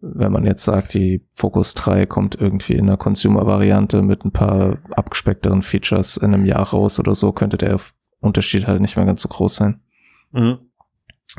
wenn 0.00 0.32
man 0.32 0.46
jetzt 0.46 0.64
sagt, 0.64 0.94
die 0.94 1.26
Focus 1.34 1.74
3 1.74 2.06
kommt 2.06 2.40
irgendwie 2.40 2.74
in 2.74 2.88
einer 2.88 2.96
Consumer-Variante 2.96 4.00
mit 4.02 4.24
ein 4.24 4.32
paar 4.32 4.78
abgespeckteren 4.92 5.62
Features 5.62 6.16
in 6.16 6.32
einem 6.32 6.46
Jahr 6.46 6.70
raus 6.70 6.98
oder 6.98 7.14
so, 7.14 7.32
könnte 7.32 7.58
der 7.58 7.78
Unterschied 8.20 8.66
halt 8.66 8.80
nicht 8.80 8.96
mehr 8.96 9.06
ganz 9.06 9.20
so 9.20 9.28
groß 9.28 9.56
sein. 9.56 9.80
Mhm. 10.32 10.58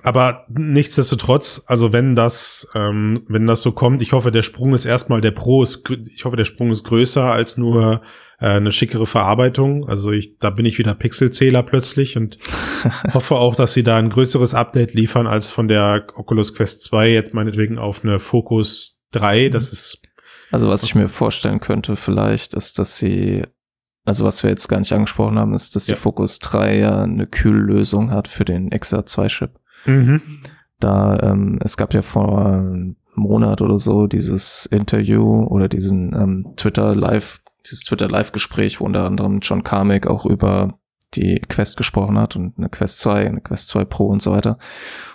Aber 0.04 0.46
nichtsdestotrotz, 0.50 1.64
also 1.66 1.92
wenn 1.92 2.16
das, 2.16 2.68
ähm, 2.76 3.24
wenn 3.28 3.48
das 3.48 3.62
so 3.62 3.72
kommt, 3.72 4.02
ich 4.02 4.14
hoffe, 4.14 4.32
der 4.32 4.44
Sprung 4.44 4.74
ist 4.74 4.86
erstmal, 4.86 5.20
der 5.20 5.32
Pro 5.32 5.64
ist, 5.64 5.84
ich 6.06 6.26
hoffe, 6.26 6.38
der 6.38 6.46
Sprung 6.46 6.72
ist 6.72 6.84
größer 6.84 7.24
als 7.24 7.58
nur 7.58 8.02
äh, 8.40 8.48
eine 8.48 8.72
schickere 8.72 9.08
Verarbeitung. 9.08 9.90
Also 9.90 10.12
ich, 10.12 10.38
da 10.38 10.52
bin 10.52 10.66
ich 10.66 10.78
wieder 10.78 10.94
Pixelzähler 10.94 11.64
plötzlich 11.64 12.18
und 12.18 12.38
hoffe 13.14 13.36
auch, 13.36 13.56
dass 13.56 13.74
sie 13.74 13.84
da 13.84 13.98
ein 13.98 14.10
größeres 14.10 14.54
Update 14.54 14.94
liefern 14.94 15.28
als 15.28 15.50
von 15.52 15.68
der 15.68 16.06
Oculus 16.16 16.54
Quest 16.54 16.84
2 16.84 17.10
jetzt 17.10 17.34
meinetwegen 17.34 17.80
auf 17.80 18.04
eine 18.04 18.20
Focus 18.20 19.02
3. 19.12 19.50
Das 19.50 19.70
mhm. 19.70 19.74
ist 19.74 20.02
also 20.52 20.68
was 20.70 20.84
ich 20.84 20.96
mir 20.96 21.10
vorstellen 21.10 21.60
könnte 21.60 21.96
vielleicht, 21.96 22.56
ist, 22.56 22.80
dass 22.80 22.98
sie 22.98 23.44
also 24.06 24.26
was 24.26 24.42
wir 24.42 24.50
jetzt 24.50 24.68
gar 24.68 24.80
nicht 24.80 24.94
angesprochen 24.94 25.38
haben, 25.38 25.54
ist, 25.54 25.76
dass 25.76 25.88
ja. 25.88 25.94
die 25.94 26.02
Focus 26.02 26.40
3 26.40 26.80
ja 26.80 27.04
eine 27.04 27.28
Kühllösung 27.28 28.12
hat 28.12 28.28
für 28.28 28.46
den 28.46 28.72
XR2-Chip. 28.72 29.52
Mhm. 29.86 30.21
Da, 30.80 31.19
ähm, 31.21 31.59
es 31.63 31.77
gab 31.77 31.93
ja 31.93 32.01
vor 32.01 32.45
einem 32.45 32.95
Monat 33.15 33.61
oder 33.61 33.80
so 33.80 34.07
dieses 34.07 34.65
Interview 34.65 35.43
oder 35.43 35.67
diesen 35.67 36.15
ähm, 36.15 36.53
Twitter 36.55 36.95
Live, 36.95 37.41
dieses 37.65 37.84
Twitter 37.84 38.07
Live-Gespräch, 38.07 38.80
wo 38.80 38.86
unter 38.86 39.05
anderem 39.05 39.39
John 39.41 39.63
Carmack 39.63 40.07
auch 40.07 40.25
über 40.25 40.80
die 41.15 41.41
Quest 41.49 41.77
gesprochen 41.77 42.17
hat 42.19 42.36
und 42.36 42.57
eine 42.57 42.69
Quest 42.69 42.99
2, 42.99 43.27
eine 43.27 43.41
Quest 43.41 43.67
2 43.69 43.86
Pro 43.86 44.07
und 44.07 44.21
so 44.21 44.32
weiter. 44.32 44.57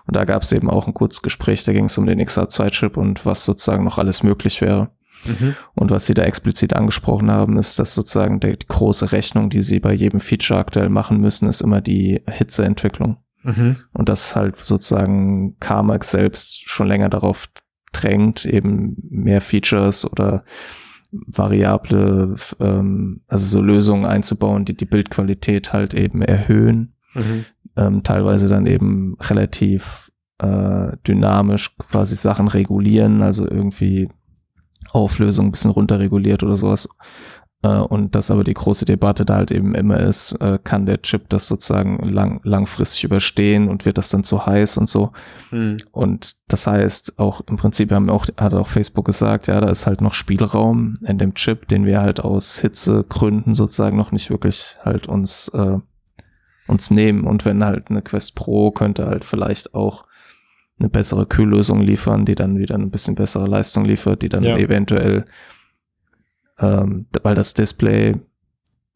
Und 0.06 0.16
da 0.16 0.24
gab 0.24 0.42
es 0.42 0.52
eben 0.52 0.68
auch 0.68 0.86
ein 0.86 0.94
kurzes 0.94 1.22
Gespräch, 1.22 1.64
da 1.64 1.72
ging 1.72 1.84
es 1.86 1.96
um 1.96 2.06
den 2.06 2.20
XR2-Chip 2.20 2.96
und 2.96 3.24
was 3.24 3.44
sozusagen 3.44 3.84
noch 3.84 3.98
alles 3.98 4.22
möglich 4.22 4.60
wäre. 4.60 4.90
Mhm. 5.24 5.54
Und 5.74 5.90
was 5.90 6.06
sie 6.06 6.14
da 6.14 6.24
explizit 6.24 6.74
angesprochen 6.74 7.30
haben, 7.30 7.56
ist, 7.56 7.78
dass 7.78 7.94
sozusagen 7.94 8.40
die 8.40 8.56
große 8.66 9.12
Rechnung, 9.12 9.50
die 9.50 9.62
sie 9.62 9.80
bei 9.80 9.92
jedem 9.92 10.20
Feature 10.20 10.58
aktuell 10.58 10.88
machen 10.88 11.20
müssen, 11.20 11.48
ist 11.48 11.60
immer 11.62 11.80
die 11.80 12.20
Hitzeentwicklung. 12.28 13.18
Mhm. 13.44 13.76
Und 13.92 14.08
dass 14.08 14.34
halt 14.34 14.56
sozusagen 14.64 15.56
Carmack 15.60 16.04
selbst 16.04 16.68
schon 16.68 16.88
länger 16.88 17.08
darauf 17.08 17.48
drängt, 17.92 18.44
eben 18.44 18.96
mehr 19.08 19.40
Features 19.40 20.10
oder 20.10 20.44
variable, 21.12 22.34
ähm, 22.58 23.20
also 23.28 23.58
so 23.58 23.62
Lösungen 23.62 24.04
einzubauen, 24.04 24.64
die 24.64 24.76
die 24.76 24.86
Bildqualität 24.86 25.72
halt 25.72 25.94
eben 25.94 26.22
erhöhen. 26.22 26.96
Mhm. 27.14 27.44
Ähm, 27.76 28.02
teilweise 28.02 28.48
dann 28.48 28.66
eben 28.66 29.16
relativ 29.20 30.10
äh, 30.38 30.96
dynamisch 31.06 31.76
quasi 31.76 32.16
Sachen 32.16 32.48
regulieren, 32.48 33.22
also 33.22 33.48
irgendwie 33.48 34.08
Auflösung 34.90 35.46
ein 35.46 35.52
bisschen 35.52 35.70
runterreguliert 35.70 36.42
oder 36.42 36.56
sowas. 36.56 36.88
Äh, 37.64 37.78
und 37.78 38.14
dass 38.14 38.30
aber 38.30 38.44
die 38.44 38.54
große 38.54 38.84
Debatte 38.84 39.24
da 39.24 39.36
halt 39.36 39.50
eben 39.50 39.74
immer 39.74 39.98
ist, 39.98 40.32
äh, 40.40 40.58
kann 40.62 40.84
der 40.86 41.00
Chip 41.02 41.28
das 41.30 41.48
sozusagen 41.48 41.98
lang, 42.06 42.40
langfristig 42.44 43.04
überstehen 43.04 43.68
und 43.68 43.86
wird 43.86 43.96
das 43.96 44.10
dann 44.10 44.22
zu 44.22 44.44
heiß 44.44 44.76
und 44.76 44.88
so. 44.88 45.12
Mhm. 45.50 45.78
Und 45.90 46.36
das 46.46 46.66
heißt 46.66 47.18
auch 47.18 47.40
im 47.48 47.56
Prinzip 47.56 47.90
haben 47.90 48.10
auch, 48.10 48.26
hat 48.38 48.52
auch 48.52 48.68
Facebook 48.68 49.06
gesagt, 49.06 49.46
ja, 49.46 49.60
da 49.60 49.70
ist 49.70 49.86
halt 49.86 50.02
noch 50.02 50.12
Spielraum 50.12 50.94
in 51.06 51.16
dem 51.18 51.34
Chip, 51.34 51.66
den 51.68 51.86
wir 51.86 52.02
halt 52.02 52.20
aus 52.20 52.58
Hitzegründen 52.58 53.54
sozusagen 53.54 53.96
noch 53.96 54.12
nicht 54.12 54.28
wirklich 54.28 54.76
halt 54.84 55.06
uns, 55.06 55.48
äh, 55.48 55.78
uns 56.68 56.90
nehmen. 56.90 57.24
Und 57.24 57.46
wenn 57.46 57.64
halt 57.64 57.88
eine 57.88 58.02
Quest 58.02 58.36
Pro 58.36 58.72
könnte 58.72 59.06
halt 59.06 59.24
vielleicht 59.24 59.74
auch 59.74 60.04
eine 60.78 60.90
bessere 60.90 61.24
Kühllösung 61.24 61.80
liefern, 61.80 62.26
die 62.26 62.34
dann 62.34 62.58
wieder 62.58 62.74
ein 62.74 62.90
bisschen 62.90 63.14
bessere 63.14 63.46
Leistung 63.46 63.86
liefert, 63.86 64.20
die 64.22 64.28
dann 64.28 64.42
ja. 64.42 64.58
eventuell 64.58 65.24
ähm, 66.58 67.06
weil 67.22 67.34
das 67.34 67.54
Display 67.54 68.14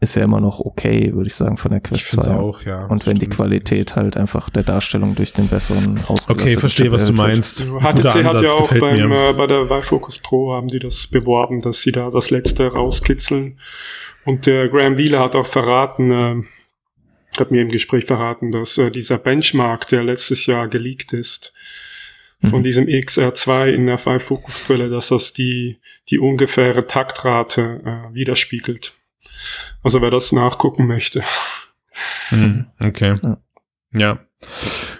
ist 0.00 0.14
ja 0.14 0.22
immer 0.22 0.40
noch 0.40 0.60
okay, 0.60 1.12
würde 1.12 1.26
ich 1.26 1.34
sagen, 1.34 1.56
von 1.56 1.72
der 1.72 1.80
Quest 1.80 2.14
ich 2.14 2.20
2. 2.20 2.34
auch, 2.34 2.62
ja. 2.62 2.86
Und 2.86 3.06
wenn 3.06 3.16
die 3.16 3.26
Qualität 3.26 3.96
halt 3.96 4.16
einfach 4.16 4.48
der 4.48 4.62
Darstellung 4.62 5.16
durch 5.16 5.32
den 5.32 5.48
besseren 5.48 5.98
Okay, 6.08 6.56
verstehe, 6.56 6.92
was 6.92 7.04
du 7.04 7.12
meinst. 7.12 7.64
HTC 7.64 8.24
hat 8.24 8.40
ja 8.40 8.50
auch 8.50 8.72
beim, 8.78 9.10
äh, 9.10 9.32
bei 9.32 9.46
der 9.48 9.68
Vive 9.68 9.82
Focus 9.82 10.20
Pro 10.20 10.52
haben 10.52 10.68
die 10.68 10.78
das 10.78 11.08
beworben, 11.08 11.60
dass 11.60 11.82
sie 11.82 11.90
da 11.90 12.10
das 12.10 12.30
letzte 12.30 12.72
rauskitzeln. 12.72 13.58
Und 14.24 14.46
der 14.46 14.68
Graham 14.68 14.98
Wheeler 14.98 15.20
hat 15.20 15.34
auch 15.34 15.46
verraten, 15.46 16.10
äh, 16.12 16.42
hat 17.36 17.50
mir 17.50 17.62
im 17.62 17.68
Gespräch 17.68 18.04
verraten, 18.04 18.52
dass 18.52 18.78
äh, 18.78 18.92
dieser 18.92 19.18
Benchmark, 19.18 19.88
der 19.88 20.04
letztes 20.04 20.46
Jahr 20.46 20.68
geleakt 20.68 21.12
ist, 21.12 21.54
von 22.40 22.60
mhm. 22.60 22.62
diesem 22.62 22.86
XR2 22.86 23.66
in 23.66 23.86
der 23.86 23.98
5 23.98 24.22
Focus 24.22 24.60
Brille, 24.60 24.88
dass 24.90 25.08
das 25.08 25.32
die, 25.32 25.78
die 26.08 26.18
ungefähre 26.18 26.86
Taktrate 26.86 27.80
äh, 27.84 28.14
widerspiegelt. 28.14 28.94
Also 29.82 30.00
wer 30.00 30.10
das 30.10 30.32
nachgucken 30.32 30.86
möchte. 30.86 31.22
Mhm. 32.30 32.66
Okay. 32.78 33.14
Ja. 33.22 33.38
ja. 33.92 34.20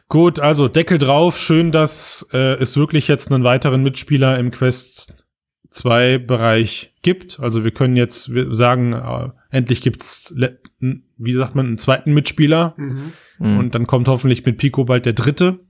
Gut, 0.08 0.40
also 0.40 0.68
Deckel 0.68 0.98
drauf. 0.98 1.38
Schön, 1.38 1.70
dass 1.70 2.28
äh, 2.32 2.54
es 2.54 2.76
wirklich 2.76 3.06
jetzt 3.06 3.30
einen 3.30 3.44
weiteren 3.44 3.82
Mitspieler 3.82 4.38
im 4.38 4.50
Quest 4.50 5.24
2 5.70 6.18
Bereich 6.18 6.94
gibt. 7.02 7.38
Also 7.38 7.62
wir 7.62 7.70
können 7.70 7.96
jetzt 7.96 8.30
sagen, 8.50 8.94
äh, 8.94 9.28
endlich 9.50 9.80
gibt's, 9.80 10.34
wie 10.80 11.32
sagt 11.34 11.54
man, 11.54 11.66
einen 11.66 11.78
zweiten 11.78 12.14
Mitspieler. 12.14 12.74
Mhm. 12.76 13.12
Und 13.38 13.74
dann 13.74 13.86
kommt 13.86 14.08
hoffentlich 14.08 14.44
mit 14.44 14.58
Pico 14.58 14.84
bald 14.84 15.06
der 15.06 15.12
dritte. 15.12 15.60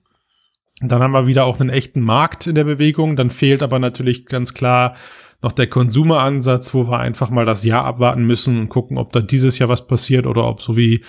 Dann 0.81 1.03
haben 1.03 1.12
wir 1.12 1.26
wieder 1.26 1.45
auch 1.45 1.59
einen 1.59 1.70
echten 1.70 2.01
Markt 2.01 2.47
in 2.47 2.55
der 2.55 2.64
Bewegung. 2.64 3.16
Dann 3.16 3.31
fehlt 3.31 3.62
aber 3.62 3.79
natürlich 3.79 4.26
ganz 4.26 4.55
klar 4.55 4.95
noch 5.41 5.53
der 5.53 5.68
Konsumeransatz, 5.68 6.74
wo 6.74 6.89
wir 6.89 6.99
einfach 6.99 7.30
mal 7.30 7.47
das 7.47 7.62
Jahr 7.62 7.84
abwarten 7.84 8.24
müssen 8.24 8.59
und 8.59 8.68
gucken, 8.68 8.99
ob 8.99 9.12
da 9.12 9.20
dieses 9.20 9.59
Jahr 9.59 9.68
was 9.68 9.86
passiert 9.86 10.26
oder 10.26 10.45
ob 10.45 10.61
so 10.61 10.76
wie 10.76 11.05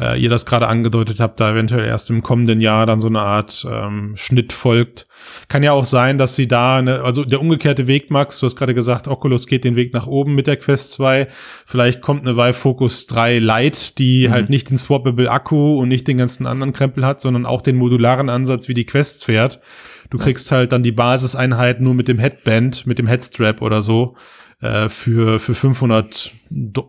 äh, 0.00 0.18
ihr 0.18 0.30
das 0.30 0.46
gerade 0.46 0.68
angedeutet 0.68 1.20
habt, 1.20 1.38
da 1.38 1.52
eventuell 1.52 1.84
erst 1.84 2.08
im 2.08 2.22
kommenden 2.22 2.62
Jahr 2.62 2.86
dann 2.86 3.02
so 3.02 3.08
eine 3.08 3.20
Art 3.20 3.66
ähm, 3.70 4.14
Schnitt 4.16 4.54
folgt. 4.54 5.06
Kann 5.48 5.62
ja 5.62 5.72
auch 5.72 5.84
sein, 5.84 6.16
dass 6.16 6.34
sie 6.34 6.48
da, 6.48 6.78
eine, 6.78 7.02
also 7.02 7.26
der 7.26 7.42
umgekehrte 7.42 7.86
Weg, 7.86 8.10
Max, 8.10 8.38
du 8.40 8.46
hast 8.46 8.56
gerade 8.56 8.74
gesagt, 8.74 9.06
Oculus 9.06 9.46
geht 9.46 9.64
den 9.64 9.76
Weg 9.76 9.92
nach 9.92 10.06
oben 10.06 10.34
mit 10.34 10.46
der 10.46 10.56
Quest 10.56 10.92
2. 10.92 11.28
Vielleicht 11.66 12.00
kommt 12.00 12.26
eine 12.26 12.38
Vive 12.38 12.54
Focus 12.54 13.06
3 13.06 13.38
Lite, 13.38 13.94
die 13.98 14.28
mhm. 14.28 14.32
halt 14.32 14.48
nicht 14.48 14.70
den 14.70 14.78
swappable 14.78 15.30
Akku 15.30 15.78
und 15.78 15.88
nicht 15.88 16.08
den 16.08 16.16
ganzen 16.16 16.46
anderen 16.46 16.72
Krempel 16.72 17.04
hat, 17.04 17.20
sondern 17.20 17.44
auch 17.44 17.60
den 17.60 17.76
modularen 17.76 18.30
Ansatz 18.30 18.66
wie 18.66 18.74
die 18.74 18.86
Quest 18.86 19.26
fährt. 19.26 19.60
Du 20.14 20.20
kriegst 20.20 20.52
halt 20.52 20.70
dann 20.70 20.84
die 20.84 20.92
Basiseinheit 20.92 21.80
nur 21.80 21.92
mit 21.92 22.06
dem 22.06 22.20
Headband, 22.20 22.86
mit 22.86 23.00
dem 23.00 23.08
Headstrap 23.08 23.60
oder 23.60 23.82
so 23.82 24.14
äh, 24.60 24.88
für, 24.88 25.40
für 25.40 25.54
500 25.54 26.30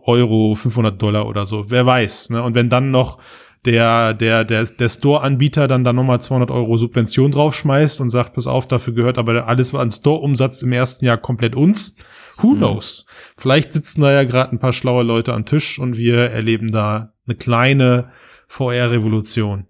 Euro, 0.04 0.54
500 0.54 1.02
Dollar 1.02 1.26
oder 1.26 1.44
so. 1.44 1.68
Wer 1.68 1.84
weiß. 1.84 2.30
Ne? 2.30 2.40
Und 2.40 2.54
wenn 2.54 2.68
dann 2.68 2.92
noch 2.92 3.18
der, 3.64 4.14
der, 4.14 4.44
der, 4.44 4.64
der 4.66 4.88
Store-Anbieter 4.88 5.66
dann 5.66 5.82
da 5.82 5.92
nochmal 5.92 6.20
200 6.20 6.52
Euro 6.52 6.78
Subvention 6.78 7.32
draufschmeißt 7.32 8.00
und 8.00 8.10
sagt, 8.10 8.34
pass 8.34 8.46
auf, 8.46 8.68
dafür 8.68 8.94
gehört 8.94 9.18
aber 9.18 9.48
alles 9.48 9.74
an 9.74 9.90
Store-Umsatz 9.90 10.62
im 10.62 10.70
ersten 10.70 11.04
Jahr 11.04 11.18
komplett 11.18 11.56
uns. 11.56 11.96
Who 12.36 12.52
mhm. 12.52 12.58
knows? 12.58 13.06
Vielleicht 13.36 13.72
sitzen 13.72 14.02
da 14.02 14.12
ja 14.12 14.22
gerade 14.22 14.52
ein 14.52 14.60
paar 14.60 14.72
schlaue 14.72 15.02
Leute 15.02 15.34
am 15.34 15.46
Tisch 15.46 15.80
und 15.80 15.96
wir 15.96 16.30
erleben 16.30 16.70
da 16.70 17.12
eine 17.26 17.34
kleine 17.34 18.12
VR-Revolution. 18.46 19.66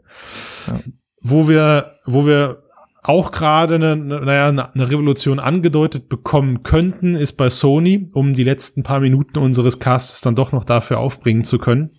Ja. 0.67 0.81
Wo 1.23 1.49
wir, 1.49 1.93
wo 2.05 2.27
wir 2.27 2.66
auch 3.09 3.31
gerade 3.31 3.77
eine, 3.77 3.97
naja, 3.97 4.49
eine 4.49 4.91
Revolution 4.91 5.39
angedeutet 5.39 6.09
bekommen 6.09 6.63
könnten, 6.63 7.15
ist 7.15 7.35
bei 7.35 7.49
Sony, 7.49 8.11
um 8.13 8.35
die 8.35 8.45
letzten 8.45 8.83
paar 8.83 9.01
Minuten 9.01 9.39
unseres 9.39 9.79
Castes 9.79 10.21
dann 10.21 10.35
doch 10.35 10.53
noch 10.53 10.65
dafür 10.65 10.99
aufbringen 10.99 11.45
zu 11.45 11.59
können. 11.59 11.91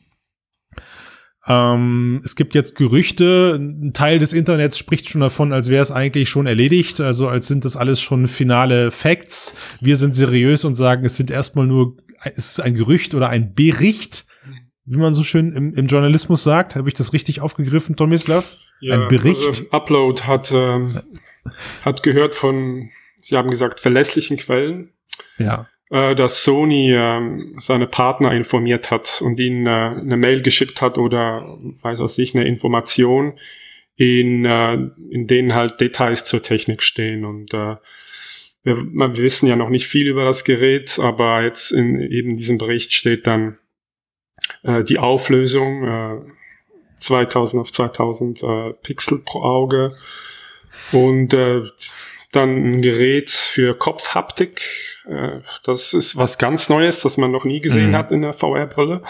Ähm, 1.47 2.21
es 2.25 2.35
gibt 2.35 2.53
jetzt 2.53 2.75
Gerüchte, 2.75 3.57
ein 3.57 3.93
Teil 3.93 4.19
des 4.19 4.33
Internets 4.33 4.77
spricht 4.77 5.09
schon 5.09 5.21
davon, 5.21 5.53
als 5.53 5.69
wäre 5.69 5.81
es 5.81 5.91
eigentlich 5.91 6.29
schon 6.29 6.45
erledigt, 6.45 6.99
also 6.99 7.29
als 7.29 7.47
sind 7.47 7.63
das 7.63 7.77
alles 7.77 8.01
schon 8.01 8.27
finale 8.27 8.91
Facts. 8.91 9.55
Wir 9.79 9.95
sind 9.95 10.13
seriös 10.13 10.65
und 10.65 10.75
sagen, 10.75 11.05
es 11.05 11.15
sind 11.15 11.31
erstmal 11.31 11.67
nur, 11.67 11.95
es 12.35 12.51
ist 12.51 12.59
ein 12.59 12.75
Gerücht 12.75 13.13
oder 13.13 13.29
ein 13.29 13.53
Bericht, 13.53 14.25
wie 14.87 14.97
man 14.97 15.13
so 15.13 15.23
schön 15.23 15.51
im, 15.51 15.73
im 15.73 15.87
Journalismus 15.87 16.43
sagt. 16.43 16.75
Habe 16.75 16.87
ich 16.87 16.95
das 16.95 17.13
richtig 17.13 17.41
aufgegriffen, 17.41 17.95
Tomislav? 17.95 18.55
Ja, 18.79 19.01
ein 19.01 19.07
Bericht? 19.09 19.45
Also 19.45 19.65
Upload 19.71 20.23
hat, 20.23 20.51
ähm, 20.53 20.99
hat 21.81 22.03
gehört 22.03 22.35
von, 22.35 22.89
Sie 23.17 23.35
haben 23.35 23.49
gesagt, 23.49 23.79
verlässlichen 23.79 24.37
Quellen, 24.37 24.93
Ja. 25.37 25.67
äh, 25.89 26.15
dass 26.15 26.43
Sony 26.43 26.93
ähm, 26.93 27.55
seine 27.57 27.85
Partner 27.87 28.31
informiert 28.33 28.89
hat 28.89 29.21
und 29.21 29.39
ihnen 29.39 29.67
äh, 29.67 29.69
eine 29.69 30.15
Mail 30.15 30.41
geschickt 30.41 30.81
hat 30.81 30.97
oder, 30.97 31.57
weiß 31.81 31.99
was 31.99 32.17
ich, 32.17 32.33
eine 32.33 32.47
Information, 32.47 33.33
in, 33.97 34.45
äh, 34.45 34.73
in 35.09 35.27
denen 35.27 35.53
halt 35.53 35.81
Details 35.81 36.23
zur 36.23 36.41
Technik 36.41 36.81
stehen. 36.81 37.25
Und 37.25 37.53
äh, 37.53 37.75
wir, 38.63 38.77
wir 38.83 39.17
wissen 39.17 39.47
ja 39.47 39.55
noch 39.57 39.69
nicht 39.69 39.87
viel 39.87 40.07
über 40.07 40.23
das 40.23 40.45
Gerät, 40.45 40.97
aber 40.99 41.43
jetzt 41.43 41.71
in 41.71 41.99
eben 41.99 42.33
diesem 42.35 42.57
Bericht 42.57 42.93
steht 42.93 43.27
dann 43.27 43.57
äh, 44.63 44.83
die 44.83 44.99
Auflösung 44.99 45.83
äh, 45.83 46.21
2000 46.95 47.61
auf 47.61 47.71
2000 47.71 48.43
äh, 48.43 48.73
Pixel 48.81 49.21
pro 49.25 49.41
Auge 49.43 49.95
und 50.91 51.33
äh, 51.33 51.63
dann 52.31 52.49
ein 52.49 52.81
Gerät 52.81 53.29
für 53.29 53.73
Kopfhaptik. 53.77 54.61
Äh, 55.07 55.39
das 55.63 55.93
ist 55.93 56.17
was 56.17 56.37
ganz 56.37 56.69
Neues, 56.69 57.01
das 57.01 57.17
man 57.17 57.31
noch 57.31 57.45
nie 57.45 57.61
gesehen 57.61 57.91
Mhm. 57.91 57.95
hat 57.95 58.11
in 58.11 58.21
der 58.21 58.33
VR-Brille. 58.33 59.01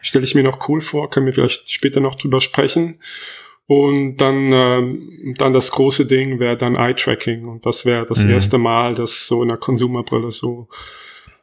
Stelle 0.00 0.24
ich 0.24 0.34
mir 0.34 0.42
noch 0.44 0.68
cool 0.68 0.80
vor, 0.80 1.10
können 1.10 1.26
wir 1.26 1.32
vielleicht 1.32 1.70
später 1.70 2.00
noch 2.00 2.14
drüber 2.14 2.40
sprechen. 2.40 3.00
Und 3.66 4.18
dann, 4.18 4.52
ähm, 4.52 5.34
dann 5.38 5.52
das 5.54 5.70
große 5.70 6.04
Ding 6.06 6.38
wäre 6.38 6.56
dann 6.56 6.76
Eye-Tracking. 6.76 7.46
Und 7.48 7.64
das 7.66 7.86
wäre 7.86 8.04
das 8.06 8.24
Mhm. 8.24 8.30
erste 8.30 8.58
Mal, 8.58 8.94
dass 8.94 9.26
so 9.26 9.42
in 9.42 9.48
der 9.48 9.56
Konsumerbrille 9.56 10.30
so, 10.30 10.68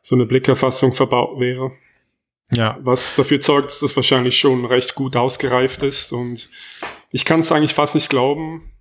so 0.02 0.16
eine 0.16 0.26
Blickerfassung 0.26 0.94
verbaut 0.94 1.40
wäre. 1.40 1.72
Ja. 2.52 2.78
Was 2.82 3.16
dafür 3.16 3.40
zeugt, 3.40 3.72
dass 3.72 3.80
das 3.80 3.96
wahrscheinlich 3.96 4.38
schon 4.38 4.66
recht 4.66 4.96
gut 4.96 5.16
ausgereift 5.16 5.84
ist. 5.84 6.12
Und 6.12 6.50
ich 7.12 7.26
kann 7.26 7.40
es 7.40 7.52
eigentlich 7.52 7.74
fast 7.74 7.96
nicht 7.96 8.10
glauben. 8.10 8.72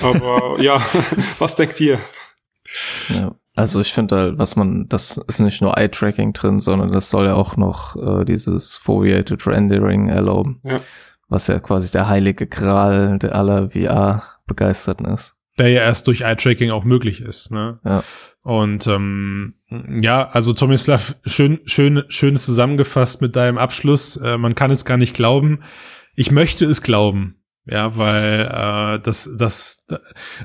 Aber 0.00 0.58
ja, 0.60 0.84
was 1.38 1.56
denkt 1.56 1.80
ihr? 1.80 2.00
Ja. 3.08 3.34
Also 3.56 3.80
ich 3.80 3.92
finde 3.92 4.16
halt, 4.16 4.38
was 4.38 4.56
man, 4.56 4.88
das 4.88 5.16
ist 5.16 5.38
nicht 5.38 5.62
nur 5.62 5.78
Eye-Tracking 5.78 6.32
drin, 6.32 6.58
sondern 6.58 6.88
das 6.88 7.10
soll 7.10 7.26
ja 7.26 7.34
auch 7.34 7.56
noch 7.56 7.94
äh, 7.94 8.24
dieses 8.24 8.74
Foveated 8.74 9.46
Rendering 9.46 10.08
erlauben. 10.08 10.60
Ja. 10.64 10.80
Was 11.28 11.46
ja 11.46 11.60
quasi 11.60 11.90
der 11.92 12.08
heilige 12.08 12.48
Gral 12.48 13.18
der 13.20 13.36
aller 13.36 13.70
VR-Begeisterten 13.70 15.06
ist. 15.06 15.36
Der 15.58 15.68
ja 15.68 15.82
erst 15.82 16.06
durch 16.06 16.22
Eye-Tracking 16.22 16.70
auch 16.70 16.84
möglich 16.84 17.20
ist. 17.20 17.50
Ne? 17.50 17.78
Ja. 17.84 18.04
Und 18.42 18.86
ähm, 18.86 19.54
ja, 20.00 20.28
also 20.28 20.52
Tomislav, 20.52 21.16
schön, 21.24 21.60
schön, 21.64 22.04
schön 22.08 22.36
zusammengefasst 22.36 23.22
mit 23.22 23.36
deinem 23.36 23.58
Abschluss. 23.58 24.16
Äh, 24.16 24.36
man 24.36 24.54
kann 24.54 24.70
es 24.70 24.84
gar 24.84 24.96
nicht 24.96 25.14
glauben. 25.14 25.60
Ich 26.14 26.30
möchte 26.30 26.66
es 26.66 26.82
glauben. 26.82 27.36
Ja, 27.66 27.96
weil 27.96 28.42
äh, 28.42 29.00
das, 29.00 29.30
das, 29.38 29.86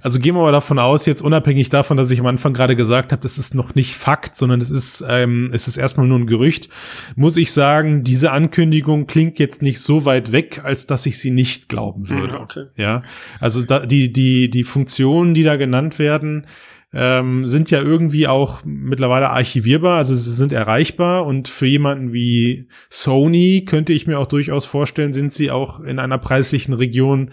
also 0.01 0.21
gehen 0.21 0.35
wir 0.35 0.41
mal 0.41 0.53
davon 0.53 0.79
aus, 0.79 1.05
jetzt 1.05 1.21
unabhängig 1.21 1.69
davon, 1.69 1.97
dass 1.97 2.11
ich 2.11 2.19
am 2.21 2.27
Anfang 2.27 2.53
gerade 2.53 2.77
gesagt 2.77 3.11
habe, 3.11 3.21
das 3.21 3.37
ist 3.37 3.53
noch 3.53 3.75
nicht 3.75 3.93
Fakt, 3.93 4.37
sondern 4.37 4.61
es 4.61 4.71
ist, 4.71 5.03
ähm, 5.05 5.49
es 5.53 5.67
ist 5.67 5.75
erstmal 5.75 6.07
nur 6.07 6.17
ein 6.17 6.27
Gerücht, 6.27 6.69
muss 7.17 7.35
ich 7.35 7.51
sagen, 7.51 8.03
diese 8.05 8.31
Ankündigung 8.31 9.05
klingt 9.05 9.37
jetzt 9.37 9.61
nicht 9.61 9.81
so 9.81 10.05
weit 10.05 10.31
weg, 10.31 10.61
als 10.63 10.87
dass 10.87 11.05
ich 11.05 11.19
sie 11.19 11.31
nicht 11.31 11.67
glauben 11.67 12.07
würde. 12.09 12.39
Okay. 12.39 12.67
Ja, 12.77 13.03
also 13.41 13.63
da, 13.63 13.85
die, 13.85 14.13
die, 14.13 14.49
die 14.49 14.63
Funktionen, 14.63 15.33
die 15.33 15.43
da 15.43 15.57
genannt 15.57 15.99
werden, 15.99 16.47
ähm, 16.91 17.45
sind 17.47 17.69
ja 17.69 17.81
irgendwie 17.81 18.27
auch 18.27 18.61
mittlerweile 18.65 19.29
archivierbar, 19.29 19.97
also 19.97 20.15
sie 20.15 20.31
sind 20.31 20.51
erreichbar 20.51 21.25
und 21.25 21.47
für 21.47 21.67
jemanden 21.67 22.13
wie 22.13 22.67
Sony 22.89 23.63
könnte 23.65 23.93
ich 23.93 24.07
mir 24.07 24.17
auch 24.17 24.27
durchaus 24.27 24.65
vorstellen, 24.65 25.13
sind 25.13 25.31
sie 25.31 25.51
auch 25.51 25.79
in 25.81 25.99
einer 25.99 26.17
preislichen 26.17 26.73
Region 26.73 27.31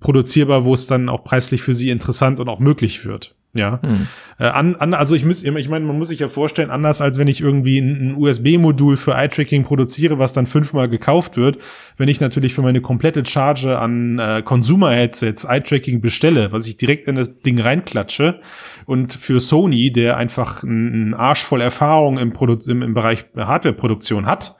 produzierbar, 0.00 0.64
wo 0.64 0.74
es 0.74 0.86
dann 0.86 1.08
auch 1.08 1.22
preislich 1.22 1.62
für 1.62 1.74
sie 1.74 1.90
interessant 1.90 2.40
und 2.40 2.48
auch 2.48 2.58
möglich 2.58 3.04
wird. 3.04 3.36
Ja, 3.56 3.80
Hm. 3.82 4.06
äh, 4.38 4.44
an, 4.44 4.76
an, 4.76 4.94
also 4.94 5.14
ich 5.14 5.24
muss, 5.24 5.42
ich 5.42 5.68
meine, 5.68 5.84
man 5.84 5.96
muss 5.96 6.08
sich 6.08 6.20
ja 6.20 6.28
vorstellen, 6.28 6.70
anders 6.70 7.00
als 7.00 7.18
wenn 7.18 7.28
ich 7.28 7.40
irgendwie 7.40 7.78
ein, 7.78 8.10
ein 8.10 8.14
USB-Modul 8.16 8.96
für 8.96 9.14
Eye-Tracking 9.14 9.64
produziere, 9.64 10.18
was 10.18 10.32
dann 10.32 10.46
fünfmal 10.46 10.88
gekauft 10.88 11.36
wird, 11.36 11.58
wenn 11.96 12.08
ich 12.08 12.20
natürlich 12.20 12.54
für 12.54 12.62
meine 12.62 12.80
komplette 12.80 13.24
Charge 13.24 13.78
an 13.78 14.18
äh, 14.18 14.42
Consumer-Headsets 14.42 15.44
Eye-Tracking 15.44 16.00
bestelle, 16.00 16.52
was 16.52 16.66
ich 16.66 16.76
direkt 16.76 17.08
in 17.08 17.16
das 17.16 17.38
Ding 17.40 17.60
reinklatsche 17.60 18.40
und 18.84 19.12
für 19.14 19.40
Sony, 19.40 19.92
der 19.92 20.16
einfach 20.16 20.62
einen 20.62 21.14
Arsch 21.14 21.42
voll 21.42 21.60
Erfahrung 21.60 22.18
im, 22.18 22.32
Produ 22.32 22.58
im, 22.70 22.82
im 22.82 22.94
Bereich 22.94 23.24
Hardware-Produktion 23.36 24.26
hat, 24.26 24.56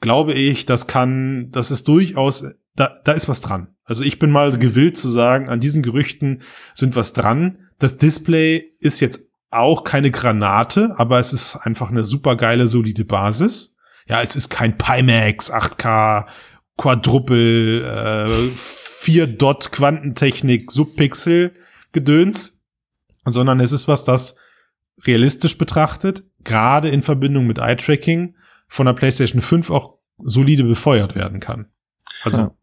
glaube 0.00 0.32
ich, 0.32 0.66
das 0.66 0.86
kann, 0.86 1.50
das 1.50 1.70
ist 1.70 1.88
durchaus, 1.88 2.44
da, 2.76 2.94
da 3.04 3.12
ist 3.12 3.28
was 3.28 3.40
dran. 3.40 3.68
Also 3.84 4.04
ich 4.04 4.18
bin 4.18 4.30
mal 4.30 4.56
gewillt 4.56 4.96
zu 4.96 5.08
sagen, 5.08 5.48
an 5.48 5.60
diesen 5.60 5.82
Gerüchten 5.82 6.42
sind 6.74 6.94
was 6.94 7.12
dran. 7.12 7.58
Das 7.78 7.96
Display 7.96 8.70
ist 8.80 9.00
jetzt 9.00 9.28
auch 9.50 9.84
keine 9.84 10.10
Granate, 10.10 10.94
aber 10.96 11.18
es 11.18 11.32
ist 11.32 11.56
einfach 11.56 11.90
eine 11.90 12.04
super 12.04 12.36
geile, 12.36 12.68
solide 12.68 13.04
Basis. 13.04 13.76
Ja, 14.06 14.22
es 14.22 14.36
ist 14.36 14.50
kein 14.50 14.76
Pimax 14.76 15.52
8K 15.52 16.26
Quadruple 16.76 17.82
äh, 17.82 18.50
4 18.54 19.26
Dot 19.26 19.72
Quantentechnik 19.72 20.70
Subpixel 20.70 21.54
Gedöns, 21.92 22.62
sondern 23.24 23.60
es 23.60 23.72
ist 23.72 23.88
was, 23.88 24.04
das 24.04 24.36
realistisch 25.04 25.56
betrachtet, 25.56 26.24
gerade 26.44 26.88
in 26.88 27.02
Verbindung 27.02 27.46
mit 27.46 27.58
Eye-Tracking 27.58 28.34
von 28.66 28.86
der 28.86 28.92
PlayStation 28.92 29.40
5 29.40 29.70
auch 29.70 29.98
solide 30.18 30.64
befeuert 30.64 31.14
werden 31.14 31.40
kann. 31.40 31.66
Also 32.24 32.38
Ja. 32.38 32.54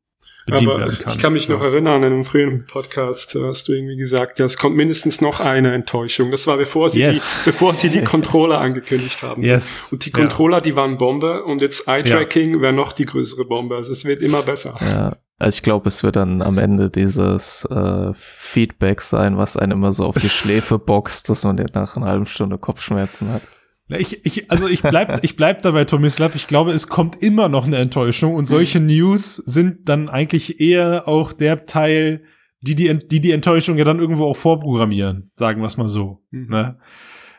Bedient 0.46 0.70
Aber 0.70 0.80
werden 0.80 0.98
kann. 1.00 1.12
ich 1.14 1.20
kann 1.20 1.34
mich 1.34 1.50
noch 1.50 1.62
ja. 1.62 1.68
erinnern, 1.68 2.04
in 2.04 2.14
einem 2.14 2.24
frühen 2.26 2.66
Podcast 2.68 3.36
äh, 3.36 3.40
hast 3.44 3.68
du 3.68 3.74
irgendwie 3.74 3.98
gesagt, 3.98 4.40
ja, 4.40 4.46
es 4.46 4.58
kommt 4.58 4.76
mindestens 4.76 5.22
noch 5.22 5.40
eine 5.40 5.74
Enttäuschung. 5.74 6.32
Das 6.32 6.46
war 6.48 6.58
bevor 6.58 6.90
sie 6.90 7.00
Yes. 7.02 7.40
die, 7.44 7.50
bevor 7.50 7.74
sie 7.74 7.90
die 7.90 8.02
Controller 8.04 8.60
angekündigt 8.62 9.24
haben. 9.24 9.42
Yes. 9.42 9.90
Und 9.92 10.06
die 10.06 10.12
Ja. 10.12 10.20
Controller, 10.20 10.62
die 10.62 10.76
waren 10.76 10.98
Bombe 10.98 11.44
und 11.44 11.62
jetzt 11.62 11.88
Eye-Tracking 11.88 12.62
wäre 12.62 12.74
noch 12.74 12.94
die 12.94 13.06
größere 13.06 13.46
Bombe. 13.46 13.76
Also 13.76 13.92
es 13.92 14.06
wird 14.06 14.22
immer 14.22 14.42
besser. 14.44 14.78
Ja, 14.82 15.18
also 15.40 15.56
ich 15.58 15.64
glaube, 15.64 15.88
es 15.90 16.04
wird 16.04 16.16
dann 16.16 16.42
am 16.42 16.58
Ende 16.58 16.90
dieses 16.90 17.66
äh, 17.72 18.12
Feedback 18.14 19.02
sein, 19.02 19.38
was 19.38 19.58
einen 19.58 19.72
immer 19.74 19.94
so 19.94 20.04
auf 20.06 20.16
die 20.18 20.30
Schläfe 20.30 20.78
boxt, 20.80 21.28
dass 21.30 21.44
man 21.44 21.58
ja 21.58 21.66
nach 21.74 21.98
einer 21.98 22.06
halben 22.06 22.26
Stunde 22.26 22.58
Kopfschmerzen 22.58 23.34
hat. 23.34 23.42
Ich, 23.88 24.26
ich, 24.26 24.50
also 24.50 24.68
ich 24.68 24.82
bleib, 24.82 25.24
ich 25.24 25.36
bleib 25.36 25.62
dabei, 25.62 25.86
Tomislav. 25.86 26.34
Ich 26.34 26.48
glaube, 26.48 26.72
es 26.72 26.88
kommt 26.88 27.22
immer 27.22 27.50
noch 27.50 27.68
eine 27.68 27.78
Enttäuschung 27.78 28.34
und 28.34 28.48
solche 28.48 28.80
News 28.80 29.36
sind 29.36 29.88
dann 29.88 30.10
eigentlich 30.10 30.60
eher 30.60 31.08
auch 31.08 31.34
der 31.34 31.68
Teil, 31.68 32.24
die 32.62 32.76
die, 32.76 32.98
die, 33.08 33.20
die 33.20 33.32
Enttäuschung 33.32 33.78
ja 33.78 33.84
dann 33.84 34.00
irgendwo 34.00 34.26
auch 34.26 34.36
vorprogrammieren, 34.36 35.30
sagen 35.36 35.62
wir 35.62 35.68
es 35.68 35.78
mal 35.78 35.88
so. 35.88 36.24
Mhm. 36.32 36.48
Ne? 36.50 36.80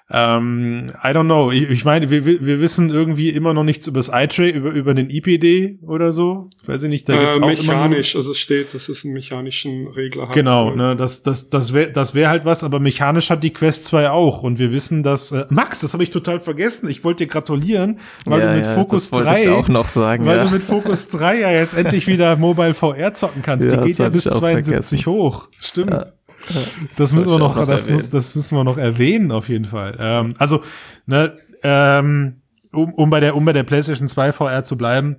Ähm, 0.09 0.93
I 1.03 1.09
don't 1.09 1.25
know. 1.25 1.51
Ich, 1.51 1.69
ich 1.69 1.85
meine, 1.85 2.11
wir, 2.11 2.25
wir 2.25 2.61
wissen 2.61 2.91
irgendwie 2.91 3.31
immer 3.31 3.53
noch 3.53 3.65
nichts 3.65 3.89
über 3.89 3.99
das 3.99 4.09
iTray, 4.13 4.51
über, 4.51 4.71
über 4.71 4.95
den 4.95 5.11
IPD 5.11 5.81
oder 5.83 6.13
so. 6.13 6.49
Weiß 6.65 6.85
ich 6.85 6.91
nicht, 6.91 7.09
da 7.09 7.17
gibt's 7.17 7.39
Äh, 7.39 7.41
auch 7.41 7.49
immer 7.49 7.55
nur- 7.55 7.63
mechanisch, 7.65 8.15
also 8.15 8.31
es 8.31 8.39
steht, 8.39 8.73
dass 8.73 8.89
es 8.89 9.05
einen 9.05 9.15
mechanischen 9.15 9.89
Regler 9.89 10.29
hat. 10.29 10.33
Genau, 10.33 10.75
ne, 10.77 10.95
das, 10.95 11.25
das, 11.25 11.49
das 11.49 11.73
wäre 11.73 11.91
das 11.91 12.15
wär 12.15 12.29
halt 12.29 12.45
was, 12.45 12.63
aber 12.63 12.79
mechanisch 12.79 13.31
hat 13.31 13.43
die 13.43 13.53
Quest 13.53 13.85
2 13.87 14.11
auch. 14.11 14.45
Und 14.45 14.61
wir 14.61 14.71
wissen, 14.71 15.03
dass. 15.03 15.33
Äh, 15.33 15.47
Max, 15.49 15.81
das 15.81 15.93
habe 15.93 16.05
ich 16.05 16.11
total 16.11 16.39
vergessen. 16.39 16.89
Ich 16.89 17.03
wollte 17.03 17.25
dir 17.25 17.31
gratulieren, 17.31 17.99
weil 18.27 18.41
ja, 18.41 18.47
du 18.47 18.57
mit 18.59 18.67
ja, 18.67 18.75
Focus 18.75 19.11
das 19.11 19.19
wollte 19.19 19.41
ich 19.41 19.47
3. 19.47 19.53
auch 19.55 19.69
noch 19.69 19.89
sagen, 19.89 20.25
weil 20.25 20.37
ja. 20.39 20.45
du 20.45 20.51
mit 20.51 20.63
Focus 20.63 21.09
3 21.09 21.41
ja 21.41 21.51
jetzt 21.51 21.77
endlich 21.77 22.07
wieder 22.07 22.37
Mobile 22.37 22.75
VR 22.75 23.13
zocken 23.15 23.43
kannst. 23.43 23.65
Ja, 23.67 23.73
die 23.73 23.77
das 23.79 23.87
geht 23.87 23.99
ja 23.99 24.09
bis 24.09 24.27
ich 24.27 24.33
auch 24.33 24.39
72 24.39 25.07
hoch. 25.09 25.49
Stimmt. 25.59 26.15
Das 26.97 27.13
müssen 27.13 27.31
wir 27.31 27.39
noch, 27.39 27.57
noch 27.57 27.67
das, 27.67 27.89
muss, 27.89 28.11
das 28.11 28.35
müssen 28.35 28.57
wir 28.57 28.65
noch 28.65 28.79
erwähnen, 28.79 29.33
auf 29.33 29.49
jeden 29.49 29.65
Fall. 29.65 29.97
Ähm, 29.99 30.35
also, 30.39 30.63
ne, 31.07 31.37
ähm, 31.63 32.41
um, 32.73 32.93
um 32.95 33.11
bei 33.11 33.21
der, 33.21 33.37
um 33.37 33.45
bei 33.45 33.53
der 33.53 33.65
PlayStation 33.65 34.09
2 34.09 34.33
VR 34.33 34.65
zu 34.65 34.77
bleiben, 34.77 35.17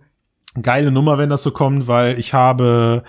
geile 0.61 0.91
Nummer, 0.91 1.17
wenn 1.17 1.29
das 1.29 1.43
so 1.43 1.51
kommt, 1.51 1.87
weil 1.87 2.19
ich 2.19 2.33
habe, 2.33 3.03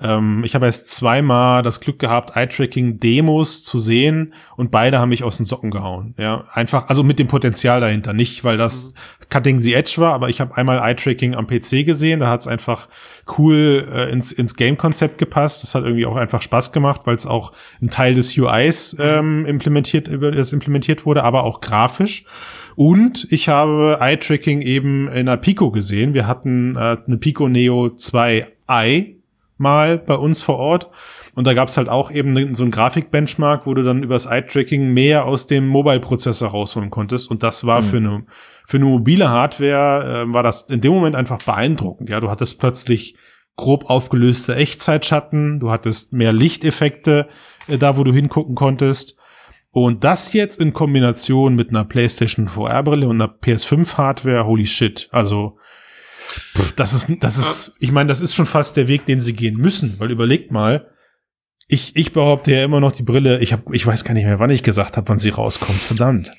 ähm, 0.00 0.42
ich 0.44 0.54
habe 0.54 0.66
erst 0.66 0.90
zweimal 0.90 1.62
das 1.62 1.80
Glück 1.80 1.98
gehabt, 1.98 2.34
Eye-Tracking-Demos 2.34 3.62
zu 3.62 3.78
sehen 3.78 4.32
und 4.56 4.70
beide 4.70 4.98
haben 4.98 5.10
mich 5.10 5.22
aus 5.22 5.36
den 5.36 5.44
Socken 5.44 5.70
gehauen. 5.70 6.14
Ja, 6.18 6.44
einfach, 6.52 6.88
also 6.88 7.02
mit 7.02 7.18
dem 7.18 7.28
Potenzial 7.28 7.80
dahinter. 7.80 8.14
Nicht, 8.14 8.42
weil 8.42 8.56
das 8.56 8.94
Cutting 9.28 9.58
the 9.58 9.74
Edge 9.74 9.94
war, 9.98 10.14
aber 10.14 10.30
ich 10.30 10.40
habe 10.40 10.56
einmal 10.56 10.78
Eye-Tracking 10.78 11.34
am 11.34 11.46
PC 11.46 11.84
gesehen, 11.84 12.20
da 12.20 12.28
hat 12.28 12.40
es 12.40 12.46
einfach 12.46 12.88
cool 13.38 13.86
äh, 13.92 14.10
ins, 14.10 14.32
ins 14.32 14.56
Game-Konzept 14.56 15.18
gepasst. 15.18 15.62
Das 15.62 15.74
hat 15.74 15.84
irgendwie 15.84 16.06
auch 16.06 16.16
einfach 16.16 16.40
Spaß 16.40 16.72
gemacht, 16.72 17.02
weil 17.04 17.16
es 17.16 17.26
auch 17.26 17.52
ein 17.80 17.90
Teil 17.90 18.14
des 18.14 18.36
UIs 18.36 18.96
ähm, 18.98 19.44
implementiert, 19.44 20.08
das 20.08 20.52
implementiert 20.52 21.04
wurde, 21.04 21.22
aber 21.22 21.44
auch 21.44 21.60
grafisch. 21.60 22.24
Und 22.76 23.30
ich 23.30 23.50
habe 23.50 23.98
Eye-Tracking 24.00 24.62
eben 24.62 25.08
in 25.08 25.28
einer 25.28 25.36
Pico 25.36 25.70
gesehen. 25.70 26.14
Wir 26.14 26.26
hatten 26.26 26.76
äh, 26.76 26.96
eine 27.06 27.18
Pico 27.18 27.46
Neo 27.48 27.86
2i 27.88 29.16
mal 29.62 29.96
bei 29.98 30.14
uns 30.14 30.42
vor 30.42 30.58
Ort. 30.58 30.90
Und 31.34 31.46
da 31.46 31.54
gab's 31.54 31.78
halt 31.78 31.88
auch 31.88 32.10
eben 32.10 32.54
so 32.54 32.64
ein 32.64 32.70
Grafik-Benchmark, 32.70 33.66
wo 33.66 33.72
du 33.72 33.82
dann 33.82 34.02
übers 34.02 34.26
Eye-Tracking 34.26 34.92
mehr 34.92 35.24
aus 35.24 35.46
dem 35.46 35.66
Mobile-Prozessor 35.66 36.50
rausholen 36.50 36.90
konntest. 36.90 37.30
Und 37.30 37.42
das 37.42 37.64
war 37.64 37.80
mhm. 37.80 37.86
für 37.86 37.96
eine 37.96 38.24
für 38.64 38.76
eine 38.76 38.86
mobile 38.86 39.28
Hardware 39.28 40.24
äh, 40.24 40.32
war 40.32 40.42
das 40.42 40.62
in 40.70 40.80
dem 40.80 40.92
Moment 40.92 41.16
einfach 41.16 41.38
beeindruckend. 41.38 42.08
Ja, 42.08 42.20
du 42.20 42.30
hattest 42.30 42.60
plötzlich 42.60 43.16
grob 43.56 43.90
aufgelöste 43.90 44.54
Echtzeitschatten, 44.56 45.60
du 45.60 45.70
hattest 45.70 46.12
mehr 46.12 46.32
Lichteffekte 46.32 47.28
äh, 47.68 47.78
da, 47.78 47.96
wo 47.96 48.04
du 48.04 48.12
hingucken 48.12 48.54
konntest. 48.54 49.18
Und 49.70 50.04
das 50.04 50.32
jetzt 50.34 50.60
in 50.60 50.74
Kombination 50.74 51.54
mit 51.54 51.70
einer 51.70 51.84
PlayStation 51.84 52.48
VR-Brille 52.48 53.08
und 53.08 53.20
einer 53.20 53.32
PS5-Hardware, 53.32 54.46
holy 54.46 54.66
shit. 54.66 55.08
Also, 55.12 55.56
das 56.76 56.92
ist, 56.92 57.08
das 57.20 57.38
ist, 57.38 57.76
ich 57.78 57.92
meine, 57.92 58.08
das 58.08 58.20
ist 58.20 58.34
schon 58.34 58.46
fast 58.46 58.76
der 58.76 58.88
Weg, 58.88 59.06
den 59.06 59.20
sie 59.20 59.34
gehen 59.34 59.56
müssen, 59.56 59.98
weil 59.98 60.10
überlegt 60.10 60.50
mal, 60.50 60.88
ich, 61.68 61.96
ich 61.96 62.12
behaupte 62.12 62.52
ja 62.52 62.64
immer 62.64 62.80
noch 62.80 62.92
die 62.92 63.02
Brille, 63.02 63.40
ich 63.40 63.52
hab, 63.52 63.72
ich 63.72 63.86
weiß 63.86 64.04
gar 64.04 64.14
nicht 64.14 64.24
mehr, 64.24 64.38
wann 64.38 64.50
ich 64.50 64.62
gesagt 64.62 64.96
habe, 64.96 65.08
wann 65.08 65.18
sie 65.18 65.30
rauskommt. 65.30 65.78
Verdammt. 65.80 66.30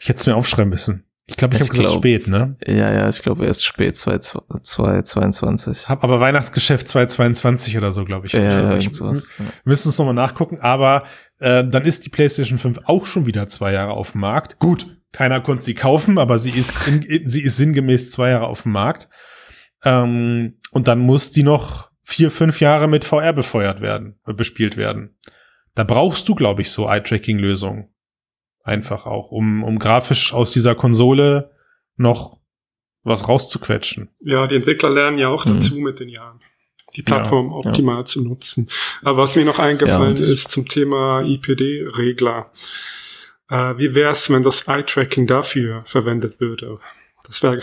Ich 0.00 0.08
hätte 0.08 0.20
es 0.20 0.26
mir 0.26 0.36
aufschreiben 0.36 0.68
müssen. 0.68 1.04
Ich 1.26 1.36
glaube, 1.36 1.54
ich, 1.54 1.62
ich 1.62 1.68
habe 1.68 1.78
gesagt 1.78 1.94
spät, 1.94 2.26
ne? 2.26 2.50
Ja, 2.66 2.92
ja, 2.92 3.08
ich 3.08 3.22
glaube 3.22 3.46
erst 3.46 3.64
spät 3.64 3.96
2022. 3.96 5.88
Hab 5.88 6.04
aber 6.04 6.20
Weihnachtsgeschäft 6.20 6.88
2022 6.88 7.78
oder 7.78 7.92
so, 7.92 8.04
glaube 8.04 8.26
ich. 8.26 8.32
Ja, 8.32 8.58
also 8.58 8.72
ja, 8.74 8.78
ich 8.78 8.92
sowas, 8.92 9.32
ja. 9.38 9.46
müssen 9.64 9.88
es 9.88 9.96
nochmal 9.98 10.14
nachgucken, 10.14 10.58
aber 10.60 11.04
äh, 11.38 11.64
dann 11.64 11.84
ist 11.84 12.04
die 12.04 12.10
PlayStation 12.10 12.58
5 12.58 12.80
auch 12.84 13.06
schon 13.06 13.24
wieder 13.24 13.46
zwei 13.48 13.72
Jahre 13.72 13.92
auf 13.92 14.12
dem 14.12 14.20
Markt. 14.20 14.58
Gut, 14.58 14.86
keiner 15.12 15.40
konnte 15.40 15.64
sie 15.64 15.74
kaufen, 15.74 16.18
aber 16.18 16.38
sie 16.38 16.50
ist, 16.50 16.86
in, 16.88 17.02
sie 17.28 17.42
ist 17.42 17.56
sinngemäß 17.56 18.10
zwei 18.10 18.30
Jahre 18.30 18.46
auf 18.46 18.62
dem 18.62 18.72
Markt. 18.72 19.08
Ähm, 19.84 20.58
und 20.70 20.88
dann 20.88 20.98
muss 20.98 21.32
die 21.32 21.42
noch 21.42 21.90
vier, 22.02 22.30
fünf 22.30 22.60
Jahre 22.60 22.88
mit 22.88 23.04
VR 23.04 23.32
befeuert 23.32 23.80
werden, 23.80 24.18
äh, 24.26 24.32
bespielt 24.32 24.76
werden. 24.76 25.16
Da 25.74 25.84
brauchst 25.84 26.28
du, 26.28 26.34
glaube 26.34 26.62
ich, 26.62 26.70
so 26.70 26.88
Eye-Tracking-Lösungen. 26.88 27.88
Einfach 28.62 29.06
auch, 29.06 29.30
um, 29.30 29.64
um 29.64 29.78
grafisch 29.78 30.32
aus 30.32 30.52
dieser 30.52 30.74
Konsole 30.74 31.50
noch 31.96 32.38
was 33.02 33.28
rauszuquetschen. 33.28 34.10
Ja, 34.20 34.46
die 34.46 34.56
Entwickler 34.56 34.90
lernen 34.90 35.18
ja 35.18 35.28
auch 35.28 35.44
dazu 35.44 35.76
mhm. 35.76 35.82
mit 35.82 35.98
den 35.98 36.08
Jahren, 36.08 36.40
die 36.94 37.02
Plattform 37.02 37.50
ja, 37.50 37.56
optimal 37.56 37.98
ja. 37.98 38.04
zu 38.04 38.22
nutzen. 38.22 38.68
Aber 39.02 39.22
was 39.22 39.34
mir 39.34 39.44
noch 39.44 39.58
eingefallen 39.58 40.16
ja, 40.16 40.24
ist 40.24 40.50
zum 40.50 40.66
Thema 40.66 41.22
IPD-Regler. 41.22 42.52
Äh, 43.48 43.78
wie 43.78 43.94
wäre 43.94 44.12
es, 44.12 44.30
wenn 44.30 44.44
das 44.44 44.68
Eye-Tracking 44.68 45.26
dafür 45.26 45.82
verwendet 45.84 46.40
würde? 46.40 46.78
Das 47.26 47.42
wäre 47.42 47.62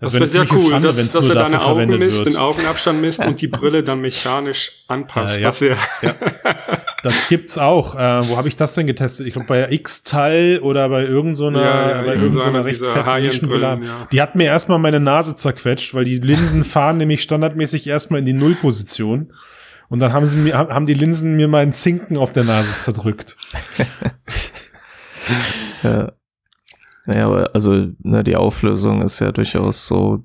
das, 0.00 0.12
das 0.12 0.14
wäre 0.14 0.28
sehr 0.28 0.52
cool, 0.52 0.70
Schande, 0.70 0.88
dass, 0.88 1.12
dass 1.12 1.28
er 1.28 1.34
deine 1.34 1.62
Augen 1.62 1.98
misst, 1.98 2.24
wird. 2.24 2.34
den 2.34 2.36
Augenabstand 2.36 3.00
misst 3.00 3.24
und 3.24 3.40
die 3.40 3.48
Brille 3.48 3.82
dann 3.82 4.00
mechanisch 4.00 4.84
anpasst. 4.88 5.36
Ja, 5.36 5.40
ja. 5.40 5.48
Das 5.48 5.60
wäre. 5.60 5.76
Ja. 6.02 6.14
Das 7.04 7.28
gibt's 7.28 7.58
auch. 7.58 7.94
Äh, 7.94 8.28
wo 8.28 8.38
habe 8.38 8.48
ich 8.48 8.56
das 8.56 8.74
denn 8.74 8.86
getestet? 8.86 9.26
Ich 9.26 9.34
glaube 9.34 9.46
bei 9.46 9.70
X-Teil 9.70 10.58
oder 10.60 10.88
bei 10.88 11.04
irgendeiner, 11.04 11.62
ja, 11.62 12.02
bei 12.02 12.14
irgendeiner 12.14 12.64
recht 12.64 12.84
fetten 12.84 13.52
ja. 13.52 14.08
Die 14.10 14.22
hat 14.22 14.34
mir 14.34 14.44
erstmal 14.44 14.78
meine 14.78 15.00
Nase 15.00 15.36
zerquetscht, 15.36 15.94
weil 15.94 16.04
die 16.04 16.18
Linsen 16.18 16.64
fahren 16.64 16.96
nämlich 16.96 17.22
standardmäßig 17.22 17.86
erstmal 17.86 18.20
in 18.20 18.26
die 18.26 18.32
Nullposition. 18.32 19.34
Und 19.90 20.00
dann 20.00 20.14
haben 20.14 20.24
sie 20.24 20.36
mir, 20.36 20.56
haben 20.56 20.86
die 20.86 20.94
Linsen 20.94 21.36
mir 21.36 21.46
meinen 21.46 21.74
Zinken 21.74 22.16
auf 22.16 22.32
der 22.32 22.44
Nase 22.44 22.80
zerdrückt. 22.80 23.36
ja. 25.82 26.12
Naja, 27.06 27.26
aber 27.26 27.50
also 27.54 27.88
ne, 27.98 28.24
die 28.24 28.36
Auflösung 28.36 29.02
ist 29.02 29.18
ja 29.20 29.32
durchaus 29.32 29.86
so 29.86 30.24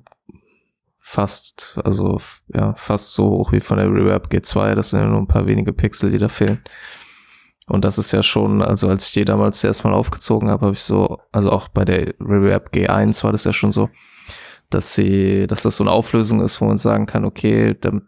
fast, 0.98 1.78
also 1.84 2.20
ja, 2.54 2.74
fast 2.74 3.12
so 3.12 3.24
hoch 3.24 3.52
wie 3.52 3.60
von 3.60 3.78
der 3.78 3.92
Reverb 3.92 4.28
G2. 4.28 4.74
Das 4.74 4.90
sind 4.90 5.00
ja 5.00 5.06
nur 5.06 5.18
ein 5.18 5.26
paar 5.26 5.46
wenige 5.46 5.72
Pixel, 5.72 6.10
die 6.10 6.18
da 6.18 6.28
fehlen. 6.28 6.60
Und 7.66 7.84
das 7.84 7.98
ist 7.98 8.12
ja 8.12 8.22
schon, 8.22 8.62
also 8.62 8.88
als 8.88 9.06
ich 9.06 9.12
die 9.12 9.24
damals 9.24 9.62
erstmal 9.62 9.94
aufgezogen 9.94 10.48
habe, 10.48 10.66
habe 10.66 10.74
ich 10.74 10.82
so, 10.82 11.18
also 11.32 11.50
auch 11.50 11.68
bei 11.68 11.84
der 11.84 12.14
Reverb 12.20 12.70
G1 12.72 13.22
war 13.24 13.32
das 13.32 13.44
ja 13.44 13.52
schon 13.52 13.72
so, 13.72 13.90
dass 14.70 14.94
sie, 14.94 15.46
dass 15.46 15.62
das 15.62 15.76
so 15.76 15.84
eine 15.84 15.92
Auflösung 15.92 16.40
ist, 16.40 16.60
wo 16.60 16.64
man 16.64 16.78
sagen 16.78 17.06
kann, 17.06 17.24
okay, 17.24 17.76
damit 17.80 18.04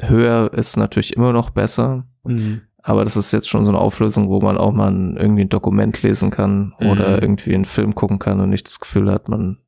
höher 0.00 0.52
ist 0.52 0.76
natürlich 0.76 1.16
immer 1.16 1.32
noch 1.32 1.50
besser. 1.50 2.06
Mhm. 2.24 2.62
Aber 2.88 3.04
das 3.04 3.18
ist 3.18 3.32
jetzt 3.32 3.50
schon 3.50 3.64
so 3.64 3.70
eine 3.70 3.78
Auflösung, 3.78 4.30
wo 4.30 4.40
man 4.40 4.56
auch 4.56 4.72
mal 4.72 4.90
irgendwie 5.18 5.42
ein 5.42 5.50
Dokument 5.50 6.00
lesen 6.02 6.30
kann 6.30 6.72
mhm. 6.80 6.88
oder 6.88 7.20
irgendwie 7.20 7.54
einen 7.54 7.66
Film 7.66 7.94
gucken 7.94 8.18
kann 8.18 8.40
und 8.40 8.48
nicht 8.48 8.66
das 8.66 8.80
Gefühl 8.80 9.12
hat, 9.12 9.28
man 9.28 9.58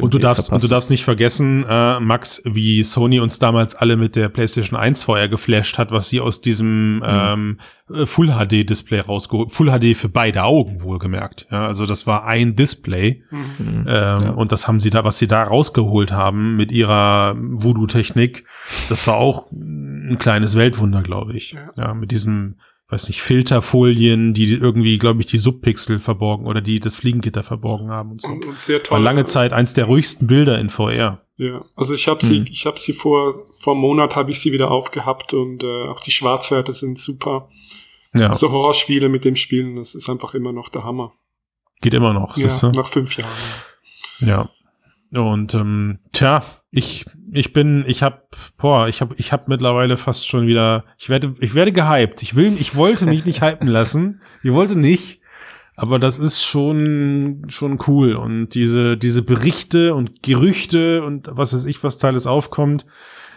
und 0.00 0.12
du 0.12 0.18
darfst, 0.18 0.50
und 0.50 0.62
du 0.62 0.68
darfst 0.68 0.90
nicht 0.90 1.04
vergessen, 1.04 1.64
äh, 1.68 2.00
Max, 2.00 2.42
wie 2.44 2.82
Sony 2.82 3.20
uns 3.20 3.38
damals 3.38 3.74
alle 3.74 3.96
mit 3.96 4.16
der 4.16 4.28
PlayStation 4.28 4.78
1 4.78 5.04
vorher 5.04 5.28
geflasht 5.28 5.78
hat, 5.78 5.92
was 5.92 6.08
sie 6.08 6.20
aus 6.20 6.40
diesem 6.40 6.96
mhm. 6.96 7.02
ähm, 7.04 7.58
äh, 7.90 8.06
Full 8.06 8.28
HD 8.28 8.68
Display 8.68 9.00
rausgeholt, 9.00 9.52
Full 9.52 9.70
HD 9.70 9.96
für 9.96 10.08
beide 10.08 10.42
Augen 10.42 10.82
wohlgemerkt. 10.82 11.46
Ja, 11.50 11.66
also 11.66 11.86
das 11.86 12.06
war 12.06 12.24
ein 12.24 12.56
Display 12.56 13.22
mhm. 13.30 13.54
ähm, 13.60 13.84
ja. 13.86 14.30
und 14.30 14.50
das 14.50 14.66
haben 14.66 14.80
sie 14.80 14.90
da, 14.90 15.04
was 15.04 15.18
sie 15.18 15.28
da 15.28 15.44
rausgeholt 15.44 16.10
haben 16.10 16.56
mit 16.56 16.72
ihrer 16.72 17.36
Voodoo-Technik, 17.38 18.44
das 18.88 19.06
war 19.06 19.16
auch 19.16 19.50
ein 19.52 20.18
kleines 20.18 20.56
Weltwunder, 20.56 21.02
glaube 21.02 21.36
ich. 21.36 21.52
Ja. 21.52 21.70
ja, 21.76 21.94
mit 21.94 22.10
diesem 22.10 22.56
weiß 22.88 23.08
nicht, 23.08 23.22
Filterfolien, 23.22 24.34
die 24.34 24.52
irgendwie, 24.52 24.98
glaube 24.98 25.20
ich, 25.20 25.26
die 25.26 25.38
Subpixel 25.38 26.00
verborgen 26.00 26.46
oder 26.46 26.60
die 26.60 26.80
das 26.80 26.96
Fliegengitter 26.96 27.42
verborgen 27.42 27.90
haben 27.90 28.12
und 28.12 28.20
so. 28.20 28.28
Und, 28.28 28.44
und 28.44 28.60
sehr 28.60 28.82
toll. 28.82 28.96
War 28.96 29.02
lange 29.02 29.24
Zeit 29.24 29.52
eins 29.52 29.74
der 29.74 29.86
ruhigsten 29.86 30.26
Bilder 30.26 30.58
in 30.58 30.70
VR. 30.70 31.20
Ja, 31.36 31.64
also 31.74 31.94
ich 31.94 32.06
habe 32.06 32.20
hm. 32.20 32.28
sie, 32.28 32.44
ich 32.50 32.66
habe 32.66 32.78
sie 32.78 32.92
vor 32.92 33.44
vor 33.60 33.72
einem 33.72 33.80
Monat 33.80 34.14
habe 34.14 34.30
ich 34.30 34.38
sie 34.38 34.52
wieder 34.52 34.70
aufgehabt 34.70 35.32
und 35.32 35.64
äh, 35.64 35.88
auch 35.88 36.00
die 36.00 36.12
Schwarzwerte 36.12 36.72
sind 36.72 36.98
super. 36.98 37.48
Ja. 38.12 38.28
Also 38.28 38.52
Horrorspiele 38.52 39.08
mit 39.08 39.24
dem 39.24 39.34
Spielen, 39.34 39.76
das 39.76 39.94
ist 39.94 40.08
einfach 40.08 40.34
immer 40.34 40.52
noch 40.52 40.68
der 40.68 40.84
Hammer. 40.84 41.12
Geht 41.80 41.94
immer 41.94 42.12
noch, 42.12 42.36
ja, 42.36 42.48
du? 42.48 42.70
nach 42.70 42.88
fünf 42.88 43.16
Jahren. 43.16 43.32
Ja. 44.20 44.50
Und 45.10 45.54
ähm, 45.54 45.98
tja, 46.12 46.44
ich 46.74 47.04
ich 47.32 47.52
bin 47.52 47.84
ich 47.86 48.02
habe 48.02 48.22
boah, 48.58 48.88
ich 48.88 49.00
habe 49.00 49.14
ich 49.16 49.32
habe 49.32 49.44
mittlerweile 49.46 49.96
fast 49.96 50.26
schon 50.26 50.46
wieder 50.46 50.84
ich 50.98 51.08
werde 51.08 51.34
ich 51.40 51.54
werde 51.54 51.72
gehypt. 51.72 52.22
Ich 52.22 52.34
will 52.34 52.56
ich 52.58 52.74
wollte 52.74 53.06
mich 53.06 53.24
nicht 53.24 53.42
hypen 53.42 53.68
lassen. 53.68 54.20
Ich 54.42 54.52
wollte 54.52 54.78
nicht, 54.78 55.20
aber 55.76 55.98
das 55.98 56.18
ist 56.18 56.44
schon 56.44 57.46
schon 57.48 57.78
cool 57.86 58.14
und 58.14 58.48
diese 58.54 58.96
diese 58.96 59.22
Berichte 59.22 59.94
und 59.94 60.22
Gerüchte 60.22 61.04
und 61.04 61.28
was 61.30 61.54
weiß 61.54 61.66
ich 61.66 61.82
was 61.84 61.98
Teils 61.98 62.26
aufkommt, 62.26 62.86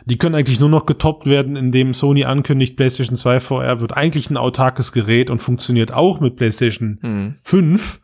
die 0.05 0.17
können 0.17 0.35
eigentlich 0.35 0.59
nur 0.59 0.69
noch 0.69 0.85
getoppt 0.85 1.27
werden, 1.27 1.55
indem 1.55 1.93
Sony 1.93 2.25
ankündigt, 2.25 2.75
PlayStation 2.75 3.15
2 3.15 3.39
VR 3.39 3.81
wird 3.81 3.95
eigentlich 3.95 4.29
ein 4.29 4.37
autarkes 4.37 4.91
Gerät 4.91 5.29
und 5.29 5.43
funktioniert 5.43 5.93
auch 5.93 6.19
mit 6.19 6.35
PlayStation 6.35 6.97
mhm. 7.01 7.35
5 7.43 7.99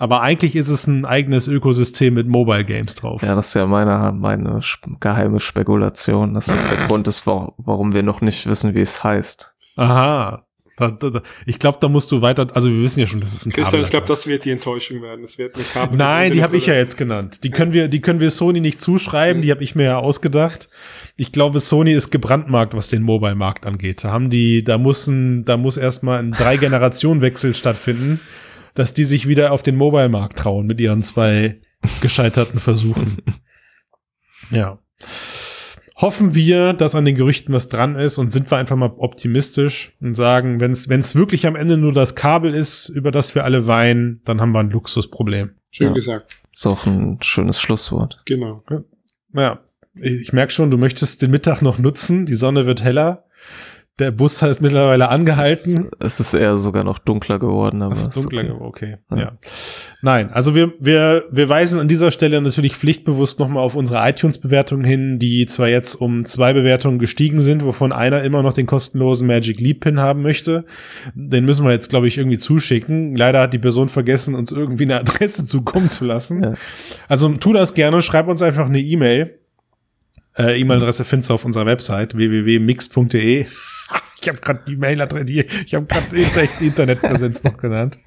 aber 0.00 0.22
eigentlich 0.22 0.54
ist 0.54 0.68
es 0.68 0.86
ein 0.86 1.04
eigenes 1.04 1.48
Ökosystem 1.48 2.14
mit 2.14 2.28
Mobile 2.28 2.64
Games 2.64 2.94
drauf. 2.94 3.20
Ja, 3.22 3.34
das 3.34 3.48
ist 3.48 3.54
ja 3.54 3.66
meine, 3.66 4.12
meine 4.16 4.60
geheime 5.00 5.40
Spekulation. 5.40 6.34
Das 6.34 6.46
ist 6.46 6.70
der 6.70 6.86
Grund, 6.86 7.08
ist, 7.08 7.26
warum 7.26 7.92
wir 7.92 8.04
noch 8.04 8.20
nicht 8.20 8.48
wissen, 8.48 8.74
wie 8.74 8.80
es 8.80 9.02
heißt. 9.02 9.52
Aha. 9.76 10.44
Ich 11.46 11.58
glaube, 11.58 11.78
da 11.80 11.88
musst 11.88 12.12
du 12.12 12.22
weiter, 12.22 12.46
also 12.54 12.70
wir 12.70 12.80
wissen 12.80 13.00
ja 13.00 13.08
schon, 13.08 13.20
dass 13.20 13.32
es 13.32 13.44
ein 13.44 13.50
Kabel 13.50 13.64
Christian, 13.64 13.82
ich 13.82 13.90
glaube, 13.90 14.06
das 14.06 14.28
wird 14.28 14.44
die 14.44 14.52
Enttäuschung 14.52 15.02
werden. 15.02 15.24
Es 15.24 15.36
wird 15.36 15.56
eine 15.56 15.64
Kabel. 15.64 15.98
Nein, 15.98 16.32
die 16.32 16.44
habe 16.44 16.56
ich 16.56 16.66
ja 16.66 16.74
jetzt 16.74 16.96
genannt. 16.96 17.42
Die 17.42 17.50
können 17.50 17.72
wir, 17.72 17.88
die 17.88 18.00
können 18.00 18.20
wir 18.20 18.30
Sony 18.30 18.60
nicht 18.60 18.80
zuschreiben. 18.80 19.38
Mhm. 19.38 19.42
Die 19.42 19.50
habe 19.50 19.64
ich 19.64 19.74
mir 19.74 19.82
ja 19.82 19.98
ausgedacht. 19.98 20.68
Ich 21.16 21.32
glaube, 21.32 21.58
Sony 21.58 21.92
ist 21.92 22.10
gebrandmarkt, 22.10 22.74
was 22.74 22.86
den 22.86 23.02
Mobile-Markt 23.02 23.66
angeht. 23.66 24.04
Da 24.04 24.12
haben 24.12 24.30
die, 24.30 24.62
da 24.62 24.78
muss 24.78 25.08
ein, 25.08 25.44
da 25.44 25.56
muss 25.56 25.76
erstmal 25.76 26.20
ein 26.20 26.30
drei 26.30 26.56
Generationen 26.56 27.20
Wechsel 27.22 27.56
stattfinden 27.56 28.20
dass 28.78 28.94
die 28.94 29.02
sich 29.02 29.26
wieder 29.26 29.50
auf 29.50 29.64
den 29.64 29.74
Mobile-Markt 29.74 30.38
trauen 30.38 30.64
mit 30.68 30.80
ihren 30.80 31.02
zwei 31.02 31.60
gescheiterten 32.00 32.60
Versuchen. 32.60 33.18
Ja. 34.50 34.78
Hoffen 35.96 36.34
wir, 36.34 36.72
dass 36.72 36.94
an 36.94 37.04
den 37.04 37.16
Gerüchten 37.16 37.52
was 37.52 37.68
dran 37.68 37.96
ist 37.96 38.16
und 38.16 38.30
sind 38.30 38.50
wir 38.50 38.56
einfach 38.56 38.76
mal 38.76 38.94
optimistisch 38.96 39.92
und 40.00 40.14
sagen, 40.14 40.58
wenn 40.58 40.72
es 40.72 41.14
wirklich 41.16 41.46
am 41.46 41.54
Ende 41.54 41.76
nur 41.76 41.92
das 41.92 42.14
Kabel 42.14 42.54
ist, 42.54 42.88
über 42.88 43.10
das 43.10 43.34
wir 43.34 43.44
alle 43.44 43.66
weinen, 43.66 44.22
dann 44.24 44.40
haben 44.40 44.52
wir 44.52 44.60
ein 44.60 44.70
Luxusproblem. 44.70 45.50
Schön 45.70 45.88
ja. 45.88 45.92
gesagt. 45.92 46.34
Ist 46.54 46.66
auch 46.66 46.86
ein 46.86 47.18
schönes 47.20 47.60
Schlusswort. 47.60 48.22
Genau. 48.24 48.64
Ja, 49.34 49.60
ich, 49.96 50.22
ich 50.22 50.32
merke 50.32 50.52
schon, 50.52 50.70
du 50.70 50.78
möchtest 50.78 51.20
den 51.20 51.30
Mittag 51.30 51.60
noch 51.60 51.78
nutzen, 51.78 52.24
die 52.24 52.36
Sonne 52.36 52.64
wird 52.64 52.82
heller. 52.82 53.26
Der 53.98 54.12
Bus 54.12 54.42
hat 54.42 54.60
mittlerweile 54.60 55.08
angehalten. 55.08 55.88
Es 55.98 56.20
ist 56.20 56.32
eher 56.32 56.56
sogar 56.58 56.84
noch 56.84 57.00
dunkler 57.00 57.40
geworden. 57.40 57.82
Aber 57.82 57.92
Es 57.92 58.02
ist 58.02 58.16
dunkler 58.16 58.42
okay. 58.42 58.48
geworden, 58.48 58.66
okay. 58.68 58.96
Ja. 59.10 59.18
Ja. 59.18 59.32
Nein, 60.02 60.30
also 60.30 60.54
wir, 60.54 60.72
wir, 60.78 61.24
wir 61.32 61.48
weisen 61.48 61.80
an 61.80 61.88
dieser 61.88 62.12
Stelle 62.12 62.40
natürlich 62.40 62.76
pflichtbewusst 62.76 63.40
nochmal 63.40 63.64
auf 63.64 63.74
unsere 63.74 64.08
iTunes-Bewertungen 64.08 64.84
hin, 64.84 65.18
die 65.18 65.46
zwar 65.46 65.68
jetzt 65.68 65.96
um 65.96 66.26
zwei 66.26 66.52
Bewertungen 66.52 67.00
gestiegen 67.00 67.40
sind, 67.40 67.64
wovon 67.64 67.90
einer 67.90 68.22
immer 68.22 68.44
noch 68.44 68.52
den 68.52 68.66
kostenlosen 68.66 69.26
Magic 69.26 69.58
Leap 69.58 69.80
Pin 69.80 69.98
haben 69.98 70.22
möchte. 70.22 70.64
Den 71.14 71.44
müssen 71.44 71.64
wir 71.64 71.72
jetzt, 71.72 71.90
glaube 71.90 72.06
ich, 72.06 72.18
irgendwie 72.18 72.38
zuschicken. 72.38 73.16
Leider 73.16 73.40
hat 73.40 73.52
die 73.52 73.58
Person 73.58 73.88
vergessen, 73.88 74.36
uns 74.36 74.52
irgendwie 74.52 74.84
eine 74.84 75.00
Adresse 75.00 75.44
zukommen 75.44 75.88
zu 75.88 76.04
lassen. 76.04 76.44
Ja. 76.44 76.54
Also 77.08 77.28
tu 77.34 77.52
das 77.52 77.74
gerne, 77.74 78.00
schreib 78.02 78.28
uns 78.28 78.42
einfach 78.42 78.66
eine 78.66 78.80
E-Mail. 78.80 79.38
Äh, 80.36 80.60
E-Mail-Adresse 80.60 81.04
findest 81.04 81.30
du 81.30 81.34
auf 81.34 81.44
unserer 81.44 81.66
Website 81.66 82.16
www.mix.de. 82.16 83.46
Ich 84.20 84.28
habe 84.28 84.38
gerade 84.38 84.62
die 84.66 84.76
Mailadresse, 84.76 85.24
die- 85.24 85.46
ich 85.66 85.74
habe 85.74 85.86
gerade 85.86 86.16
echt 86.16 86.60
Internetpräsenz 86.60 87.44
noch 87.44 87.56
genannt. 87.56 87.98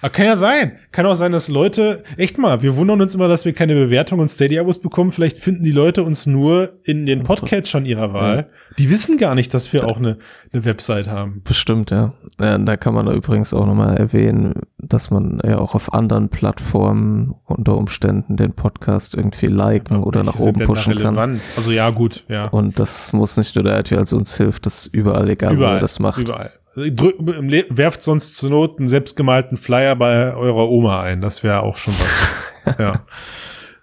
Aber 0.00 0.10
kann 0.10 0.26
ja 0.26 0.36
sein. 0.36 0.78
Kann 0.92 1.06
auch 1.06 1.14
sein, 1.14 1.32
dass 1.32 1.48
Leute, 1.48 2.02
echt 2.16 2.38
mal, 2.38 2.62
wir 2.62 2.76
wundern 2.76 3.00
uns 3.00 3.14
immer, 3.14 3.28
dass 3.28 3.44
wir 3.44 3.52
keine 3.52 3.74
Bewertung 3.74 4.20
und 4.20 4.28
Steady-Abos 4.28 4.80
bekommen. 4.80 5.12
Vielleicht 5.12 5.38
finden 5.38 5.64
die 5.64 5.72
Leute 5.72 6.02
uns 6.02 6.26
nur 6.26 6.78
in 6.84 7.06
den 7.06 7.24
Podcatchern 7.24 7.84
ihrer 7.84 8.12
Wahl. 8.12 8.48
Die 8.78 8.90
wissen 8.90 9.18
gar 9.18 9.34
nicht, 9.34 9.52
dass 9.54 9.72
wir 9.72 9.86
auch 9.86 9.98
eine, 9.98 10.18
eine 10.52 10.64
Website 10.64 11.08
haben. 11.08 11.42
Bestimmt, 11.44 11.90
ja. 11.90 12.14
ja. 12.40 12.58
Da 12.58 12.76
kann 12.76 12.94
man 12.94 13.08
übrigens 13.08 13.52
auch 13.52 13.66
nochmal 13.66 13.96
erwähnen, 13.96 14.54
dass 14.78 15.10
man 15.10 15.40
ja 15.44 15.58
auch 15.58 15.74
auf 15.74 15.92
anderen 15.92 16.28
Plattformen 16.28 17.34
unter 17.44 17.76
Umständen 17.76 18.36
den 18.36 18.52
Podcast 18.52 19.14
irgendwie 19.14 19.46
liken 19.46 20.02
oder 20.02 20.22
nach 20.22 20.38
oben 20.38 20.64
pushen 20.64 20.96
kann. 20.96 21.40
Also 21.56 21.72
ja, 21.72 21.90
gut, 21.90 22.24
ja. 22.28 22.48
Und 22.48 22.78
das 22.78 23.12
muss 23.12 23.36
nicht 23.36 23.54
nur 23.54 23.64
der 23.64 23.80
iTunes 23.80 24.12
uns 24.12 24.36
hilft, 24.36 24.66
das 24.66 24.86
ist 24.86 24.94
überall 24.94 25.28
egal, 25.28 25.58
wo 25.58 25.62
ihr 25.62 25.80
das 25.80 25.98
macht. 25.98 26.20
Überall. 26.20 26.52
Drück, 26.90 27.16
Le- 27.20 27.66
werft 27.70 28.02
sonst 28.02 28.36
zur 28.36 28.50
Not 28.50 28.78
einen 28.78 28.88
selbstgemalten 28.88 29.56
Flyer 29.56 29.96
bei 29.96 30.34
eurer 30.34 30.68
Oma 30.68 31.02
ein. 31.02 31.20
Das 31.20 31.42
wäre 31.42 31.62
auch 31.62 31.76
schon 31.76 31.94
was. 31.98 32.76
ja. 32.78 33.04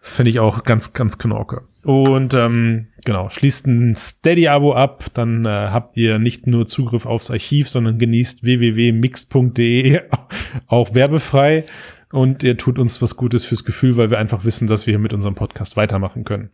Das 0.02 0.12
finde 0.12 0.30
ich 0.30 0.40
auch 0.40 0.64
ganz, 0.64 0.94
ganz 0.94 1.18
knorke. 1.18 1.64
Und 1.84 2.36
ähm, 2.36 2.90
genau, 3.06 3.30
schließt 3.32 3.66
ein 3.66 3.96
Steady-Abo 3.96 4.74
ab, 4.74 5.06
dann 5.16 5.46
äh, 5.46 5.50
habt 5.50 5.98
ihr 5.98 6.20
nicht 6.20 6.46
nur 6.46 6.68
Zugriff 6.68 7.08
aufs 7.08 7.32
Archiv, 7.32 7.70
sondern 7.70 7.98
genießt 7.98 8.44
www.mix.de 8.44 10.02
auch 10.68 10.94
werbefrei. 10.94 11.64
Und 12.12 12.44
ihr 12.44 12.56
tut 12.56 12.78
uns 12.78 13.02
was 13.02 13.16
Gutes 13.16 13.46
fürs 13.46 13.66
Gefühl, 13.66 13.98
weil 13.98 14.12
wir 14.12 14.20
einfach 14.20 14.46
wissen, 14.46 14.68
dass 14.68 14.86
wir 14.86 14.92
hier 14.92 15.00
mit 15.00 15.14
unserem 15.14 15.34
Podcast 15.34 15.76
weitermachen 15.76 16.24
können. 16.24 16.52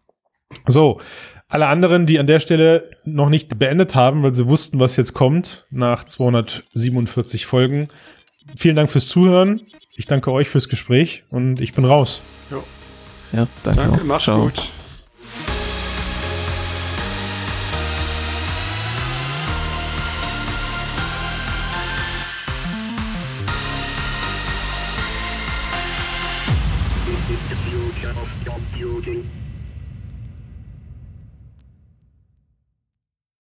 So, 0.68 1.02
alle 1.52 1.68
anderen, 1.68 2.06
die 2.06 2.18
an 2.18 2.28
der 2.28 2.40
Stelle 2.40 2.90
noch 3.04 3.30
nicht 3.30 3.60
beendet 3.60 3.94
haben, 3.94 4.24
weil 4.24 4.34
sie 4.34 4.48
wussten, 4.48 4.80
was 4.80 4.96
jetzt 4.96 5.14
kommt, 5.14 5.66
nach 5.70 6.06
247 6.06 7.46
Folgen. 7.46 7.90
Vielen 8.56 8.76
Dank 8.76 8.90
fürs 8.90 9.08
Zuhören. 9.08 9.62
Ich 9.96 10.08
danke 10.08 10.32
euch 10.32 10.50
fürs 10.50 10.70
Gespräch 10.70 11.24
und 11.30 11.60
ich 11.60 11.74
bin 11.74 11.86
raus. 11.86 12.22
Ja, 13.34 13.48
danke, 13.64 13.82
Danke, 13.82 14.02
auch. 14.02 14.06
mach's 14.06 14.24
Ciao. 14.24 14.44
gut. 14.44 14.81